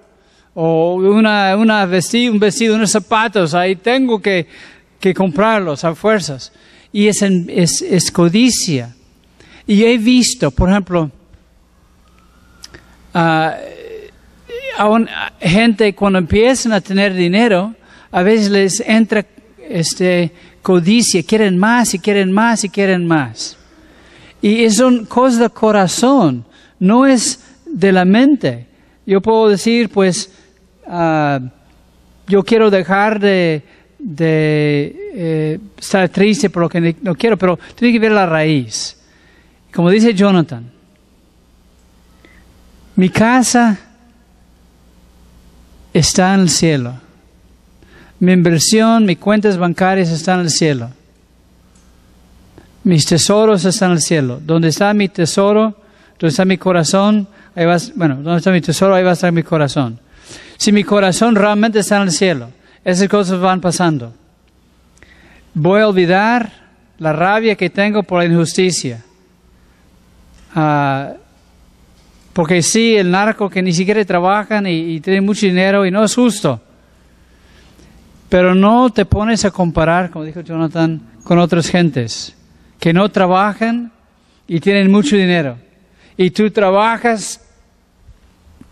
O 0.54 0.94
una, 0.94 1.56
una 1.56 1.84
vestido, 1.86 2.32
un 2.32 2.38
vestido, 2.38 2.76
unos 2.76 2.92
zapatos, 2.92 3.52
ahí 3.52 3.74
tengo 3.74 4.22
que, 4.22 4.46
que 5.00 5.12
comprarlos 5.12 5.82
a 5.82 5.92
fuerzas. 5.96 6.52
Y 6.92 7.08
es, 7.08 7.20
es, 7.20 7.82
es 7.82 8.12
codicia. 8.12 8.94
Y 9.66 9.82
he 9.82 9.98
visto, 9.98 10.52
por 10.52 10.70
ejemplo, 10.70 11.10
a 13.12 13.56
gente 15.40 15.96
cuando 15.96 16.20
empiezan 16.20 16.74
a 16.74 16.80
tener 16.80 17.12
dinero, 17.12 17.74
a 18.12 18.22
veces 18.22 18.50
les 18.50 18.80
entra 18.86 19.26
este, 19.68 20.32
codicia, 20.62 21.22
quieren 21.22 21.58
más 21.58 21.94
y 21.94 21.98
quieren 21.98 22.32
más 22.32 22.64
y 22.64 22.68
quieren 22.68 23.06
más. 23.06 23.56
Y 24.40 24.64
es 24.64 24.78
una 24.78 25.06
cosa 25.06 25.40
del 25.40 25.50
corazón, 25.50 26.44
no 26.78 27.06
es 27.06 27.40
de 27.66 27.92
la 27.92 28.04
mente. 28.04 28.66
Yo 29.06 29.20
puedo 29.20 29.48
decir, 29.48 29.88
pues, 29.88 30.30
uh, 30.86 31.40
yo 32.26 32.42
quiero 32.44 32.70
dejar 32.70 33.18
de, 33.18 33.62
de 33.98 35.10
eh, 35.14 35.58
estar 35.78 36.08
triste 36.08 36.50
por 36.50 36.62
lo 36.62 36.68
que 36.68 36.96
no 37.02 37.14
quiero, 37.14 37.36
pero 37.36 37.58
tiene 37.74 37.92
que 37.92 37.98
ver 37.98 38.12
la 38.12 38.26
raíz. 38.26 38.96
Como 39.72 39.90
dice 39.90 40.14
Jonathan, 40.14 40.70
mi 42.96 43.08
casa 43.08 43.78
está 45.92 46.34
en 46.34 46.40
el 46.40 46.50
cielo 46.50 47.07
mi 48.20 48.32
inversión, 48.32 49.04
mis 49.04 49.18
cuentas 49.18 49.56
bancarias 49.56 50.10
están 50.10 50.40
en 50.40 50.46
el 50.46 50.50
cielo. 50.50 50.90
Mis 52.82 53.04
tesoros 53.04 53.64
están 53.64 53.90
en 53.90 53.96
el 53.96 54.02
cielo. 54.02 54.40
Donde 54.44 54.68
está 54.68 54.92
mi 54.92 55.08
tesoro, 55.08 55.76
donde 56.18 56.28
está 56.28 56.44
mi 56.44 56.58
corazón, 56.58 57.28
bueno, 57.94 58.16
donde 58.16 58.38
está 58.38 58.50
mi 58.50 58.60
tesoro, 58.60 58.94
ahí 58.94 59.04
va 59.04 59.10
a 59.10 59.12
estar 59.12 59.30
mi 59.30 59.42
corazón. 59.42 60.00
Si 60.56 60.72
mi 60.72 60.82
corazón 60.82 61.36
realmente 61.36 61.78
está 61.78 61.96
en 61.96 62.02
el 62.02 62.10
cielo, 62.10 62.50
esas 62.84 63.08
cosas 63.08 63.38
van 63.38 63.60
pasando. 63.60 64.12
Voy 65.54 65.80
a 65.80 65.88
olvidar 65.88 66.50
la 66.98 67.12
rabia 67.12 67.54
que 67.54 67.70
tengo 67.70 68.02
por 68.02 68.18
la 68.18 68.24
injusticia. 68.24 69.04
Ah, 70.54 71.12
porque 72.32 72.62
sí, 72.62 72.96
el 72.96 73.10
narco 73.10 73.48
que 73.48 73.62
ni 73.62 73.72
siquiera 73.72 74.04
trabajan 74.04 74.66
y, 74.66 74.94
y 74.94 75.00
tienen 75.00 75.24
mucho 75.24 75.46
dinero 75.46 75.86
y 75.86 75.90
no 75.90 76.02
es 76.02 76.14
justo. 76.14 76.60
Pero 78.28 78.54
no 78.54 78.90
te 78.90 79.04
pones 79.04 79.44
a 79.44 79.50
comparar, 79.50 80.10
como 80.10 80.24
dijo 80.24 80.40
Jonathan, 80.40 81.00
con 81.24 81.38
otras 81.38 81.68
gentes 81.68 82.34
que 82.78 82.92
no 82.92 83.08
trabajan 83.08 83.92
y 84.46 84.60
tienen 84.60 84.90
mucho 84.90 85.16
dinero. 85.16 85.56
Y 86.16 86.30
tú 86.30 86.50
trabajas 86.50 87.40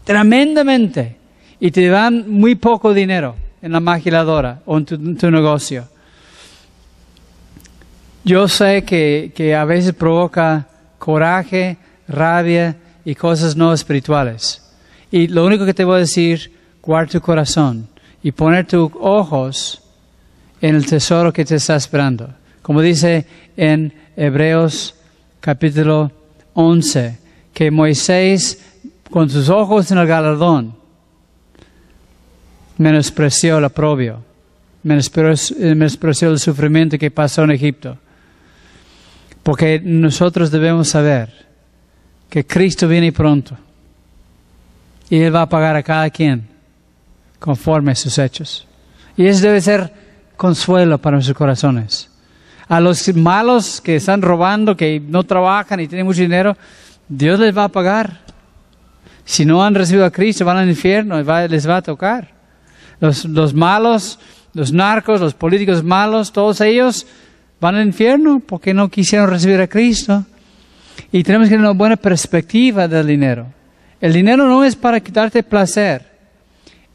tremendamente 0.04 1.16
y 1.58 1.70
te 1.70 1.86
dan 1.88 2.30
muy 2.30 2.54
poco 2.54 2.92
dinero 2.92 3.36
en 3.62 3.72
la 3.72 3.80
maquiladora 3.80 4.60
o 4.66 4.76
en 4.78 4.84
tu, 5.16 5.30
negocio. 5.30 5.88
Yo 8.24 8.48
sé 8.48 8.84
que, 8.84 9.32
que 9.34 9.54
a 9.54 9.64
veces 9.64 9.94
provoca 9.94 10.66
coraje, 10.98 11.76
rabia 12.08 12.76
y 13.04 13.14
cosas 13.14 13.56
no 13.56 13.72
espirituales. 13.72 14.62
Y 15.10 15.28
lo 15.28 15.46
único 15.46 15.64
que 15.64 15.74
te 15.74 15.84
voy 15.84 15.96
a 15.96 16.00
decir, 16.00 16.52
guarda 16.82 17.12
tu 17.12 17.20
corazón 17.20 17.88
y 18.22 18.32
poner 18.32 18.66
tus 18.66 18.90
ojos 19.00 19.82
en 20.60 20.74
el 20.74 20.86
tesoro 20.86 21.32
que 21.32 21.44
te 21.44 21.56
está 21.56 21.76
esperando. 21.76 22.28
Como 22.62 22.80
dice 22.80 23.26
en 23.56 23.92
Hebreos 24.16 24.94
capítulo 25.40 26.10
11, 26.54 27.18
que 27.52 27.70
Moisés 27.70 28.62
con 29.10 29.30
sus 29.30 29.48
ojos 29.48 29.90
en 29.90 29.98
el 29.98 30.06
galardón 30.06 30.74
menospreció 32.78 33.58
el 33.58 33.64
aprobio, 33.64 34.22
menospreció, 34.82 35.56
menospreció 35.58 36.30
el 36.30 36.38
sufrimiento 36.38 36.98
que 36.98 37.10
pasó 37.10 37.44
en 37.44 37.52
Egipto. 37.52 37.96
Porque 39.42 39.80
nosotros 39.82 40.50
debemos 40.50 40.88
saber 40.88 41.46
que 42.28 42.44
Cristo 42.44 42.88
viene 42.88 43.12
pronto 43.12 43.56
y 45.08 45.18
Él 45.18 45.34
va 45.34 45.42
a 45.42 45.48
pagar 45.48 45.76
a 45.76 45.82
cada 45.82 46.10
quien 46.10 46.55
conforme 47.46 47.92
a 47.92 47.94
sus 47.94 48.18
hechos. 48.18 48.66
Y 49.16 49.24
eso 49.26 49.46
debe 49.46 49.60
ser 49.60 49.92
consuelo 50.36 50.98
para 50.98 51.16
nuestros 51.16 51.38
corazones. 51.38 52.10
A 52.68 52.80
los 52.80 53.14
malos 53.14 53.80
que 53.80 53.94
están 53.96 54.20
robando, 54.20 54.76
que 54.76 55.00
no 55.00 55.22
trabajan 55.22 55.78
y 55.78 55.86
tienen 55.86 56.04
mucho 56.04 56.20
dinero, 56.22 56.56
Dios 57.08 57.38
les 57.38 57.56
va 57.56 57.64
a 57.64 57.68
pagar. 57.68 58.20
Si 59.24 59.44
no 59.44 59.64
han 59.64 59.76
recibido 59.76 60.04
a 60.04 60.10
Cristo, 60.10 60.44
van 60.44 60.56
al 60.56 60.68
infierno 60.68 61.18
y 61.20 61.22
va- 61.22 61.46
les 61.46 61.68
va 61.68 61.76
a 61.76 61.82
tocar. 61.82 62.32
Los, 62.98 63.24
los 63.26 63.54
malos, 63.54 64.18
los 64.52 64.72
narcos, 64.72 65.20
los 65.20 65.34
políticos 65.34 65.84
malos, 65.84 66.32
todos 66.32 66.60
ellos 66.60 67.06
van 67.60 67.76
al 67.76 67.86
infierno 67.86 68.40
porque 68.44 68.74
no 68.74 68.88
quisieron 68.88 69.30
recibir 69.30 69.60
a 69.60 69.68
Cristo. 69.68 70.24
Y 71.12 71.22
tenemos 71.22 71.46
que 71.46 71.54
tener 71.54 71.64
una 71.70 71.78
buena 71.78 71.96
perspectiva 71.96 72.88
del 72.88 73.06
dinero. 73.06 73.46
El 74.00 74.12
dinero 74.12 74.48
no 74.48 74.64
es 74.64 74.74
para 74.74 74.98
quitarte 74.98 75.42
placer. 75.44 76.15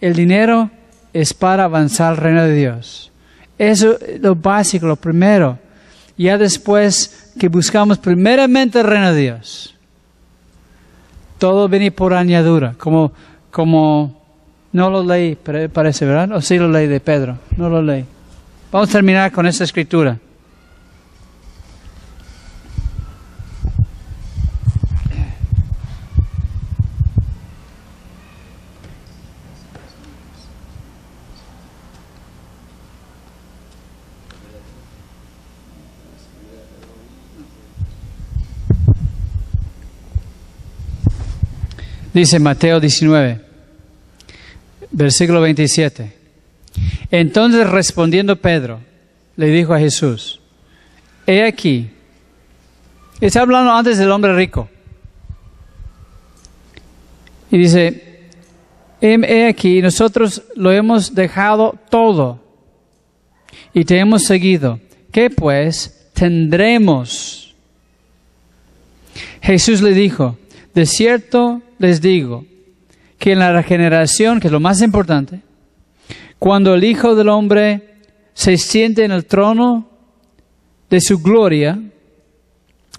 El 0.02 0.16
dinero 0.16 0.70
es 1.14 1.34
para 1.34 1.66
avanzar 1.66 2.12
al 2.12 2.18
reino 2.18 2.44
de 2.44 2.56
Dios. 2.56 3.12
Eso 3.58 4.00
es 4.00 4.20
lo 4.20 4.36
básico, 4.36 4.88
lo 4.88 4.96
primero. 4.96 5.60
Ya 6.18 6.38
después 6.38 7.32
que 7.40 7.48
buscamos 7.48 8.00
primeramente 8.00 8.80
el 8.80 8.88
reino 8.88 9.14
de 9.14 9.22
Dios. 9.22 9.76
Todo 11.38 11.70
viene 11.70 11.92
por 11.92 12.14
añadidura, 12.14 12.76
como, 12.78 13.12
como 13.50 14.22
no 14.74 14.90
lo 14.90 15.04
leí, 15.04 15.36
parece, 15.36 16.06
¿verdad? 16.06 16.32
O 16.36 16.42
sí 16.42 16.58
lo 16.58 16.70
leí 16.70 16.88
de 16.88 17.00
Pedro, 17.00 17.38
no 17.58 17.70
lo 17.70 17.82
leí. 17.82 18.06
Vamos 18.72 18.90
a 18.90 18.92
terminar 18.92 19.32
con 19.32 19.46
esta 19.46 19.64
escritura. 19.64 20.18
Dice 42.14 42.40
Mateo 42.40 42.80
19, 42.80 43.42
versículo 44.92 45.42
27. 45.42 46.14
Entonces 47.10 47.70
respondiendo 47.70 48.36
Pedro, 48.36 48.82
le 49.38 49.48
dijo 49.48 49.74
a 49.74 49.80
Jesús, 49.80 50.42
he 51.26 51.44
aquí, 51.44 51.90
está 53.22 53.42
hablando 53.42 53.72
antes 53.72 53.98
del 53.98 54.12
hombre 54.12 54.36
rico. 54.36 54.70
Y 57.50 57.58
dice, 57.58 58.30
he, 59.02 59.48
aquí, 59.48 59.82
nosotros 59.82 60.44
lo 60.56 60.72
hemos 60.72 61.14
dejado 61.14 61.78
todo 61.90 62.40
y 63.74 63.84
te 63.84 64.00
hemos 64.00 64.24
seguido. 64.24 64.80
¿Qué 65.12 65.30
pues 65.30 66.10
tendremos? 66.14 67.54
Jesús 69.42 69.82
le 69.82 69.94
dijo, 69.94 70.38
de 70.74 70.86
cierto 70.86 71.62
les 71.82 72.02
digo 72.02 72.46
que 73.18 73.34
en 73.34 73.40
la 73.40 73.52
regeneración, 73.52 74.40
que 74.40 74.48
es 74.48 74.52
lo 74.52 74.60
más 74.60 74.82
importante, 74.82 75.42
cuando 76.40 76.74
el 76.74 76.84
Hijo 76.84 77.16
del 77.16 77.30
Hombre 77.30 78.00
se 78.34 78.58
siente 78.58 79.04
en 79.04 79.12
el 79.12 79.26
trono 79.26 79.90
de 80.90 81.02
su 81.02 81.22
gloria, 81.22 81.80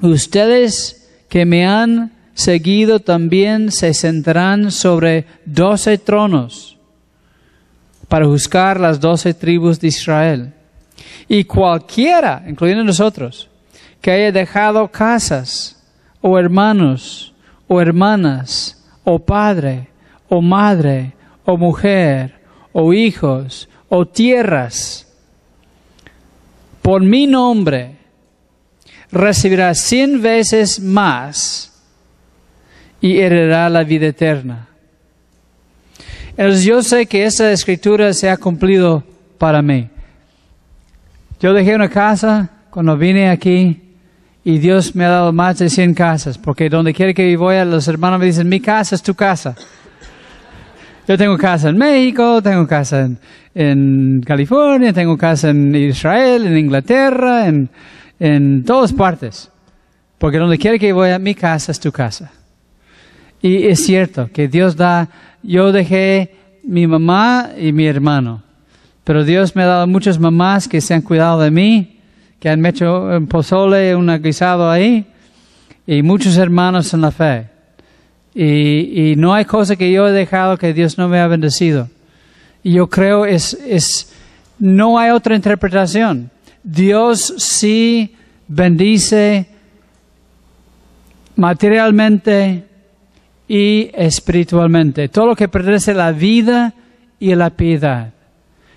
ustedes 0.00 1.10
que 1.28 1.44
me 1.44 1.66
han 1.66 2.12
seguido 2.34 3.00
también 3.00 3.70
se 3.72 3.94
sentarán 3.94 4.70
sobre 4.70 5.26
doce 5.44 5.98
tronos 5.98 6.76
para 8.08 8.26
juzgar 8.26 8.78
las 8.78 9.00
doce 9.00 9.32
tribus 9.34 9.80
de 9.80 9.88
Israel. 9.88 10.52
Y 11.28 11.44
cualquiera, 11.44 12.44
incluyendo 12.46 12.84
nosotros, 12.84 13.48
que 14.00 14.10
haya 14.10 14.32
dejado 14.32 14.88
casas, 14.88 15.82
o 16.20 16.38
hermanos, 16.38 17.31
o 17.72 17.80
hermanas, 17.80 18.76
o 19.02 19.18
padre, 19.18 19.88
o 20.28 20.42
madre, 20.42 21.14
o 21.46 21.56
mujer, 21.56 22.34
o 22.70 22.92
hijos, 22.92 23.66
o 23.88 24.06
tierras, 24.06 25.06
por 26.82 27.00
mi 27.00 27.26
nombre, 27.26 27.96
recibirá 29.10 29.74
cien 29.74 30.20
veces 30.20 30.80
más 30.80 31.82
y 33.00 33.16
heredará 33.16 33.70
la 33.70 33.84
vida 33.84 34.08
eterna. 34.08 34.68
Entonces 36.36 36.64
yo 36.64 36.82
sé 36.82 37.06
que 37.06 37.24
esta 37.24 37.52
escritura 37.52 38.12
se 38.12 38.28
ha 38.28 38.36
cumplido 38.36 39.02
para 39.38 39.62
mí. 39.62 39.88
Yo 41.40 41.54
dejé 41.54 41.74
una 41.74 41.88
casa 41.88 42.50
cuando 42.68 42.98
vine 42.98 43.30
aquí 43.30 43.81
y 44.44 44.58
Dios 44.58 44.94
me 44.94 45.04
ha 45.04 45.08
dado 45.08 45.32
más 45.32 45.58
de 45.58 45.70
100 45.70 45.94
casas, 45.94 46.36
porque 46.36 46.68
donde 46.68 46.92
quiera 46.92 47.14
que 47.14 47.36
voy, 47.36 47.56
los 47.64 47.86
hermanos 47.86 48.18
me 48.18 48.26
dicen, 48.26 48.48
mi 48.48 48.60
casa 48.60 48.94
es 48.94 49.02
tu 49.02 49.14
casa. 49.14 49.54
Yo 51.06 51.16
tengo 51.16 51.36
casa 51.36 51.68
en 51.68 51.78
México, 51.78 52.42
tengo 52.42 52.66
casa 52.66 53.08
en, 53.54 54.20
California, 54.22 54.92
tengo 54.92 55.16
casa 55.16 55.50
en 55.50 55.74
Israel, 55.74 56.46
en 56.46 56.58
Inglaterra, 56.58 57.46
en, 57.46 57.68
en 58.18 58.64
todas 58.64 58.92
partes. 58.92 59.50
Porque 60.18 60.38
donde 60.38 60.58
quiera 60.58 60.78
que 60.78 60.92
voy, 60.92 61.16
mi 61.18 61.34
casa 61.34 61.72
es 61.72 61.80
tu 61.80 61.92
casa. 61.92 62.32
Y 63.40 63.66
es 63.66 63.84
cierto 63.84 64.30
que 64.32 64.48
Dios 64.48 64.76
da, 64.76 65.08
yo 65.42 65.72
dejé 65.72 66.34
mi 66.64 66.86
mamá 66.86 67.50
y 67.58 67.72
mi 67.72 67.86
hermano, 67.86 68.42
pero 69.02 69.24
Dios 69.24 69.56
me 69.56 69.64
ha 69.64 69.66
dado 69.66 69.86
muchas 69.88 70.18
mamás 70.20 70.68
que 70.68 70.80
se 70.80 70.94
han 70.94 71.02
cuidado 71.02 71.40
de 71.40 71.50
mí, 71.50 71.91
que 72.42 72.50
han 72.50 72.66
hecho 72.66 73.02
un 73.02 73.28
pozole, 73.28 73.94
un 73.94 74.08
guisado 74.20 74.68
ahí, 74.68 75.06
y 75.86 76.02
muchos 76.02 76.36
hermanos 76.36 76.92
en 76.92 77.00
la 77.00 77.12
fe. 77.12 77.46
Y, 78.34 79.12
y 79.12 79.16
no 79.16 79.32
hay 79.32 79.44
cosa 79.44 79.76
que 79.76 79.92
yo 79.92 80.08
he 80.08 80.10
dejado 80.10 80.56
que 80.56 80.74
Dios 80.74 80.98
no 80.98 81.06
me 81.06 81.20
ha 81.20 81.28
bendecido. 81.28 81.88
Y 82.64 82.72
yo 82.72 82.88
creo 82.88 83.26
es, 83.26 83.54
es, 83.54 84.12
no 84.58 84.98
hay 84.98 85.10
otra 85.10 85.36
interpretación. 85.36 86.32
Dios 86.64 87.32
sí 87.36 88.16
bendice 88.48 89.46
materialmente 91.36 92.64
y 93.46 93.88
espiritualmente. 93.94 95.08
Todo 95.08 95.26
lo 95.26 95.36
que 95.36 95.46
pertenece 95.46 95.92
a 95.92 95.94
la 95.94 96.10
vida 96.10 96.74
y 97.20 97.30
a 97.30 97.36
la 97.36 97.50
piedad. 97.50 98.10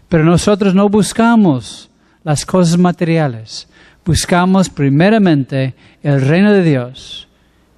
Pero 0.07 0.23
nosotros 0.23 0.75
no 0.75 0.87
buscamos 0.87 1.89
las 2.25 2.45
cosas 2.45 2.77
materiales. 2.77 3.67
Buscamos 4.03 4.69
primeramente 4.69 5.73
el 6.03 6.19
reino 6.19 6.51
de 6.51 6.63
Dios 6.63 7.27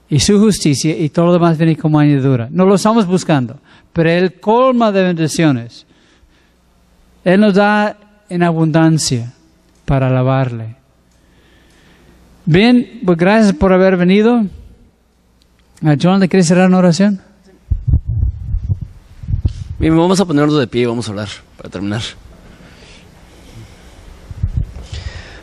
y 0.10 0.20
su 0.20 0.40
justicia 0.40 0.98
y 0.98 1.10
todo 1.10 1.28
lo 1.28 1.34
demás 1.34 1.58
viene 1.58 1.76
como 1.76 2.00
añadidura. 2.00 2.48
No 2.50 2.66
lo 2.66 2.76
estamos 2.76 3.06
buscando, 3.06 3.60
pero 3.94 4.10
Él 4.10 4.40
colma 4.40 4.92
de 4.92 5.04
bendiciones. 5.04 5.86
Él 7.24 7.42
nos 7.42 7.54
da 7.54 7.98
en 8.30 8.42
abundancia 8.42 9.34
para 9.86 10.08
alabarle. 10.08 10.76
Bien, 12.46 13.02
pues 13.06 13.18
gracias 13.18 13.54
por 13.54 13.74
haber 13.74 13.98
venido. 13.98 14.46
Ah, 15.84 15.96
John, 16.02 16.22
¿le 16.22 16.30
quieres 16.30 16.48
cerrar 16.48 16.68
una 16.68 16.78
oración? 16.78 17.22
Bien, 19.78 19.96
vamos 19.96 20.20
a 20.22 20.26
ponernos 20.26 20.58
de 20.58 20.68
pie 20.68 20.84
y 20.84 20.86
vamos 20.86 21.08
a 21.08 21.12
hablar 21.12 21.28
para 21.58 21.70
terminar. 21.70 22.02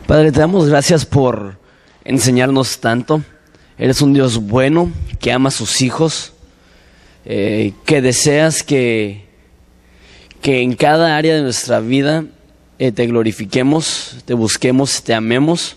Padre, 0.07 0.31
te 0.31 0.39
damos 0.39 0.69
gracias 0.69 1.03
por 1.03 1.57
enseñarnos 2.03 2.77
tanto. 2.77 3.23
Eres 3.75 4.03
un 4.03 4.13
Dios 4.13 4.37
bueno 4.37 4.91
que 5.19 5.31
ama 5.31 5.49
a 5.49 5.51
sus 5.51 5.81
hijos, 5.81 6.33
eh, 7.25 7.73
que 7.85 8.03
deseas 8.03 8.61
que, 8.61 9.25
que 10.43 10.61
en 10.61 10.75
cada 10.75 11.17
área 11.17 11.33
de 11.33 11.41
nuestra 11.41 11.79
vida 11.79 12.23
eh, 12.77 12.91
te 12.91 13.07
glorifiquemos, 13.07 14.17
te 14.25 14.35
busquemos, 14.35 15.01
te 15.01 15.15
amemos. 15.15 15.75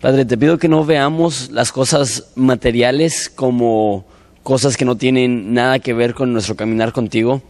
Padre, 0.00 0.24
te 0.24 0.36
pido 0.36 0.58
que 0.58 0.68
no 0.68 0.84
veamos 0.84 1.48
las 1.52 1.70
cosas 1.70 2.32
materiales 2.34 3.30
como 3.32 4.06
cosas 4.42 4.76
que 4.76 4.84
no 4.84 4.96
tienen 4.96 5.54
nada 5.54 5.78
que 5.78 5.94
ver 5.94 6.14
con 6.14 6.32
nuestro 6.32 6.56
caminar 6.56 6.92
contigo, 6.92 7.42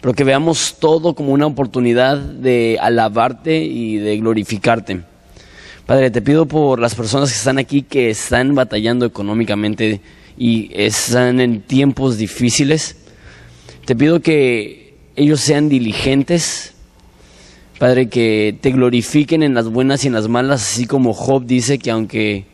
pero 0.00 0.14
que 0.14 0.22
veamos 0.22 0.76
todo 0.78 1.16
como 1.16 1.32
una 1.32 1.46
oportunidad 1.46 2.18
de 2.18 2.78
alabarte 2.80 3.64
y 3.64 3.96
de 3.96 4.16
glorificarte. 4.16 5.09
Padre, 5.90 6.12
te 6.12 6.22
pido 6.22 6.46
por 6.46 6.78
las 6.78 6.94
personas 6.94 7.32
que 7.32 7.36
están 7.36 7.58
aquí 7.58 7.82
que 7.82 8.10
están 8.10 8.54
batallando 8.54 9.04
económicamente 9.04 10.00
y 10.38 10.70
están 10.72 11.40
en 11.40 11.62
tiempos 11.62 12.16
difíciles. 12.16 12.94
Te 13.86 13.96
pido 13.96 14.20
que 14.20 14.94
ellos 15.16 15.40
sean 15.40 15.68
diligentes. 15.68 16.74
Padre, 17.80 18.08
que 18.08 18.56
te 18.60 18.70
glorifiquen 18.70 19.42
en 19.42 19.52
las 19.52 19.66
buenas 19.66 20.04
y 20.04 20.06
en 20.06 20.12
las 20.12 20.28
malas, 20.28 20.62
así 20.62 20.86
como 20.86 21.12
Job 21.12 21.44
dice 21.44 21.80
que 21.80 21.90
aunque, 21.90 22.44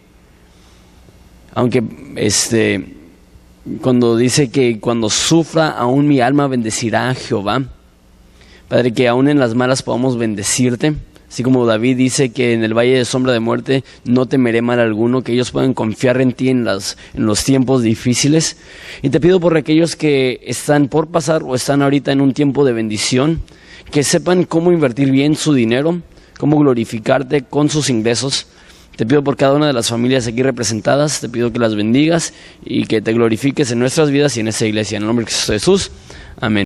aunque 1.52 1.84
este, 2.16 2.94
cuando 3.82 4.16
dice 4.16 4.48
que 4.48 4.80
cuando 4.80 5.10
sufra 5.10 5.68
aún 5.68 6.08
mi 6.08 6.22
alma 6.22 6.48
bendecirá 6.48 7.10
a 7.10 7.14
Jehová. 7.14 7.64
Padre, 8.68 8.94
que 8.94 9.06
aún 9.08 9.28
en 9.28 9.38
las 9.38 9.54
malas 9.54 9.82
podamos 9.82 10.16
bendecirte. 10.16 10.94
Así 11.28 11.42
como 11.42 11.66
David 11.66 11.96
dice 11.96 12.30
que 12.30 12.52
en 12.52 12.62
el 12.62 12.74
valle 12.74 12.98
de 12.98 13.04
sombra 13.04 13.32
de 13.32 13.40
muerte 13.40 13.84
no 14.04 14.26
temeré 14.26 14.62
mal 14.62 14.78
alguno, 14.78 15.22
que 15.22 15.32
ellos 15.32 15.50
puedan 15.50 15.74
confiar 15.74 16.20
en 16.20 16.32
ti 16.32 16.48
en, 16.48 16.64
las, 16.64 16.96
en 17.14 17.26
los 17.26 17.44
tiempos 17.44 17.82
difíciles. 17.82 18.56
Y 19.02 19.10
te 19.10 19.20
pido 19.20 19.40
por 19.40 19.56
aquellos 19.56 19.96
que 19.96 20.40
están 20.44 20.88
por 20.88 21.08
pasar 21.08 21.42
o 21.42 21.54
están 21.54 21.82
ahorita 21.82 22.12
en 22.12 22.20
un 22.20 22.32
tiempo 22.32 22.64
de 22.64 22.72
bendición, 22.72 23.42
que 23.90 24.02
sepan 24.02 24.44
cómo 24.44 24.72
invertir 24.72 25.10
bien 25.10 25.36
su 25.36 25.52
dinero, 25.52 26.00
cómo 26.38 26.58
glorificarte 26.58 27.42
con 27.42 27.70
sus 27.70 27.90
ingresos. 27.90 28.46
Te 28.96 29.04
pido 29.04 29.22
por 29.22 29.36
cada 29.36 29.54
una 29.54 29.66
de 29.66 29.74
las 29.74 29.90
familias 29.90 30.26
aquí 30.26 30.42
representadas, 30.42 31.20
te 31.20 31.28
pido 31.28 31.52
que 31.52 31.58
las 31.58 31.74
bendigas 31.74 32.32
y 32.64 32.86
que 32.86 33.02
te 33.02 33.12
glorifiques 33.12 33.70
en 33.70 33.78
nuestras 33.78 34.10
vidas 34.10 34.36
y 34.36 34.40
en 34.40 34.48
esta 34.48 34.64
iglesia. 34.64 34.96
En 34.96 35.02
el 35.02 35.06
nombre 35.08 35.26
de 35.26 35.32
Jesús. 35.32 35.90
Amén. 36.40 36.64